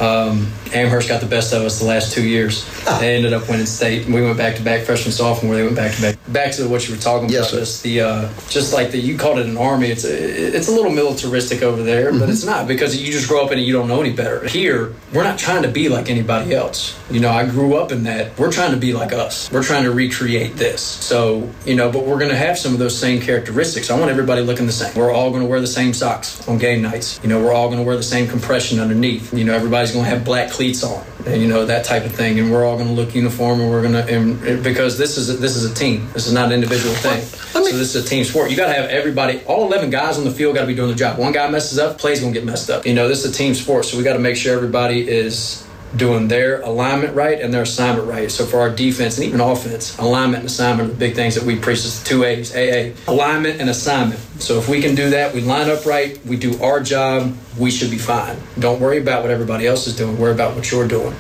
Um, 0.01 0.53
Amherst 0.75 1.09
got 1.09 1.21
the 1.21 1.27
best 1.27 1.53
of 1.53 1.63
us 1.63 1.79
the 1.79 1.87
last 1.87 2.13
two 2.13 2.27
years. 2.27 2.65
They 3.01 3.17
ended 3.17 3.33
up 3.33 3.49
winning 3.49 3.67
state, 3.67 4.07
and 4.07 4.15
we 4.15 4.23
went 4.23 4.37
back 4.37 4.57
to 4.57 4.63
back 4.63 4.83
freshman 4.83 5.13
sophomore. 5.13 5.55
They 5.57 5.63
went 5.63 5.77
back 5.77 5.95
to 5.95 6.03
back. 6.03 6.17
Back 6.29 6.53
to 6.55 6.69
what 6.69 6.89
you 6.89 6.95
were 6.95 7.01
talking 7.01 7.29
Yes, 7.29 7.53
about. 7.53 7.63
Is 7.63 7.83
the 7.83 8.01
uh, 8.01 8.29
just 8.49 8.73
like 8.73 8.91
the 8.91 8.99
you 8.99 9.17
called 9.17 9.39
it 9.39 9.47
an 9.47 9.57
army. 9.57 9.89
It's 9.89 10.05
a, 10.05 10.57
it's 10.57 10.69
a 10.69 10.73
little 10.73 10.91
militaristic 10.91 11.63
over 11.63 11.83
there, 11.83 12.13
but 12.13 12.29
it's 12.29 12.45
not 12.45 12.67
because 12.67 13.01
you 13.01 13.13
just 13.13 13.29
grow 13.29 13.45
up 13.45 13.53
in 13.53 13.59
it. 13.59 13.63
You 13.63 13.73
don't 13.73 13.89
know 13.89 14.01
any 14.01 14.13
better. 14.13 14.47
Here, 14.47 14.93
we're 15.13 15.25
not 15.25 15.39
trying 15.39 15.63
to 15.63 15.69
be 15.69 15.89
like 15.89 16.11
anybody 16.11 16.55
else. 16.55 16.99
You 17.11 17.21
know, 17.21 17.31
I 17.31 17.47
grew 17.47 17.77
up 17.77 17.93
in 17.93 18.03
that. 18.05 18.37
We're 18.39 18.53
trying 18.53 18.73
to 18.73 18.77
be 18.77 18.93
like 18.93 19.13
us. 19.13 19.51
We're 19.53 19.63
trying 19.63 19.85
to 19.85 19.93
recreate 19.93 20.57
this. 20.57 20.83
So 20.83 21.49
you 21.65 21.77
know, 21.77 21.91
but 21.91 22.05
we're 22.05 22.19
going 22.19 22.31
to 22.31 22.37
have 22.37 22.59
some 22.59 22.73
of 22.73 22.79
those 22.79 22.99
same 22.99 23.21
characteristics. 23.21 23.91
I 23.91 23.99
want 23.99 24.11
everybody 24.11 24.43
looking 24.43 24.67
the 24.67 24.73
same. 24.73 24.95
We're 24.95 25.13
all 25.13 25.31
going 25.31 25.43
to 25.43 25.49
wear 25.49 25.61
the 25.61 25.67
same 25.67 25.95
socks 25.95 26.47
on 26.49 26.59
game 26.59 26.83
nights. 26.83 27.21
You 27.23 27.29
know, 27.29 27.41
we're 27.41 27.53
all 27.53 27.69
going 27.69 27.79
to 27.79 27.85
wear 27.85 27.97
the 27.97 28.03
same 28.03 28.29
compression 28.29 28.81
underneath. 28.81 29.33
You 29.33 29.45
know, 29.45 29.55
everybody's 29.55 29.93
going 29.93 30.05
to 30.05 30.11
have 30.11 30.25
black 30.25 30.51
cleats 30.57 30.83
on. 30.83 31.05
And, 31.27 31.43
you 31.43 31.49
know 31.49 31.67
that 31.67 31.85
type 31.85 32.05
of 32.05 32.13
thing, 32.13 32.39
and 32.39 32.51
we're 32.51 32.65
all 32.65 32.77
going 32.77 32.89
to 32.89 32.95
look 32.95 33.15
uniform, 33.15 33.61
and 33.61 33.71
we're 33.71 33.83
going 33.83 33.93
to, 33.93 34.09
and 34.09 34.63
because 34.65 34.97
this 34.97 35.19
is 35.19 35.29
a, 35.29 35.35
this 35.35 35.55
is 35.55 35.71
a 35.71 35.75
team. 35.75 36.09
This 36.15 36.27
is 36.27 36.33
not 36.33 36.47
an 36.47 36.53
individual 36.53 36.95
thing. 36.97 37.21
so 37.23 37.63
this 37.63 37.95
is 37.95 38.05
a 38.05 38.09
team 38.09 38.25
sport. 38.25 38.51
You 38.51 38.57
got 38.57 38.69
to 38.69 38.73
have 38.73 38.89
everybody, 38.89 39.43
all 39.45 39.67
eleven 39.67 39.91
guys 39.91 40.19
on 40.19 40.25
the 40.25 40.31
field, 40.31 40.55
got 40.55 40.63
to 40.63 40.67
be 40.67 40.75
doing 40.75 40.89
the 40.89 40.97
job. 40.97 41.19
One 41.19 41.33
guy 41.33 41.49
messes 41.51 41.79
up, 41.79 41.99
play's 41.99 42.21
going 42.21 42.33
to 42.33 42.39
get 42.39 42.47
messed 42.47 42.71
up. 42.71 42.87
You 42.87 42.95
know, 42.95 43.09
this 43.09 43.25
is 43.25 43.35
a 43.35 43.35
team 43.35 43.55
sport, 43.55 43.85
so 43.85 43.99
we 43.99 44.05
got 44.05 44.15
to 44.15 44.19
make 44.19 44.37
sure 44.37 44.55
everybody 44.57 45.07
is 45.07 45.66
doing 45.97 46.29
their 46.29 46.61
alignment 46.63 47.15
right 47.15 47.41
and 47.41 47.53
their 47.53 47.63
assignment 47.63 48.09
right. 48.09 48.31
So 48.31 48.45
for 48.45 48.59
our 48.61 48.71
defense 48.71 49.19
and 49.19 49.27
even 49.27 49.41
offense, 49.41 49.97
alignment 49.99 50.41
and 50.41 50.47
assignment 50.47 50.89
are 50.89 50.93
the 50.93 50.99
big 50.99 51.15
things 51.15 51.35
that 51.35 51.45
we 51.45 51.57
preach. 51.57 51.79
It's 51.79 52.01
the 52.03 52.09
two 52.09 52.25
A's, 52.25 52.55
AA, 52.55 52.95
alignment 53.11 53.61
and 53.61 53.71
assignment. 53.71 54.21
So 54.39 54.59
if 54.59 54.69
we 54.69 54.81
can 54.81 54.95
do 54.95 55.11
that, 55.11 55.35
we 55.35 55.41
line 55.41 55.71
up 55.71 55.87
right, 55.87 56.25
we 56.27 56.37
do 56.37 56.61
our 56.63 56.81
job, 56.81 57.35
we 57.59 57.71
should 57.71 57.91
be 57.91 57.99
fine. 57.99 58.37
Don't 58.59 58.81
worry 58.81 58.99
about 58.99 59.23
what 59.23 59.31
everybody 59.31 59.67
else 59.67 59.87
is 59.87 59.97
doing. 59.97 60.19
Worry 60.19 60.33
about 60.33 60.55
what 60.55 60.71
you're 60.71 60.89
doing. 60.89 61.15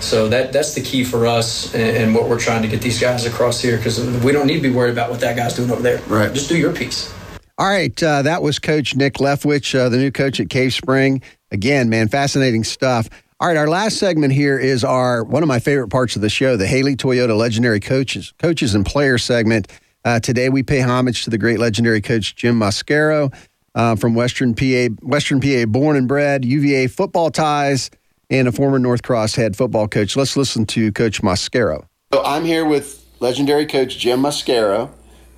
So 0.00 0.28
that 0.28 0.52
that's 0.52 0.74
the 0.74 0.80
key 0.80 1.04
for 1.04 1.26
us 1.26 1.74
and, 1.74 1.96
and 1.96 2.14
what 2.14 2.28
we're 2.28 2.40
trying 2.40 2.62
to 2.62 2.68
get 2.68 2.80
these 2.80 2.98
guys 3.00 3.26
across 3.26 3.60
here 3.60 3.76
because 3.76 4.00
we 4.22 4.32
don't 4.32 4.46
need 4.46 4.56
to 4.56 4.62
be 4.62 4.70
worried 4.70 4.92
about 4.92 5.10
what 5.10 5.20
that 5.20 5.36
guy's 5.36 5.54
doing 5.54 5.70
over 5.70 5.82
there. 5.82 6.00
Right. 6.02 6.32
Just 6.32 6.48
do 6.48 6.56
your 6.56 6.72
piece. 6.72 7.12
All 7.58 7.68
right, 7.68 8.02
uh, 8.02 8.22
that 8.22 8.42
was 8.42 8.58
Coach 8.58 8.96
Nick 8.96 9.14
Leftwich, 9.14 9.78
uh, 9.78 9.90
the 9.90 9.98
new 9.98 10.10
coach 10.10 10.40
at 10.40 10.48
Cave 10.48 10.72
Spring. 10.72 11.20
Again, 11.50 11.90
man, 11.90 12.08
fascinating 12.08 12.64
stuff. 12.64 13.10
All 13.42 13.48
right, 13.48 13.56
our 13.56 13.68
last 13.68 13.96
segment 13.96 14.34
here 14.34 14.58
is 14.58 14.84
our 14.84 15.24
one 15.24 15.42
of 15.42 15.48
my 15.48 15.60
favorite 15.60 15.88
parts 15.88 16.14
of 16.14 16.20
the 16.20 16.28
show, 16.28 16.58
the 16.58 16.66
Haley 16.66 16.94
Toyota 16.94 17.34
Legendary 17.34 17.80
Coaches, 17.80 18.34
Coaches 18.38 18.74
and 18.74 18.84
Players 18.84 19.24
segment. 19.24 19.66
Uh, 20.04 20.20
today, 20.20 20.50
we 20.50 20.62
pay 20.62 20.80
homage 20.80 21.24
to 21.24 21.30
the 21.30 21.38
great 21.38 21.58
legendary 21.58 22.02
coach 22.02 22.36
Jim 22.36 22.60
Mascaro 22.60 23.32
uh, 23.74 23.96
from 23.96 24.14
Western 24.14 24.54
PA, 24.54 24.88
Western 25.00 25.40
PA, 25.40 25.64
born 25.64 25.96
and 25.96 26.06
bred, 26.06 26.44
UVA 26.44 26.88
football 26.88 27.30
ties, 27.30 27.88
and 28.28 28.46
a 28.46 28.52
former 28.52 28.78
North 28.78 29.02
Cross 29.02 29.36
head 29.36 29.56
football 29.56 29.88
coach. 29.88 30.16
Let's 30.16 30.36
listen 30.36 30.66
to 30.66 30.92
Coach 30.92 31.22
Mascaro. 31.22 31.86
So 32.12 32.22
I'm 32.22 32.44
here 32.44 32.66
with 32.66 33.02
legendary 33.20 33.64
coach 33.64 33.96
Jim 33.96 34.20
Mascaro, 34.20 34.90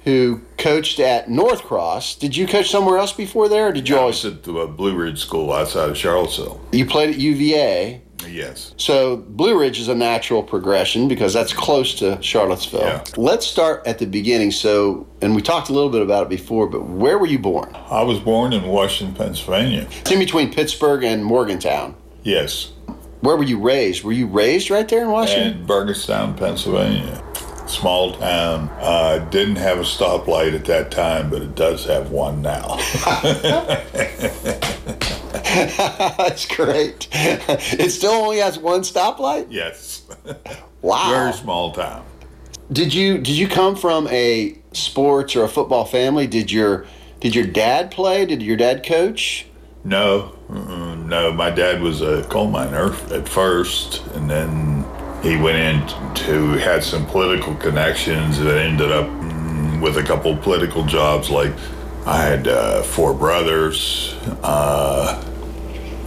who 0.05 0.41
coached 0.59 0.99
at 1.01 1.31
North 1.31 1.63
Cross. 1.63 2.17
Did 2.17 2.37
you 2.37 2.47
coach 2.47 2.71
somewhere 2.71 2.99
else 2.99 3.13
before 3.13 3.49
there, 3.49 3.69
or 3.69 3.73
did 3.73 3.89
you 3.89 3.97
I 3.97 4.01
always? 4.01 4.25
was 4.25 4.35
at 4.35 4.43
the 4.43 4.67
Blue 4.67 4.97
Ridge 4.97 5.21
School 5.21 5.53
outside 5.53 5.89
of 5.91 5.97
Charlottesville. 5.97 6.61
You 6.73 6.87
played 6.87 7.11
at 7.11 7.19
UVA. 7.19 8.03
Yes. 8.29 8.73
So 8.77 9.17
Blue 9.17 9.59
Ridge 9.59 9.81
is 9.81 9.89
a 9.89 9.95
natural 9.95 10.43
progression 10.43 11.09
because 11.09 11.33
that's 11.33 11.53
close 11.53 11.95
to 11.97 12.23
Charlottesville. 12.23 12.81
Yeah. 12.81 13.05
Let's 13.17 13.47
start 13.47 13.85
at 13.87 13.99
the 13.99 14.07
beginning. 14.07 14.53
So, 14.53 15.09
and 15.21 15.35
we 15.35 15.43
talked 15.43 15.69
a 15.71 15.73
little 15.73 15.91
bit 15.91 16.03
about 16.03 16.25
it 16.25 16.29
before, 16.29 16.69
but 16.69 16.85
where 16.85 17.19
were 17.19 17.27
you 17.27 17.41
born? 17.41 17.75
I 17.91 18.03
was 18.03 18.21
born 18.21 18.53
in 18.53 18.63
Washington, 18.65 19.17
Pennsylvania. 19.17 19.89
It's 19.91 20.11
in 20.13 20.21
between 20.21 20.53
Pittsburgh 20.53 21.03
and 21.03 21.25
Morgantown. 21.25 21.97
Yes. 22.23 22.73
Where 23.23 23.37
were 23.37 23.45
you 23.45 23.59
raised? 23.61 24.03
Were 24.05 24.13
you 24.13 24.27
raised 24.27 24.71
right 24.71 24.89
there 24.89 25.03
in 25.03 25.11
Washington? 25.11 25.61
In 25.61 25.67
Burgettstown, 25.67 26.37
Pennsylvania. 26.37 27.23
Small 27.67 28.13
town. 28.15 28.69
Uh, 28.81 29.19
didn't 29.31 29.57
have 29.57 29.79
a 29.79 29.83
stoplight 29.83 30.55
at 30.55 30.65
that 30.67 30.91
time, 30.91 31.31
but 31.31 31.43
it 31.43 31.55
does 31.55 31.85
have 31.87 32.11
one 32.11 32.43
now. 32.43 32.77
That's 36.17 36.47
great. 36.47 37.09
It 37.13 37.91
still 37.91 38.13
only 38.13 38.39
has 38.39 38.59
one 38.59 38.81
stoplight. 38.83 39.47
yes. 39.51 40.03
Wow. 40.83 41.11
Very 41.11 41.33
small 41.33 41.73
town. 41.73 42.05
Did 42.73 42.93
you 42.95 43.19
did 43.19 43.37
you 43.37 43.49
come 43.49 43.77
from 43.77 44.09
a 44.09 44.59
sports 44.73 45.37
or 45.37 45.45
a 45.45 45.49
football 45.49 45.85
family? 45.85 46.27
Did 46.27 46.51
your 46.51 46.87
did 47.21 47.35
your 47.35 47.47
dad 47.47 47.91
play? 47.91 48.25
Did 48.27 48.43
your 48.43 48.57
dad 48.57 48.85
coach? 48.85 49.47
No, 49.85 50.37
no. 50.49 51.33
My 51.33 51.51
dad 51.51 51.83
was 51.83 52.01
a 52.01 52.23
coal 52.25 52.49
miner 52.49 52.93
at 53.13 53.29
first, 53.29 54.05
and 54.15 54.31
then 54.31 54.82
he 55.23 55.37
went 55.37 55.57
into 55.59 56.59
had 56.59 56.83
some 56.83 57.07
political 57.07 57.55
connections 57.57 58.39
that 58.41 58.59
ended 58.59 58.91
up 58.91 59.09
with 59.81 59.97
a 59.99 60.03
couple 60.03 60.37
political 60.37 60.85
jobs. 60.85 61.31
Like 61.31 61.53
I 62.07 62.23
had 62.23 62.49
uh, 62.49 62.83
four 62.83 63.15
brothers. 63.15 64.15
Uh, 64.43 65.23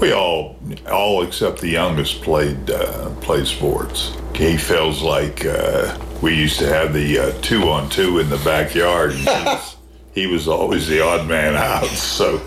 we 0.02 0.12
all, 0.12 0.58
all 0.92 1.24
except 1.24 1.62
the 1.62 1.70
youngest, 1.70 2.22
played 2.22 2.70
uh, 2.70 3.10
played 3.22 3.48
sports. 3.48 4.16
He 4.36 4.58
feels 4.58 5.02
like 5.02 5.46
uh, 5.46 5.98
we 6.22 6.36
used 6.36 6.60
to 6.60 6.68
have 6.68 6.94
the 6.94 7.18
uh, 7.20 7.32
two 7.42 7.70
on 7.70 7.90
two 7.90 8.20
in 8.20 8.30
the 8.30 8.38
backyard. 8.40 9.14
He 9.14 9.26
was- 9.28 9.72
he 10.14 10.28
was 10.28 10.48
always 10.48 10.88
the 10.88 11.02
odd 11.02 11.28
man 11.28 11.56
out, 11.56 11.86
so 11.88 12.38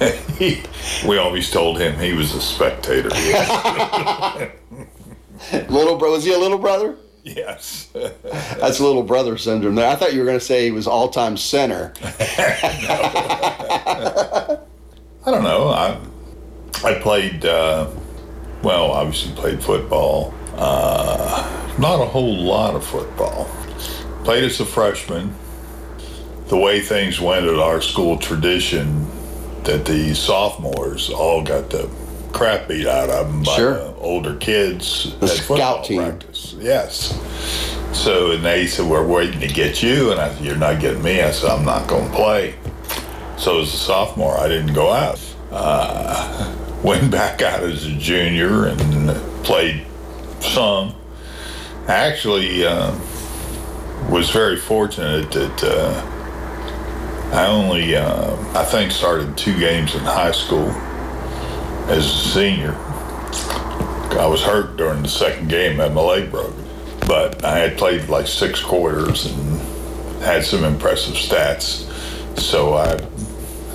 he, 0.36 0.60
we 1.06 1.16
always 1.16 1.48
told 1.48 1.78
him 1.78 1.96
he 1.96 2.12
was 2.12 2.34
a 2.34 2.40
spectator. 2.40 3.08
little 5.68 5.96
bro, 5.96 6.12
was 6.12 6.24
he 6.24 6.32
a 6.32 6.38
little 6.38 6.58
brother? 6.58 6.96
yes. 7.24 7.88
That's 8.22 8.80
little 8.80 9.02
brother 9.02 9.36
syndrome. 9.38 9.74
There, 9.74 9.88
I 9.88 9.96
thought 9.96 10.12
you 10.12 10.20
were 10.20 10.26
going 10.26 10.38
to 10.38 10.44
say 10.44 10.64
he 10.64 10.70
was 10.70 10.86
all 10.86 11.08
time 11.08 11.36
center. 11.36 11.92
I 15.26 15.30
don't 15.30 15.42
know. 15.42 15.68
I 15.68 15.98
I 16.84 16.94
played. 17.00 17.44
Uh, 17.44 17.88
well, 18.62 18.92
obviously 18.92 19.32
played 19.34 19.62
football. 19.62 20.34
Uh, 20.56 21.74
not 21.78 22.00
a 22.00 22.04
whole 22.04 22.36
lot 22.36 22.74
of 22.74 22.86
football. 22.86 23.46
Played 24.24 24.44
as 24.44 24.60
a 24.60 24.66
freshman. 24.66 25.34
The 26.48 26.58
way 26.58 26.80
things 26.80 27.20
went 27.20 27.46
at 27.46 27.58
our 27.58 27.80
school 27.80 28.18
tradition, 28.18 29.06
that 29.64 29.86
the 29.86 30.14
sophomores 30.14 31.08
all 31.10 31.42
got 31.42 31.70
the 31.70 31.90
crap 32.34 32.68
beat 32.68 32.86
out 32.86 33.08
of 33.08 33.28
them 33.28 33.42
by 33.44 33.56
Sure. 33.56 33.74
the 33.74 33.94
older 34.00 34.34
kids. 34.34 35.14
The 35.20 35.26
at 35.26 35.32
football 35.38 35.56
scout 35.56 35.84
team. 35.84 36.02
Practice. 36.02 36.54
Yes. 36.58 37.18
So 37.92 38.32
and 38.32 38.44
they 38.44 38.66
said 38.66 38.86
we're 38.86 39.06
waiting 39.06 39.40
to 39.40 39.46
get 39.48 39.82
you, 39.82 40.10
and 40.10 40.20
I 40.20 40.34
said 40.34 40.44
you're 40.44 40.56
not 40.56 40.80
getting 40.80 41.02
me. 41.02 41.22
I 41.22 41.30
said 41.30 41.50
I'm 41.50 41.64
not 41.64 41.88
going 41.88 42.10
to 42.10 42.14
play. 42.14 42.56
So 43.38 43.60
as 43.60 43.72
a 43.72 43.76
sophomore, 43.76 44.36
I 44.36 44.48
didn't 44.48 44.74
go 44.74 44.92
out. 44.92 45.20
Uh, 45.50 46.54
went 46.82 47.10
back 47.10 47.40
out 47.40 47.62
as 47.62 47.86
a 47.86 47.92
junior 47.92 48.66
and 48.66 49.08
played 49.44 49.86
some. 50.40 50.94
Actually, 51.86 52.66
uh, 52.66 52.92
was 54.10 54.30
very 54.30 54.56
fortunate 54.56 55.30
that 55.30 55.64
uh, 55.64 57.30
I 57.32 57.46
only, 57.46 57.94
uh, 57.94 58.36
I 58.58 58.64
think, 58.64 58.90
started 58.90 59.36
two 59.36 59.58
games 59.58 59.94
in 59.94 60.00
high 60.00 60.32
school 60.32 60.72
as 61.88 62.06
a 62.06 62.28
senior. 62.30 62.74
I 64.18 64.26
was 64.26 64.42
hurt 64.42 64.76
during 64.76 65.02
the 65.02 65.08
second 65.08 65.48
game, 65.48 65.76
had 65.76 65.94
my 65.94 66.00
leg 66.00 66.30
broken, 66.30 66.64
but 67.06 67.44
I 67.44 67.58
had 67.58 67.76
played 67.76 68.08
like 68.08 68.26
six 68.26 68.60
quarters 68.62 69.26
and 69.26 69.60
had 70.22 70.44
some 70.44 70.64
impressive 70.64 71.14
stats. 71.14 71.90
So 72.38 72.74
I 72.74 72.96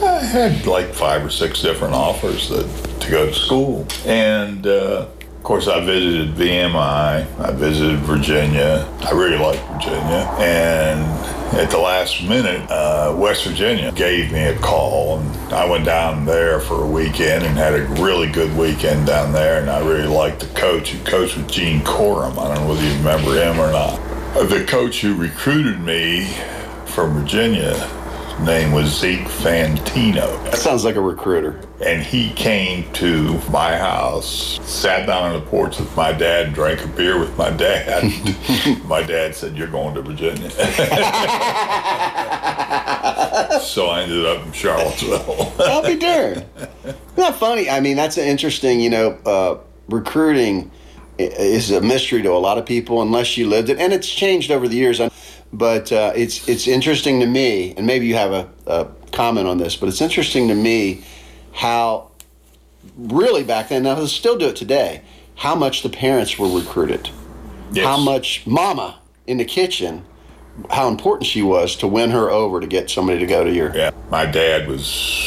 I 0.02 0.24
had 0.24 0.66
like 0.66 0.94
five 0.94 1.26
or 1.26 1.30
six 1.30 1.62
different 1.62 1.94
offers 1.94 2.48
that 2.50 3.02
to 3.02 3.10
go 3.10 3.26
to 3.26 3.34
school, 3.34 3.86
and 4.06 4.66
uh, 4.66 5.08
of 5.10 5.44
course 5.44 5.68
I 5.68 5.84
visited 5.84 6.36
VMI. 6.36 7.40
I 7.40 7.52
visited 7.52 8.00
Virginia. 8.00 8.88
I 9.02 9.12
really 9.12 9.38
liked 9.38 9.62
Virginia, 9.74 10.34
and 10.40 11.39
at 11.54 11.72
the 11.72 11.78
last 11.78 12.24
minute, 12.24 12.70
uh, 12.70 13.14
West 13.18 13.46
Virginia 13.46 13.92
gave 13.92 14.32
me 14.32 14.44
a 14.44 14.58
call, 14.60 15.20
and 15.20 15.54
I 15.54 15.70
went 15.70 15.86
down 15.86 16.26
there 16.26 16.60
for 16.60 16.84
a 16.84 16.88
weekend 16.88 17.44
and 17.46 17.58
had 17.58 17.74
a 17.74 17.84
really 18.02 18.28
good 18.28 18.56
weekend 18.56 19.08
down 19.08 19.34
there. 19.34 19.60
And 19.60 19.70
I 19.70 19.80
really 19.86 20.08
liked 20.08 20.40
the 20.42 20.48
coach 20.60 20.92
who 20.92 21.04
coached 21.04 21.38
with 21.38 21.50
Gene 21.50 21.82
Corum. 21.82 22.38
I 22.38 22.54
don't 22.54 22.64
know 22.64 22.70
whether 22.70 22.84
you 22.84 22.96
remember 22.98 23.34
him 23.34 23.60
or 23.60 23.72
not. 23.72 24.00
The 24.48 24.64
coach 24.68 25.02
who 25.02 25.16
recruited 25.16 25.80
me 25.80 26.28
from 26.86 27.14
Virginia 27.14 27.74
name 28.44 28.72
was 28.72 28.88
Zeke 29.00 29.28
Fantino. 29.28 30.44
That 30.46 30.58
sounds 30.58 30.86
like 30.86 30.96
a 30.96 31.02
recruiter. 31.02 31.62
And 31.84 32.02
he 32.02 32.32
came 32.34 32.92
to 32.94 33.40
my 33.50 33.78
house, 33.78 34.60
sat 34.64 35.06
down 35.06 35.32
on 35.32 35.40
the 35.40 35.46
porch 35.46 35.80
with 35.80 35.96
my 35.96 36.12
dad, 36.12 36.54
drank 36.54 36.84
a 36.84 36.88
beer 36.88 37.20
with 37.20 37.38
my 37.38 37.50
dad. 37.50 38.04
my 38.86 39.04
dad 39.04 39.36
said, 39.36 39.58
You're 39.58 39.68
going 39.68 39.96
to 39.96 40.02
Virginia. 40.02 40.50
so 43.62 43.88
I 43.88 44.02
ended 44.04 44.26
up 44.26 44.46
in 44.46 44.52
Charlottesville. 44.52 45.54
I'll 45.60 45.84
be 45.84 45.98
darned. 45.98 46.46
Isn't 46.84 47.16
that 47.16 47.36
funny? 47.36 47.70
I 47.70 47.80
mean, 47.80 47.98
that's 47.98 48.18
an 48.18 48.26
interesting, 48.26 48.80
you 48.80 48.90
know, 48.90 49.12
uh, 49.26 49.58
recruiting 49.88 50.72
is 51.20 51.70
a 51.72 51.82
mystery 51.82 52.22
to 52.22 52.32
a 52.32 52.40
lot 52.40 52.58
of 52.58 52.66
people 52.66 53.02
unless 53.02 53.38
you 53.38 53.48
lived 53.48 53.70
it, 53.70 53.78
and 53.78 53.92
it's 53.92 54.10
changed 54.10 54.52
over 54.52 54.68
the 54.68 54.78
years. 54.78 55.02
But 55.52 55.92
uh, 55.92 56.14
it's 56.16 56.48
it's 56.48 56.68
interesting 56.68 57.20
to 57.22 57.26
me, 57.26 57.74
and 57.76 57.88
maybe 57.88 58.06
you 58.06 58.16
have 58.16 58.32
a, 58.32 58.50
a 58.68 58.88
comment 59.12 59.48
on 59.48 59.58
this, 59.58 59.76
but 59.76 59.90
it's 59.90 60.02
interesting 60.02 60.48
to 60.50 60.56
me 60.56 61.04
how 61.54 62.10
really 62.98 63.44
back 63.44 63.70
then, 63.70 63.84
now 63.84 63.96
they 63.96 64.08
still 64.08 64.38
do 64.38 64.48
it 64.48 64.56
today, 64.56 65.02
how 65.36 65.56
much 65.56 65.84
the 65.84 65.90
parents 65.90 66.38
were 66.38 66.50
recruited, 66.50 67.10
how 67.76 67.98
much 67.98 68.46
mama 68.46 69.00
in 69.28 69.38
the 69.38 69.46
kitchen, 69.46 70.06
how 70.70 70.88
important 70.88 71.26
she 71.26 71.42
was 71.42 71.76
to 71.78 71.88
win 71.88 72.12
her 72.12 72.30
over 72.30 72.60
to 72.60 72.68
get 72.68 72.90
somebody 72.90 73.20
to 73.20 73.26
go 73.26 73.44
to 73.44 73.52
your. 73.52 73.76
Yeah, 73.76 73.92
my 74.10 74.26
dad 74.26 74.68
was, 74.68 75.26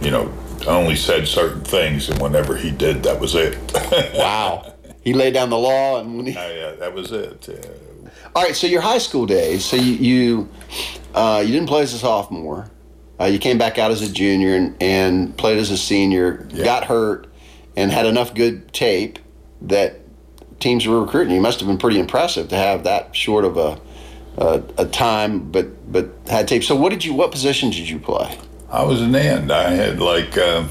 you 0.00 0.10
know, 0.10 0.32
only 0.66 0.96
said 0.96 1.28
certain 1.28 1.62
things, 1.62 2.08
and 2.08 2.20
whenever 2.20 2.56
he 2.56 2.70
did, 2.70 3.02
that 3.04 3.20
was 3.20 3.34
it. 3.34 3.58
wow. 4.14 4.74
He 5.02 5.14
laid 5.14 5.34
down 5.34 5.50
the 5.50 5.58
law, 5.58 6.00
and 6.00 6.16
when 6.16 6.26
he, 6.26 6.32
yeah, 6.32 6.72
that 6.72 6.92
was 6.92 7.12
it. 7.12 7.48
Uh, 7.48 7.87
All 8.34 8.42
right, 8.42 8.54
so 8.54 8.66
your 8.66 8.80
high 8.80 8.98
school 8.98 9.26
days. 9.26 9.64
So 9.64 9.76
you 9.76 9.92
you, 9.94 10.48
uh, 11.14 11.42
you 11.44 11.52
didn't 11.52 11.68
play 11.68 11.82
as 11.82 11.94
a 11.94 11.98
sophomore. 11.98 12.70
Uh, 13.20 13.24
you 13.24 13.38
came 13.38 13.58
back 13.58 13.78
out 13.78 13.90
as 13.90 14.00
a 14.02 14.12
junior 14.12 14.54
and, 14.54 14.76
and 14.80 15.36
played 15.36 15.58
as 15.58 15.70
a 15.70 15.76
senior. 15.76 16.48
Got 16.64 16.84
hurt 16.84 17.26
and 17.76 17.90
had 17.90 18.06
enough 18.06 18.34
good 18.34 18.72
tape 18.72 19.18
that 19.62 20.00
teams 20.60 20.86
were 20.86 21.00
recruiting. 21.00 21.34
You 21.34 21.40
must 21.40 21.58
have 21.60 21.68
been 21.68 21.78
pretty 21.78 21.98
impressive 21.98 22.48
to 22.48 22.56
have 22.56 22.84
that 22.84 23.14
short 23.14 23.44
of 23.44 23.56
a 23.56 23.80
a, 24.36 24.62
a 24.78 24.86
time, 24.86 25.50
but 25.50 25.92
but 25.92 26.10
had 26.28 26.46
tape. 26.46 26.62
So 26.64 26.76
what 26.76 26.90
did 26.90 27.04
you? 27.04 27.14
What 27.14 27.32
position 27.32 27.70
did 27.70 27.88
you 27.88 27.98
play? 27.98 28.38
I 28.70 28.84
was 28.84 29.00
an 29.00 29.14
end. 29.14 29.50
I 29.50 29.70
had 29.70 30.00
like 30.00 30.36
a 30.36 30.68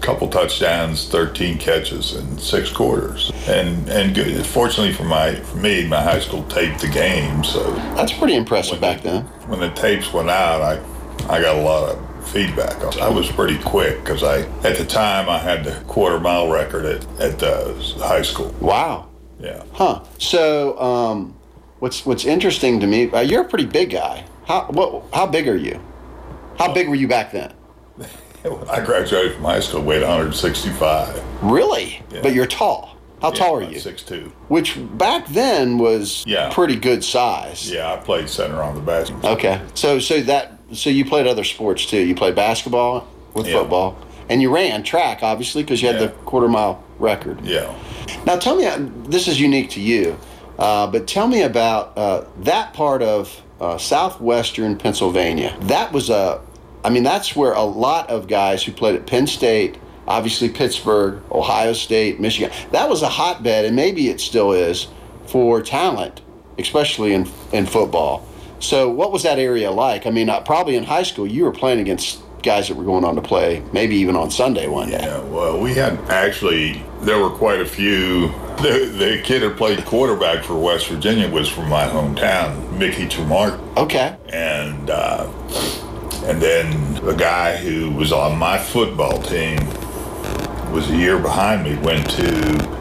couple 0.00 0.28
touchdowns, 0.28 1.08
thirteen 1.08 1.58
catches 1.58 2.14
in 2.14 2.38
six 2.38 2.70
quarters, 2.70 3.30
and 3.46 3.88
and 3.88 4.14
good. 4.14 4.44
Fortunately 4.46 4.92
for 4.92 5.04
my 5.04 5.34
for 5.34 5.56
me, 5.58 5.86
my 5.86 6.02
high 6.02 6.20
school 6.20 6.42
taped 6.44 6.80
the 6.80 6.88
game, 6.88 7.44
so 7.44 7.74
that's 7.94 8.12
pretty 8.12 8.34
impressive 8.34 8.80
back 8.80 9.02
then. 9.02 9.24
When 9.46 9.60
the 9.60 9.70
tapes 9.70 10.12
went 10.12 10.30
out, 10.30 10.62
I 10.62 10.82
I 11.28 11.40
got 11.40 11.56
a 11.56 11.62
lot 11.62 11.90
of 11.90 12.28
feedback. 12.28 12.82
I 12.98 13.08
was 13.08 13.30
pretty 13.30 13.58
quick 13.58 13.98
because 14.00 14.22
I 14.22 14.40
at 14.66 14.76
the 14.76 14.84
time 14.84 15.28
I 15.28 15.38
had 15.38 15.64
the 15.64 15.72
quarter 15.86 16.20
mile 16.20 16.50
record 16.50 16.84
at 16.84 17.20
at 17.20 17.38
the 17.38 17.74
high 17.98 18.22
school. 18.22 18.54
Wow. 18.60 19.08
Yeah. 19.40 19.62
Huh. 19.72 20.04
So, 20.18 20.78
um, 20.80 21.36
what's 21.78 22.04
what's 22.04 22.24
interesting 22.24 22.80
to 22.80 22.86
me? 22.86 23.10
Uh, 23.10 23.20
you're 23.20 23.42
a 23.42 23.48
pretty 23.48 23.66
big 23.66 23.90
guy. 23.90 24.24
How 24.46 24.66
what? 24.70 25.04
How 25.12 25.26
big 25.26 25.48
are 25.48 25.56
you? 25.56 25.80
How 26.58 26.72
big 26.72 26.88
were 26.88 26.96
you 26.96 27.08
back 27.08 27.32
then? 27.32 27.52
When 28.42 28.68
I 28.68 28.84
graduated 28.84 29.34
from 29.34 29.44
high 29.44 29.60
school, 29.60 29.82
weighed 29.82 30.02
165. 30.02 31.22
Really? 31.42 32.02
Yeah. 32.12 32.20
But 32.22 32.34
you're 32.34 32.46
tall. 32.46 32.96
How 33.20 33.28
Yeah, 33.32 33.34
tall 33.34 33.56
are 33.56 33.62
you? 33.62 33.78
6'2". 33.78 34.30
Which 34.48 34.76
back 34.96 35.26
then 35.28 35.78
was 35.78 36.22
Yeah. 36.26 36.50
pretty 36.52 36.76
good 36.76 37.02
size. 37.02 37.70
Yeah, 37.70 37.92
I 37.92 37.96
played 37.96 38.28
center 38.28 38.62
on 38.62 38.74
the 38.76 38.80
basketball. 38.80 39.32
Okay. 39.32 39.60
So 39.74 39.98
so 39.98 40.20
that 40.22 40.52
so 40.72 40.88
you 40.90 41.04
played 41.04 41.26
other 41.26 41.44
sports 41.44 41.84
too. 41.86 41.98
You 41.98 42.14
played 42.14 42.36
basketball 42.36 43.06
with 43.34 43.48
Yeah. 43.48 43.58
football, 43.58 43.96
and 44.28 44.40
you 44.40 44.54
ran 44.54 44.82
track 44.84 45.18
obviously 45.22 45.62
because 45.64 45.82
you 45.82 45.88
had 45.88 45.98
the 45.98 46.08
quarter 46.26 46.46
mile 46.48 46.78
record. 47.00 47.40
Yeah. 47.44 47.66
Now 48.24 48.36
tell 48.36 48.54
me, 48.54 48.66
uh, 48.66 48.78
this 49.08 49.26
is 49.26 49.40
unique 49.40 49.70
to 49.70 49.80
you, 49.80 50.16
uh, 50.58 50.86
but 50.86 51.08
tell 51.08 51.26
me 51.26 51.42
about 51.42 51.92
uh, 51.98 52.22
that 52.42 52.72
part 52.72 53.02
of 53.02 53.42
uh, 53.60 53.76
southwestern 53.78 54.76
Pennsylvania. 54.76 55.56
That 55.62 55.92
was 55.92 56.08
a, 56.10 56.38
I 56.84 56.90
mean, 56.90 57.02
that's 57.02 57.34
where 57.34 57.52
a 57.52 57.62
lot 57.62 58.08
of 58.08 58.28
guys 58.28 58.62
who 58.62 58.72
played 58.72 58.94
at 58.94 59.06
Penn 59.06 59.26
State, 59.26 59.78
obviously 60.06 60.48
Pittsburgh, 60.48 61.22
Ohio 61.30 61.72
State, 61.72 62.20
Michigan. 62.20 62.50
That 62.72 62.88
was 62.88 63.02
a 63.02 63.08
hotbed, 63.08 63.64
and 63.64 63.74
maybe 63.76 64.08
it 64.08 64.20
still 64.20 64.52
is 64.52 64.88
for 65.26 65.60
talent, 65.60 66.20
especially 66.58 67.12
in 67.12 67.28
in 67.52 67.66
football. 67.66 68.26
So, 68.60 68.88
what 68.88 69.12
was 69.12 69.22
that 69.22 69.38
area 69.38 69.70
like? 69.70 70.06
I 70.06 70.10
mean, 70.10 70.28
uh, 70.28 70.40
probably 70.40 70.76
in 70.76 70.84
high 70.84 71.04
school, 71.04 71.26
you 71.26 71.44
were 71.44 71.52
playing 71.52 71.80
against 71.80 72.22
guys 72.42 72.68
that 72.68 72.76
were 72.76 72.84
going 72.84 73.04
on 73.04 73.14
to 73.16 73.22
play, 73.22 73.62
maybe 73.72 73.96
even 73.96 74.16
on 74.16 74.30
Sunday 74.30 74.66
one 74.66 74.90
day. 74.90 75.00
Yeah, 75.00 75.20
well, 75.24 75.60
we 75.60 75.74
had 75.74 75.98
actually, 76.08 76.82
there 77.02 77.18
were 77.18 77.30
quite 77.30 77.60
a 77.60 77.66
few. 77.66 78.32
The, 78.58 78.92
the 78.92 79.22
kid 79.22 79.42
who 79.42 79.54
played 79.54 79.84
quarterback 79.84 80.42
for 80.42 80.58
West 80.58 80.88
Virginia 80.88 81.28
was 81.30 81.48
from 81.48 81.68
my 81.68 81.86
hometown, 81.86 82.76
Mickey 82.76 83.06
Trimarki. 83.06 83.76
Okay. 83.76 84.16
And, 84.30 84.90
uh, 84.90 85.30
and 86.28 86.40
then 86.42 86.94
the 87.04 87.14
guy 87.14 87.56
who 87.56 87.90
was 87.90 88.12
on 88.12 88.38
my 88.38 88.58
football 88.58 89.20
team 89.22 89.58
was 90.72 90.90
a 90.90 90.96
year 90.96 91.18
behind 91.18 91.64
me, 91.64 91.76
went 91.78 92.08
to 92.10 92.78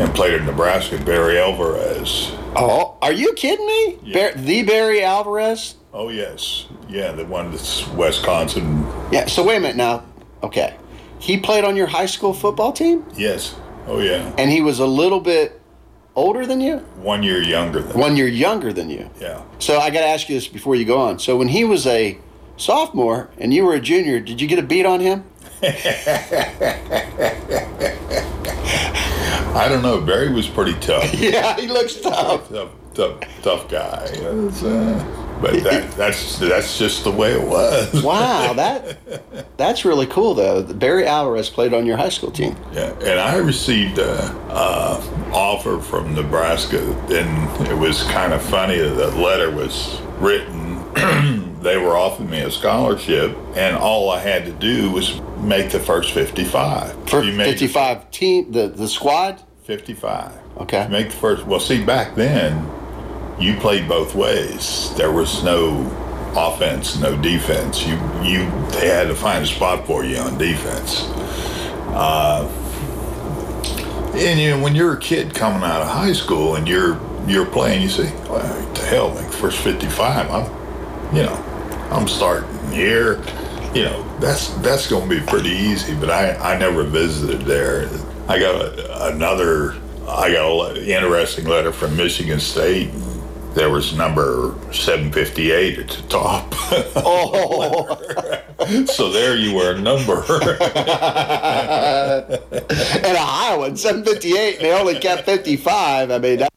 and 0.00 0.12
played 0.14 0.34
at 0.34 0.44
Nebraska, 0.44 0.98
Barry 0.98 1.38
Alvarez. 1.38 2.32
Oh, 2.56 2.96
are 3.00 3.12
you 3.12 3.32
kidding 3.34 3.66
me? 3.66 4.12
Bar- 4.12 4.32
the 4.32 4.62
Barry 4.64 5.04
Alvarez? 5.04 5.76
Oh, 5.92 6.08
yes. 6.08 6.66
Yeah, 6.88 7.12
the 7.12 7.24
one 7.26 7.50
that's 7.50 7.86
Wisconsin. 7.88 8.84
Yeah, 9.12 9.26
so 9.26 9.44
wait 9.44 9.56
a 9.56 9.60
minute 9.60 9.76
now. 9.76 10.04
Okay. 10.42 10.74
He 11.18 11.36
played 11.36 11.64
on 11.64 11.76
your 11.76 11.86
high 11.86 12.06
school 12.06 12.32
football 12.32 12.72
team? 12.72 13.04
Yes. 13.14 13.54
Oh, 13.86 14.00
yeah. 14.00 14.32
And 14.38 14.50
he 14.50 14.62
was 14.62 14.78
a 14.80 14.86
little 14.86 15.20
bit 15.20 15.60
older 16.16 16.46
than 16.46 16.60
you? 16.60 16.78
One 16.96 17.22
year 17.22 17.42
younger 17.42 17.80
than 17.82 17.98
One 17.98 18.16
year 18.16 18.26
younger 18.26 18.72
than 18.72 18.88
you. 18.90 19.08
Yeah. 19.20 19.42
So 19.58 19.78
I 19.78 19.90
got 19.90 20.00
to 20.00 20.06
ask 20.06 20.28
you 20.28 20.34
this 20.34 20.48
before 20.48 20.74
you 20.74 20.84
go 20.84 20.98
on. 20.98 21.18
So 21.18 21.36
when 21.36 21.48
he 21.48 21.64
was 21.64 21.86
a 21.86 22.18
sophomore 22.60 23.30
and 23.38 23.52
you 23.54 23.64
were 23.64 23.74
a 23.74 23.80
junior, 23.80 24.20
did 24.20 24.40
you 24.40 24.46
get 24.46 24.58
a 24.58 24.62
beat 24.62 24.86
on 24.86 25.00
him? 25.00 25.24
I 29.52 29.66
don't 29.68 29.82
know. 29.82 30.00
Barry 30.00 30.32
was 30.32 30.48
pretty 30.48 30.74
tough. 30.80 31.12
yeah, 31.20 31.56
he 31.56 31.66
looks 31.66 31.96
tough. 31.96 32.48
Tough, 32.48 32.70
tough, 32.94 33.20
tough 33.42 33.68
guy. 33.68 34.06
Uh, 34.22 35.40
but 35.40 35.62
that, 35.64 35.90
that's 35.96 36.38
that's 36.38 36.78
just 36.78 37.04
the 37.04 37.10
way 37.10 37.32
it 37.32 37.42
was. 37.42 38.02
Wow, 38.02 38.52
that 38.56 38.98
that's 39.56 39.84
really 39.84 40.06
cool 40.06 40.34
though. 40.34 40.62
Barry 40.62 41.06
Alvarez 41.06 41.50
played 41.50 41.74
on 41.74 41.84
your 41.84 41.96
high 41.96 42.08
school 42.08 42.30
team. 42.30 42.56
Yeah, 42.72 42.92
and 43.00 43.18
I 43.20 43.36
received 43.36 43.98
a, 43.98 44.30
a 44.50 45.32
offer 45.32 45.80
from 45.80 46.14
Nebraska, 46.14 46.80
and 47.10 47.66
it 47.66 47.76
was 47.76 48.04
kind 48.04 48.32
of 48.32 48.42
funny. 48.42 48.78
The 48.78 49.10
letter 49.16 49.50
was 49.50 50.00
written. 50.18 50.78
they 51.60 51.76
were 51.76 51.96
offering 51.96 52.30
me 52.30 52.40
a 52.40 52.50
scholarship, 52.50 53.36
and 53.54 53.76
all 53.76 54.10
I 54.10 54.20
had 54.20 54.44
to 54.46 54.52
do 54.52 54.90
was 54.90 55.20
make 55.38 55.70
the 55.70 55.80
first 55.80 56.12
fifty-five. 56.12 57.08
For 57.08 57.22
You 57.22 57.32
made 57.32 57.50
55 57.50 58.10
team 58.10 58.52
the 58.52 58.68
the 58.68 58.88
squad? 58.88 59.42
Fifty-five. 59.64 60.32
Okay. 60.58 60.88
Make 60.88 61.10
the 61.10 61.16
first. 61.16 61.46
Well, 61.46 61.60
see, 61.60 61.84
back 61.84 62.14
then, 62.14 62.68
you 63.38 63.56
played 63.56 63.88
both 63.88 64.14
ways. 64.14 64.92
There 64.96 65.12
was 65.12 65.42
no 65.44 65.86
offense, 66.36 66.98
no 66.98 67.16
defense. 67.20 67.86
You 67.86 67.94
you 68.22 68.50
they 68.70 68.88
had 68.88 69.08
to 69.08 69.14
find 69.14 69.44
a 69.44 69.46
spot 69.46 69.86
for 69.86 70.04
you 70.04 70.16
on 70.18 70.38
defense. 70.38 71.04
Uh, 71.92 72.48
and 74.14 74.40
you 74.40 74.50
know, 74.50 74.62
when 74.62 74.74
you're 74.74 74.94
a 74.94 75.00
kid 75.00 75.34
coming 75.34 75.62
out 75.62 75.82
of 75.82 75.88
high 75.88 76.12
school 76.12 76.56
and 76.56 76.68
you're 76.68 77.00
you're 77.26 77.46
playing, 77.46 77.82
you 77.82 77.88
say, 77.88 78.12
well, 78.28 78.72
the 78.74 78.80
hell, 78.80 79.14
make 79.14 79.26
the 79.26 79.36
first 79.36 79.58
55. 79.58 80.30
I'm, 80.30 81.14
you 81.14 81.22
know, 81.22 81.36
I'm 81.90 82.06
starting 82.08 82.72
here. 82.72 83.22
You 83.74 83.84
know, 83.84 84.18
that's 84.18 84.48
that's 84.58 84.88
going 84.88 85.08
to 85.08 85.20
be 85.20 85.26
pretty 85.26 85.50
easy. 85.50 85.94
But 85.94 86.10
I 86.10 86.34
I 86.36 86.58
never 86.58 86.82
visited 86.84 87.42
there. 87.42 87.88
I 88.28 88.38
got 88.38 88.54
a, 88.54 89.08
another. 89.08 89.74
I 90.08 90.32
got 90.32 90.76
a 90.76 90.84
interesting 90.84 91.46
letter 91.46 91.72
from 91.72 91.96
Michigan 91.96 92.40
State. 92.40 92.90
There 93.54 93.70
was 93.70 93.92
number 93.96 94.54
758 94.72 95.78
at 95.80 95.88
the 95.88 96.02
top. 96.08 96.46
Oh. 96.96 97.96
so 98.86 99.10
there 99.10 99.36
you 99.36 99.54
were, 99.56 99.72
a 99.72 99.80
number. 99.80 100.22
and 103.02 103.16
Iowa, 103.16 103.76
758, 103.76 104.56
and 104.56 104.64
they 104.64 104.72
only 104.72 105.00
kept 105.00 105.24
55. 105.24 106.12
I 106.12 106.18
mean, 106.18 106.38
that- 106.38 106.52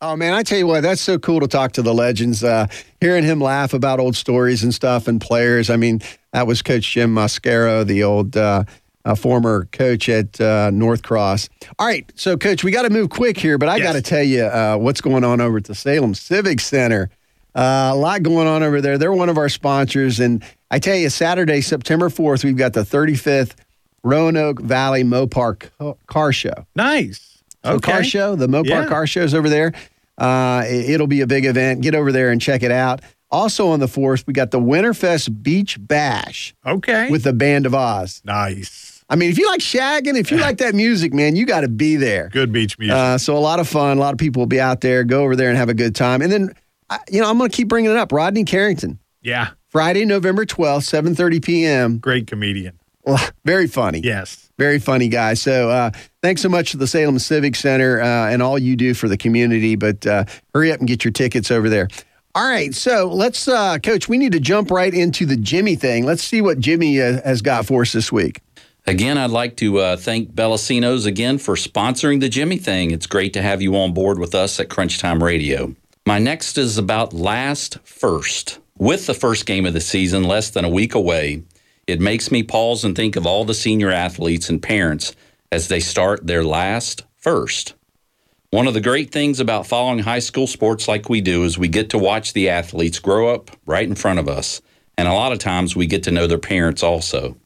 Oh 0.00 0.14
man, 0.14 0.32
I 0.32 0.44
tell 0.44 0.58
you 0.58 0.66
what, 0.66 0.82
that's 0.82 1.00
so 1.00 1.18
cool 1.18 1.40
to 1.40 1.48
talk 1.48 1.72
to 1.72 1.82
the 1.82 1.92
legends. 1.92 2.44
Uh, 2.44 2.68
hearing 3.00 3.24
him 3.24 3.40
laugh 3.40 3.74
about 3.74 3.98
old 3.98 4.14
stories 4.14 4.62
and 4.62 4.72
stuff 4.72 5.08
and 5.08 5.20
players. 5.20 5.70
I 5.70 5.76
mean, 5.76 6.00
that 6.32 6.46
was 6.46 6.62
Coach 6.62 6.92
Jim 6.92 7.12
Mascaro, 7.12 7.84
the 7.84 8.04
old 8.04 8.36
uh, 8.36 8.62
uh, 9.04 9.14
former 9.16 9.64
coach 9.72 10.08
at 10.08 10.40
uh, 10.40 10.70
North 10.70 11.02
Cross. 11.02 11.48
All 11.80 11.86
right, 11.86 12.10
so 12.14 12.36
Coach, 12.36 12.62
we 12.62 12.70
got 12.70 12.82
to 12.82 12.90
move 12.90 13.10
quick 13.10 13.38
here, 13.38 13.58
but 13.58 13.68
I 13.68 13.80
got 13.80 13.94
to 13.94 14.02
tell 14.02 14.22
you 14.22 14.44
uh, 14.44 14.76
what's 14.76 15.00
going 15.00 15.24
on 15.24 15.40
over 15.40 15.56
at 15.56 15.64
the 15.64 15.74
Salem 15.74 16.14
Civic 16.14 16.60
Center. 16.60 17.10
Uh, 17.56 17.90
a 17.92 17.96
lot 17.96 18.22
going 18.22 18.46
on 18.46 18.62
over 18.62 18.80
there. 18.80 18.98
They're 18.98 19.12
one 19.12 19.28
of 19.28 19.36
our 19.36 19.48
sponsors, 19.48 20.20
and 20.20 20.44
I 20.70 20.78
tell 20.78 20.94
you, 20.94 21.10
Saturday, 21.10 21.60
September 21.60 22.08
fourth, 22.08 22.44
we've 22.44 22.56
got 22.56 22.72
the 22.72 22.82
35th 22.82 23.54
Roanoke 24.04 24.60
Valley 24.60 25.02
Mopar 25.02 25.96
Car 26.06 26.32
Show. 26.32 26.66
Nice. 26.76 27.27
So 27.64 27.72
Okay. 27.72 27.92
car 27.92 28.04
show, 28.04 28.36
the 28.36 28.46
Mopar 28.48 28.66
Yeah. 28.66 28.84
car 28.86 29.06
show's 29.06 29.34
over 29.34 29.48
there. 29.48 29.72
Uh, 30.16 30.64
it- 30.66 30.90
it'll 30.90 31.06
be 31.06 31.20
a 31.20 31.26
big 31.26 31.44
event. 31.44 31.80
Get 31.80 31.94
over 31.94 32.12
there 32.12 32.30
and 32.30 32.40
check 32.40 32.62
it 32.62 32.70
out. 32.72 33.00
Also 33.30 33.68
on 33.68 33.80
the 33.80 33.88
4th, 33.88 34.24
we 34.26 34.32
got 34.32 34.50
the 34.50 34.60
Winterfest 34.60 35.42
Beach 35.42 35.76
Bash. 35.80 36.54
Okay. 36.66 37.10
With 37.10 37.24
the 37.24 37.32
Band 37.32 37.66
of 37.66 37.74
Oz. 37.74 38.22
Nice. 38.24 39.02
I 39.10 39.16
mean, 39.16 39.30
if 39.30 39.38
you 39.38 39.46
like 39.46 39.60
shagging, 39.60 40.16
if 40.18 40.30
you 40.30 40.36
like 40.38 40.58
that 40.58 40.74
music, 40.74 41.14
man, 41.14 41.34
you 41.36 41.46
got 41.46 41.60
to 41.62 41.68
be 41.68 41.96
there. 41.96 42.28
Good 42.32 42.52
beach 42.52 42.78
music. 42.78 42.94
Uh, 42.94 43.16
so 43.18 43.36
a 43.36 43.38
lot 43.40 43.58
of 43.58 43.66
fun. 43.68 43.96
A 43.96 44.00
lot 44.00 44.12
of 44.12 44.18
people 44.18 44.40
will 44.40 44.46
be 44.46 44.60
out 44.60 44.80
there. 44.82 45.02
Go 45.04 45.22
over 45.22 45.34
there 45.36 45.48
and 45.48 45.56
have 45.56 45.68
a 45.70 45.74
good 45.74 45.94
time. 45.94 46.20
And 46.20 46.30
then, 46.30 46.52
I- 46.90 46.98
you 47.10 47.20
know, 47.20 47.28
I'm 47.30 47.38
going 47.38 47.50
to 47.50 47.56
keep 47.56 47.68
bringing 47.68 47.90
it 47.90 47.96
up. 47.96 48.12
Rodney 48.12 48.44
Carrington, 48.44 48.98
yeah, 49.22 49.48
Friday, 49.70 50.04
November 50.04 50.44
12th, 50.44 50.84
7:30 50.84 51.40
p.m. 51.42 51.98
great 51.98 52.26
comedian. 52.26 52.74
Well, 53.08 53.18
very 53.44 53.66
funny. 53.66 54.00
Yes. 54.00 54.50
Very 54.58 54.78
funny 54.78 55.08
guy. 55.08 55.34
So 55.34 55.70
uh, 55.70 55.90
thanks 56.22 56.42
so 56.42 56.48
much 56.48 56.72
to 56.72 56.76
the 56.76 56.86
Salem 56.86 57.18
Civic 57.18 57.56
Center 57.56 58.00
uh, 58.00 58.30
and 58.30 58.42
all 58.42 58.58
you 58.58 58.76
do 58.76 58.92
for 58.92 59.08
the 59.08 59.16
community. 59.16 59.76
But 59.76 60.06
uh, 60.06 60.24
hurry 60.54 60.70
up 60.72 60.80
and 60.80 60.88
get 60.88 61.04
your 61.04 61.12
tickets 61.12 61.50
over 61.50 61.68
there. 61.68 61.88
All 62.34 62.46
right. 62.46 62.74
So 62.74 63.08
let's, 63.08 63.48
uh, 63.48 63.78
Coach, 63.78 64.08
we 64.08 64.18
need 64.18 64.32
to 64.32 64.40
jump 64.40 64.70
right 64.70 64.92
into 64.92 65.26
the 65.26 65.36
Jimmy 65.36 65.74
thing. 65.74 66.04
Let's 66.04 66.22
see 66.22 66.42
what 66.42 66.60
Jimmy 66.60 67.00
uh, 67.00 67.22
has 67.22 67.40
got 67.40 67.66
for 67.66 67.82
us 67.82 67.92
this 67.92 68.12
week. 68.12 68.40
Again, 68.86 69.18
I'd 69.18 69.30
like 69.30 69.56
to 69.58 69.78
uh, 69.78 69.96
thank 69.96 70.32
Bellacino's 70.32 71.04
again 71.04 71.38
for 71.38 71.56
sponsoring 71.56 72.20
the 72.20 72.28
Jimmy 72.28 72.56
thing. 72.56 72.90
It's 72.90 73.06
great 73.06 73.32
to 73.34 73.42
have 73.42 73.60
you 73.60 73.76
on 73.76 73.92
board 73.92 74.18
with 74.18 74.34
us 74.34 74.58
at 74.60 74.70
Crunch 74.70 74.98
Time 74.98 75.22
Radio. 75.22 75.74
My 76.06 76.18
next 76.18 76.56
is 76.56 76.78
about 76.78 77.12
last 77.12 77.78
first. 77.84 78.60
With 78.78 79.06
the 79.06 79.14
first 79.14 79.44
game 79.44 79.66
of 79.66 79.74
the 79.74 79.80
season 79.80 80.24
less 80.24 80.50
than 80.50 80.64
a 80.64 80.68
week 80.68 80.94
away, 80.94 81.42
it 81.88 82.00
makes 82.00 82.30
me 82.30 82.42
pause 82.42 82.84
and 82.84 82.94
think 82.94 83.16
of 83.16 83.26
all 83.26 83.46
the 83.46 83.54
senior 83.54 83.90
athletes 83.90 84.50
and 84.50 84.62
parents 84.62 85.16
as 85.50 85.68
they 85.68 85.80
start 85.80 86.26
their 86.26 86.44
last 86.44 87.02
first. 87.16 87.74
One 88.50 88.66
of 88.66 88.74
the 88.74 88.82
great 88.82 89.10
things 89.10 89.40
about 89.40 89.66
following 89.66 90.00
high 90.00 90.18
school 90.18 90.46
sports 90.46 90.86
like 90.86 91.08
we 91.08 91.22
do 91.22 91.44
is 91.44 91.58
we 91.58 91.68
get 91.68 91.88
to 91.90 91.98
watch 91.98 92.34
the 92.34 92.50
athletes 92.50 92.98
grow 92.98 93.34
up 93.34 93.50
right 93.64 93.88
in 93.88 93.94
front 93.94 94.18
of 94.18 94.28
us. 94.28 94.60
And 94.98 95.08
a 95.08 95.14
lot 95.14 95.32
of 95.32 95.38
times 95.38 95.74
we 95.74 95.86
get 95.86 96.02
to 96.02 96.10
know 96.10 96.26
their 96.26 96.36
parents 96.36 96.82
also. 96.82 97.38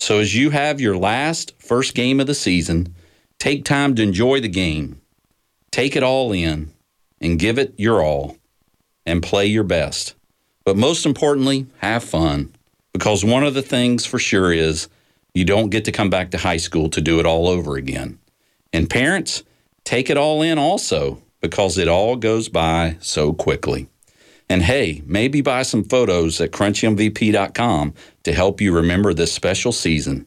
So 0.00 0.20
as 0.20 0.34
you 0.34 0.50
have 0.50 0.80
your 0.80 0.96
last 0.96 1.52
first 1.58 1.94
game 1.94 2.18
of 2.18 2.26
the 2.26 2.34
season, 2.34 2.94
take 3.38 3.66
time 3.66 3.94
to 3.96 4.02
enjoy 4.02 4.40
the 4.40 4.48
game. 4.48 5.02
Take 5.70 5.96
it 5.96 6.02
all 6.02 6.32
in 6.32 6.72
and 7.20 7.38
give 7.38 7.58
it 7.58 7.74
your 7.76 8.02
all 8.02 8.38
and 9.04 9.22
play 9.22 9.44
your 9.44 9.64
best. 9.64 10.14
But 10.64 10.78
most 10.78 11.04
importantly, 11.04 11.66
have 11.80 12.02
fun 12.02 12.55
because 12.96 13.22
one 13.22 13.44
of 13.44 13.52
the 13.52 13.60
things 13.60 14.06
for 14.06 14.18
sure 14.18 14.50
is 14.50 14.88
you 15.34 15.44
don't 15.44 15.68
get 15.68 15.84
to 15.84 15.92
come 15.92 16.08
back 16.08 16.30
to 16.30 16.38
high 16.38 16.56
school 16.56 16.88
to 16.88 17.02
do 17.02 17.20
it 17.20 17.26
all 17.26 17.46
over 17.46 17.76
again. 17.76 18.18
And 18.72 18.88
parents, 18.88 19.42
take 19.84 20.08
it 20.08 20.16
all 20.16 20.40
in 20.40 20.56
also 20.56 21.20
because 21.42 21.76
it 21.76 21.88
all 21.88 22.16
goes 22.16 22.48
by 22.48 22.96
so 23.00 23.34
quickly. 23.34 23.88
And 24.48 24.62
hey, 24.62 25.02
maybe 25.04 25.42
buy 25.42 25.60
some 25.60 25.84
photos 25.84 26.40
at 26.40 26.52
crunchymvp.com 26.52 27.92
to 28.22 28.32
help 28.32 28.62
you 28.62 28.74
remember 28.74 29.12
this 29.12 29.30
special 29.30 29.72
season. 29.72 30.24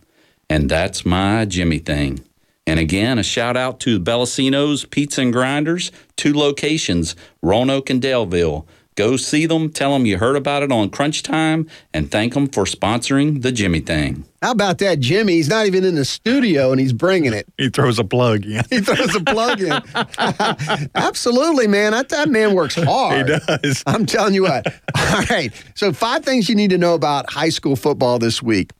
And 0.48 0.70
that's 0.70 1.04
my 1.04 1.46
Jimmy 1.46 1.80
thing. 1.80 2.24
And 2.68 2.80
again, 2.80 3.18
a 3.18 3.24
shout 3.24 3.58
out 3.58 3.80
to 3.80 4.00
Bellacino's 4.00 4.86
Pizza 4.86 5.22
and 5.22 5.34
Grinders, 5.34 5.92
two 6.18 6.36
locations, 6.36 7.16
Roanoke 7.42 7.90
and 7.90 8.00
Daleville. 8.00 8.68
Go 9.00 9.16
see 9.16 9.46
them, 9.46 9.70
tell 9.70 9.94
them 9.94 10.06
you 10.06 10.18
heard 10.18 10.36
about 10.36 10.62
it 10.62 10.74
on 10.74 10.90
Crunch 10.90 11.24
Time, 11.24 11.70
and 11.94 12.12
thank 12.12 12.34
them 12.34 12.50
for 12.50 12.66
sponsoring 12.66 13.44
the 13.44 13.50
Jimmy 13.54 13.80
thing. 13.80 14.26
How 14.42 14.52
about 14.52 14.80
that, 14.80 15.00
Jimmy? 15.00 15.36
He's 15.36 15.48
not 15.48 15.68
even 15.68 15.86
in 15.86 15.96
the 15.96 16.04
studio 16.04 16.74
and 16.74 16.82
he's 16.82 16.92
bringing 16.92 17.32
it. 17.32 17.48
He 17.58 17.70
throws 17.70 17.98
a 17.98 18.04
plug 18.04 18.46
in. 18.46 18.62
He 18.70 18.82
throws 18.82 19.16
a 19.16 19.22
plug 19.22 19.62
in. 19.62 19.82
Absolutely, 20.96 21.66
man. 21.68 21.94
That, 21.94 22.10
that 22.10 22.28
man 22.28 22.54
works 22.54 22.76
hard. 22.76 23.30
He 23.30 23.40
does. 23.40 23.84
I'm 23.88 24.06
telling 24.06 24.34
you 24.34 24.44
what. 24.44 24.68
All 24.68 25.22
right. 25.30 25.54
So, 25.76 25.94
five 25.94 26.26
things 26.26 26.50
you 26.50 26.56
need 26.56 26.72
to 26.72 26.78
know 26.78 26.94
about 26.94 27.32
high 27.32 27.50
school 27.50 27.78
football 27.78 28.20
this 28.20 28.44
week. 28.44 28.74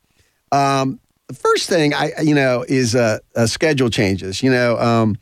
Um, 0.52 1.00
the 1.28 1.34
first 1.34 1.66
thing 1.66 1.94
I, 1.94 2.12
you 2.22 2.34
know, 2.34 2.62
is 2.68 2.94
uh, 2.94 3.20
uh, 3.34 3.46
schedule 3.46 3.88
changes. 3.88 4.42
You 4.42 4.50
know, 4.50 4.78
um, 4.78 5.16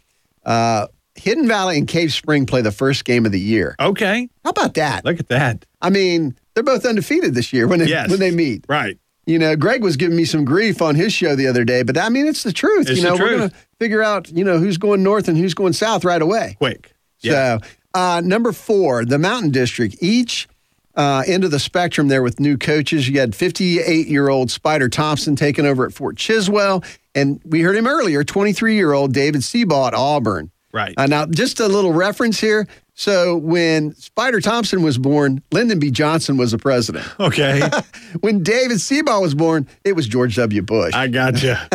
uh, 0.44 0.88
Hidden 1.18 1.46
Valley 1.48 1.78
and 1.78 1.86
Cave 1.88 2.12
Spring 2.12 2.46
play 2.46 2.62
the 2.62 2.72
first 2.72 3.04
game 3.04 3.26
of 3.26 3.32
the 3.32 3.40
year. 3.40 3.74
Okay. 3.80 4.28
How 4.44 4.50
about 4.50 4.74
that? 4.74 5.04
Look 5.04 5.20
at 5.20 5.28
that. 5.28 5.64
I 5.82 5.90
mean, 5.90 6.36
they're 6.54 6.62
both 6.64 6.84
undefeated 6.84 7.34
this 7.34 7.52
year 7.52 7.66
when 7.68 7.78
they 7.80 7.86
Yes. 7.86 8.10
when 8.10 8.20
they 8.20 8.30
meet. 8.30 8.64
Right. 8.68 8.98
You 9.26 9.38
know, 9.38 9.56
Greg 9.56 9.82
was 9.82 9.96
giving 9.96 10.16
me 10.16 10.24
some 10.24 10.44
grief 10.44 10.80
on 10.80 10.94
his 10.94 11.12
show 11.12 11.34
the 11.36 11.46
other 11.48 11.62
day, 11.64 11.82
but 11.82 11.98
I 11.98 12.08
mean, 12.08 12.26
it's 12.26 12.42
the 12.42 12.52
truth. 12.52 12.88
It's 12.88 12.98
you 12.98 13.04
know, 13.04 13.16
the 13.16 13.22
we're 13.22 13.36
going 13.36 13.50
to 13.50 13.56
figure 13.78 14.02
out, 14.02 14.30
you 14.30 14.42
know, 14.42 14.58
who's 14.58 14.78
going 14.78 15.02
north 15.02 15.28
and 15.28 15.36
who's 15.36 15.52
going 15.52 15.74
south 15.74 16.02
right 16.04 16.22
away. 16.22 16.54
Quick. 16.58 16.94
So, 17.18 17.58
uh, 17.94 18.22
number 18.24 18.52
four, 18.52 19.04
the 19.04 19.18
Mountain 19.18 19.50
District. 19.50 19.96
Each 20.00 20.48
uh, 20.94 21.24
end 21.26 21.44
of 21.44 21.50
the 21.50 21.58
spectrum 21.58 22.08
there 22.08 22.22
with 22.22 22.40
new 22.40 22.56
coaches. 22.56 23.08
You 23.08 23.20
had 23.20 23.34
58 23.34 24.06
year 24.08 24.28
old 24.30 24.50
Spider 24.50 24.88
Thompson 24.88 25.36
taking 25.36 25.66
over 25.66 25.84
at 25.84 25.92
Fort 25.92 26.16
Chiswell. 26.16 26.84
And 27.14 27.40
we 27.44 27.60
heard 27.60 27.76
him 27.76 27.86
earlier 27.86 28.24
23 28.24 28.74
year 28.76 28.92
old 28.92 29.12
David 29.12 29.42
Seabaugh 29.42 29.88
at 29.88 29.94
Auburn. 29.94 30.50
Right. 30.78 30.94
Uh, 30.96 31.06
now, 31.06 31.26
just 31.26 31.58
a 31.58 31.66
little 31.66 31.92
reference 31.92 32.38
here. 32.38 32.68
So, 32.94 33.36
when 33.36 33.94
Spider 33.94 34.40
Thompson 34.40 34.82
was 34.82 34.96
born, 34.96 35.42
Lyndon 35.50 35.80
B. 35.80 35.90
Johnson 35.90 36.36
was 36.36 36.52
the 36.52 36.58
president. 36.58 37.04
Okay. 37.20 37.68
when 38.20 38.42
David 38.44 38.78
Seabaugh 38.78 39.20
was 39.20 39.34
born, 39.34 39.66
it 39.84 39.94
was 39.94 40.06
George 40.06 40.36
W. 40.36 40.62
Bush. 40.62 40.94
I 40.94 41.08
got 41.08 41.42
you. 41.42 41.56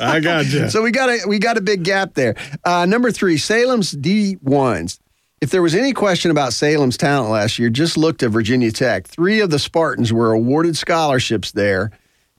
I 0.00 0.18
got 0.20 0.46
you. 0.46 0.70
So 0.70 0.82
we 0.82 0.90
got 0.90 1.10
a 1.10 1.28
we 1.28 1.38
got 1.38 1.58
a 1.58 1.60
big 1.60 1.84
gap 1.84 2.14
there. 2.14 2.34
Uh, 2.64 2.86
number 2.86 3.12
three, 3.12 3.36
Salem's 3.36 3.92
D 3.92 4.36
ones. 4.42 4.98
If 5.40 5.50
there 5.50 5.62
was 5.62 5.74
any 5.74 5.92
question 5.92 6.30
about 6.30 6.52
Salem's 6.52 6.96
talent 6.96 7.30
last 7.30 7.58
year, 7.58 7.68
just 7.70 7.96
look 7.96 8.18
to 8.18 8.28
Virginia 8.28 8.72
Tech. 8.72 9.06
Three 9.06 9.40
of 9.40 9.50
the 9.50 9.58
Spartans 9.58 10.12
were 10.12 10.32
awarded 10.32 10.76
scholarships 10.76 11.52
there. 11.52 11.90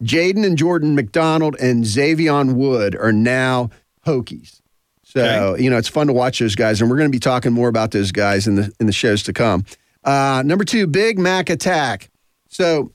Jaden 0.03 0.45
and 0.45 0.57
Jordan 0.57 0.95
McDonald 0.95 1.55
and 1.61 1.83
Xavion 1.83 2.55
Wood 2.55 2.95
are 2.95 3.13
now 3.13 3.69
Hokies. 4.05 4.61
So 5.11 5.21
Okay. 5.53 5.63
you 5.63 5.69
know 5.71 5.77
it's 5.77 5.87
fun 5.87 6.05
to 6.07 6.13
watch 6.13 6.37
those 6.39 6.53
guys, 6.55 6.81
and 6.81 6.89
we're 6.89 6.97
going 6.97 7.09
to 7.09 7.15
be 7.15 7.19
talking 7.19 7.51
more 7.51 7.67
about 7.67 7.91
those 7.91 8.11
guys 8.11 8.45
in 8.47 8.55
the 8.55 8.71
in 8.79 8.85
the 8.85 8.93
shows 8.93 9.23
to 9.23 9.33
come. 9.33 9.65
Uh, 10.03 10.43
number 10.45 10.63
two, 10.63 10.85
Big 10.87 11.17
Mac 11.17 11.49
Attack. 11.49 12.09
So 12.47 12.91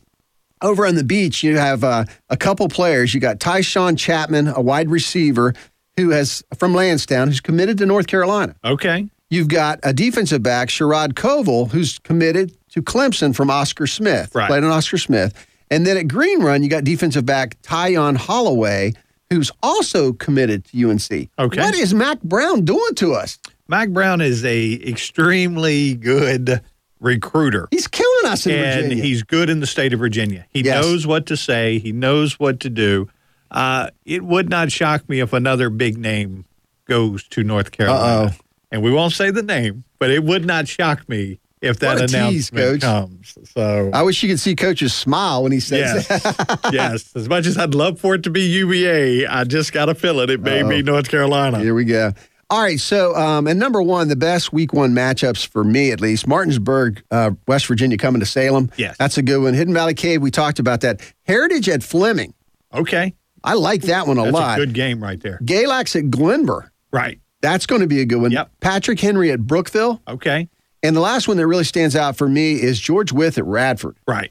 over 0.62 0.86
on 0.86 0.94
the 0.94 1.04
beach, 1.04 1.42
you 1.42 1.58
have 1.58 1.82
uh, 1.84 2.04
a 2.30 2.36
couple 2.36 2.68
players. 2.68 3.12
You 3.14 3.20
got 3.20 3.38
Tychaun 3.40 3.98
Chapman, 3.98 4.48
a 4.48 4.60
wide 4.60 4.88
receiver 4.90 5.54
who 5.96 6.10
has 6.10 6.42
from 6.56 6.72
Landstown, 6.72 7.26
who's 7.26 7.40
committed 7.40 7.78
to 7.78 7.86
North 7.86 8.06
Carolina. 8.06 8.54
Okay. 8.64 9.08
You've 9.30 9.48
got 9.48 9.80
a 9.82 9.92
defensive 9.92 10.42
back, 10.42 10.68
Sherrod 10.68 11.16
Covil, 11.16 11.66
who's 11.66 11.98
committed 12.00 12.52
to 12.70 12.82
Clemson 12.82 13.34
from 13.34 13.50
Oscar 13.50 13.86
Smith. 13.88 14.34
Right. 14.34 14.46
Played 14.48 14.62
on 14.64 14.70
Oscar 14.70 14.98
Smith. 14.98 15.34
And 15.70 15.84
then 15.86 15.96
at 15.96 16.06
Green 16.08 16.40
Run, 16.42 16.62
you 16.62 16.68
got 16.68 16.84
defensive 16.84 17.26
back 17.26 17.60
Tyon 17.62 18.16
Holloway, 18.16 18.92
who's 19.30 19.50
also 19.62 20.12
committed 20.12 20.64
to 20.66 20.90
UNC. 20.90 21.10
Okay. 21.38 21.60
What 21.60 21.74
is 21.74 21.92
Mack 21.94 22.20
Brown 22.22 22.64
doing 22.64 22.94
to 22.96 23.14
us? 23.14 23.38
Mack 23.68 23.88
Brown 23.90 24.20
is 24.20 24.44
a 24.44 24.74
extremely 24.86 25.94
good 25.94 26.60
recruiter. 27.00 27.68
He's 27.70 27.86
killing 27.86 28.26
us 28.32 28.46
in 28.46 28.52
and 28.54 28.82
Virginia. 28.84 29.02
he's 29.04 29.22
good 29.22 29.50
in 29.50 29.60
the 29.60 29.66
state 29.66 29.92
of 29.92 29.98
Virginia. 30.00 30.46
He 30.50 30.60
Yes. 30.62 30.84
knows 30.84 31.06
what 31.06 31.26
to 31.26 31.36
say. 31.36 31.78
He 31.78 31.92
knows 31.92 32.38
what 32.38 32.60
to 32.60 32.70
do. 32.70 33.08
Uh, 33.50 33.90
it 34.04 34.22
would 34.24 34.48
not 34.50 34.72
shock 34.72 35.08
me 35.08 35.20
if 35.20 35.32
another 35.32 35.70
big 35.70 35.96
name 35.98 36.44
goes 36.86 37.26
to 37.28 37.42
North 37.44 37.72
Carolina. 37.72 38.26
Uh-oh. 38.28 38.36
And 38.70 38.82
we 38.82 38.90
won't 38.90 39.12
say 39.12 39.30
the 39.30 39.42
name, 39.42 39.84
but 39.98 40.10
it 40.10 40.24
would 40.24 40.44
not 40.44 40.66
shock 40.68 41.08
me 41.08 41.38
if 41.64 41.78
that 41.80 41.98
What 41.98 42.08
tease, 42.10 42.14
announcement 42.52 42.66
Coach. 42.66 42.80
comes. 42.82 43.38
So 43.54 43.90
I 43.92 44.02
wish 44.02 44.22
you 44.22 44.28
could 44.28 44.40
see 44.40 44.54
coaches 44.54 44.92
smile 44.94 45.42
when 45.42 45.52
he 45.52 45.60
says 45.60 46.06
Yes. 46.08 46.22
that. 46.22 46.60
yes, 46.72 47.16
as 47.16 47.28
much 47.28 47.46
as 47.46 47.56
I'd 47.58 47.74
love 47.74 47.98
for 47.98 48.14
it 48.14 48.22
to 48.24 48.30
be 48.30 48.42
UVA, 48.42 49.26
I 49.26 49.44
just 49.44 49.72
got 49.72 49.86
to 49.86 49.94
feel 49.94 50.20
it. 50.20 50.30
It 50.30 50.40
may 50.42 50.62
be 50.62 50.76
Uh-oh. 50.76 50.80
North 50.82 51.08
Carolina. 51.08 51.58
Here 51.60 51.74
we 51.74 51.84
go. 51.84 52.12
All 52.50 52.60
right, 52.60 52.78
so 52.78 53.16
um, 53.16 53.46
and 53.46 53.58
number 53.58 53.80
one, 53.82 54.08
the 54.08 54.16
best 54.16 54.52
week 54.52 54.72
one 54.74 54.92
matchups 54.92 55.46
for 55.46 55.64
me 55.64 55.90
at 55.90 56.00
least, 56.00 56.26
Martinsburg, 56.28 57.02
uh, 57.10 57.30
West 57.48 57.66
Virginia 57.66 57.96
coming 57.96 58.20
to 58.20 58.26
Salem. 58.26 58.70
Yes. 58.76 58.96
that's 58.98 59.16
a 59.18 59.22
good 59.22 59.42
one. 59.42 59.54
Hidden 59.54 59.72
Valley 59.74 59.94
Cave, 59.94 60.20
we 60.22 60.30
talked 60.30 60.58
about 60.58 60.82
that. 60.82 61.00
Heritage 61.22 61.68
at 61.70 61.82
Fleming, 61.82 62.34
Okay. 62.72 63.14
I 63.42 63.54
like 63.54 63.82
that 63.82 64.06
one 64.06 64.18
a 64.18 64.22
That's 64.24 64.34
lot. 64.34 64.58
a 64.58 64.64
good 64.66 64.74
game 64.74 65.02
right 65.02 65.20
there. 65.20 65.38
Galax 65.42 65.96
at 65.98 66.04
Glenvar, 66.10 66.68
Right. 66.92 67.18
that's 67.40 67.66
going 67.66 67.80
to 67.80 67.86
be 67.86 68.00
a 68.00 68.04
good 68.04 68.20
one. 68.20 68.30
Yep. 68.30 68.50
Patrick 68.60 69.00
Henry 69.00 69.30
at 69.32 69.40
Brookville, 69.40 70.00
Okay. 70.06 70.48
And 70.84 70.94
the 70.94 71.00
last 71.00 71.26
one 71.26 71.36
that 71.38 71.46
really 71.46 71.64
stands 71.64 71.96
out 71.96 72.16
for 72.16 72.28
me 72.28 72.62
is 72.62 72.78
George 72.78 73.10
Wythe 73.10 73.38
at 73.38 73.44
Radford. 73.46 73.96
Right. 74.06 74.30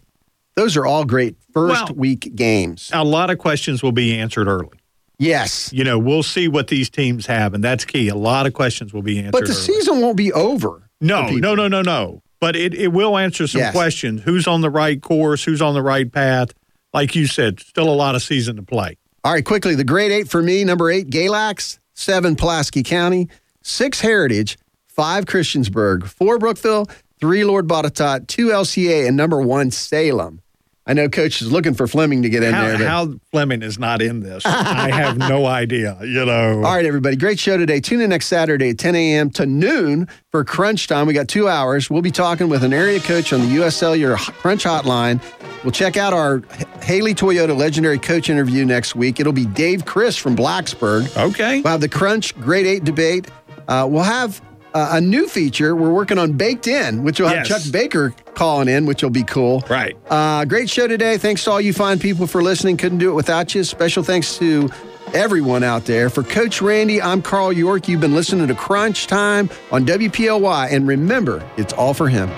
Those 0.56 0.78
are 0.78 0.86
all 0.86 1.04
great 1.04 1.36
first 1.52 1.90
Well- 1.90 1.96
week 1.98 2.32
games. 2.36 2.90
A 2.94 3.04
lot 3.04 3.30
of 3.30 3.40
questions 3.40 3.82
will 3.84 3.92
be 3.92 4.18
answered 4.18 4.48
early. 4.48 4.78
Yes, 5.20 5.70
You 5.72 5.84
know, 5.84 5.98
we'll 6.00 6.24
see 6.24 6.48
what 6.48 6.68
these 6.68 6.90
teams 6.90 7.28
have, 7.28 7.54
and 7.54 7.64
that's 7.64 7.86
key. 7.86 8.08
A 8.10 8.16
lot 8.16 8.46
of 8.46 8.54
questions 8.54 8.94
will 8.94 9.04
be 9.04 9.20
answered. 9.20 9.32
but 9.32 9.46
the 9.46 9.52
early. 9.54 9.62
season 9.62 10.02
won't 10.02 10.18
be 10.18 10.32
over. 10.34 10.90
No, 11.02 11.28
no, 11.30 11.56
no, 11.56 11.68
no, 11.68 11.82
no. 11.82 12.22
But 12.42 12.56
it, 12.56 12.74
it 12.74 12.90
will 12.90 13.18
answer 13.18 13.48
some 13.48 13.62
Yes. 13.62 13.74
questions. 13.74 14.22
Who's 14.26 14.48
on 14.48 14.62
the 14.62 14.70
right 14.70 15.02
course? 15.02 15.44
Who's 15.44 15.62
on 15.62 15.76
the 15.76 15.82
right 15.82 16.12
path? 16.12 16.50
Like 16.94 17.16
you 17.16 17.26
said, 17.28 17.60
still 17.62 17.90
a 17.90 17.96
lot 17.96 18.16
of 18.16 18.22
season 18.24 18.58
to 18.58 18.64
play. 18.64 18.98
All 19.24 19.32
right, 19.34 19.46
quickly, 19.46 19.76
the 19.76 19.84
grade 19.86 20.12
eight 20.12 20.30
for 20.30 20.44
me 20.44 20.64
number 20.66 20.92
eight, 20.92 21.10
Galax, 21.10 21.80
seven, 21.94 22.36
Pulaski 22.36 22.84
County, 22.84 23.30
six, 23.62 24.02
Heritage, 24.02 24.58
five, 24.94 25.26
Christiansburg, 25.26 26.06
four, 26.06 26.40
Brookville, 26.40 26.88
three, 27.20 27.44
Lord 27.44 27.68
Botetourt, 27.68 28.28
two, 28.28 28.48
LCA, 28.48 29.08
and 29.08 29.18
number 29.18 29.42
one, 29.42 29.72
Salem. 29.72 30.40
I 30.86 30.92
know 30.92 31.08
Coach 31.08 31.42
is 31.42 31.50
looking 31.50 31.74
for 31.76 31.88
Fleming 31.88 32.24
to 32.24 32.30
get 32.30 32.44
in 32.44 32.54
how, 32.54 32.62
there. 32.68 32.78
but- 32.78 32.88
how 32.88 33.14
Fleming 33.32 33.62
is 33.62 33.80
not 33.80 34.02
in 34.02 34.20
this, 34.20 34.46
I 34.46 34.92
have 34.92 35.18
no 35.18 35.46
idea. 35.62 35.98
You 36.02 36.26
know. 36.26 36.56
All 36.56 36.76
right, 36.76 36.86
everybody. 36.86 37.16
Great 37.16 37.40
show 37.40 37.56
today. 37.56 37.80
Tune 37.80 38.02
in 38.02 38.10
next 38.10 38.26
Saturday 38.26 38.72
at 38.72 38.80
10 38.80 38.94
a.m. 38.94 39.30
to 39.32 39.46
noon 39.46 40.10
for 40.30 40.44
Crunch 40.44 40.88
Time. 40.88 41.08
We 41.08 41.14
got 41.14 41.30
two 41.30 41.48
hours. 41.48 41.90
We'll 41.90 42.02
be 42.02 42.12
talking 42.12 42.50
with 42.50 42.66
an 42.66 42.74
area 42.74 43.00
coach 43.00 43.32
on 43.32 43.40
the 43.40 43.48
U.S. 43.54 43.78
Cellular 43.78 44.18
Crunch 44.18 44.66
Hotline. 44.66 45.22
We'll 45.64 45.72
check 45.72 45.96
out 45.96 46.12
our 46.12 46.42
Haley 46.82 47.16
Toyota 47.16 47.58
legendary 47.58 47.98
coach 47.98 48.30
interview 48.30 48.66
next 48.66 48.94
week. 48.94 49.22
It'll 49.22 49.32
be 49.32 49.46
Dave 49.46 49.86
Chris 49.86 50.18
from 50.18 50.36
Blacksburg. 50.36 51.16
Okay. 51.30 51.62
We'll 51.62 51.72
have 51.72 51.80
the 51.80 51.88
Crunch 51.88 52.36
Grade 52.42 52.66
8 52.66 52.84
debate. 52.84 53.28
Uh, 53.70 53.88
we'll 53.90 54.04
have 54.04 54.42
uh, 54.74 54.90
a 54.94 55.02
new 55.02 55.28
feature. 55.28 55.76
We're 55.76 55.92
working 55.92 56.18
on 56.18 56.34
Baked 56.34 56.68
In, 56.68 57.04
which 57.04 57.20
will 57.20 57.28
have 57.28 57.48
Yes. 57.48 57.64
Chuck 57.64 57.72
Baker 57.72 58.14
calling 58.34 58.68
in, 58.68 58.86
which 58.86 59.04
will 59.04 59.10
be 59.10 59.24
cool. 59.24 59.64
Right. 59.70 59.96
Uh, 60.10 60.46
great 60.46 60.70
show 60.70 60.88
today. 60.88 61.18
Thanks 61.18 61.44
to 61.44 61.52
all 61.52 61.62
you 61.62 61.74
fine 61.74 62.00
people 62.00 62.28
for 62.28 62.42
listening. 62.42 62.78
Couldn't 62.78 62.98
do 63.00 63.10
it 63.10 63.14
without 63.14 63.54
you. 63.54 63.64
Special 63.64 64.04
thanks 64.04 64.38
to 64.40 64.70
everyone 65.14 65.64
out 65.64 65.86
there. 65.86 66.10
For 66.10 66.24
Coach 66.24 66.62
Randy, 66.62 67.02
I'm 67.02 67.22
Carl 67.22 67.54
York. 67.54 67.88
You've 67.88 68.02
been 68.02 68.16
listening 68.16 68.48
to 68.48 68.56
Crunch 68.56 69.06
Time 69.08 69.50
on 69.72 69.86
WPLY. 69.86 70.72
And 70.72 70.88
remember, 70.88 71.48
it's 71.58 71.74
all 71.74 71.94
for 71.94 72.08
him. 72.10 72.30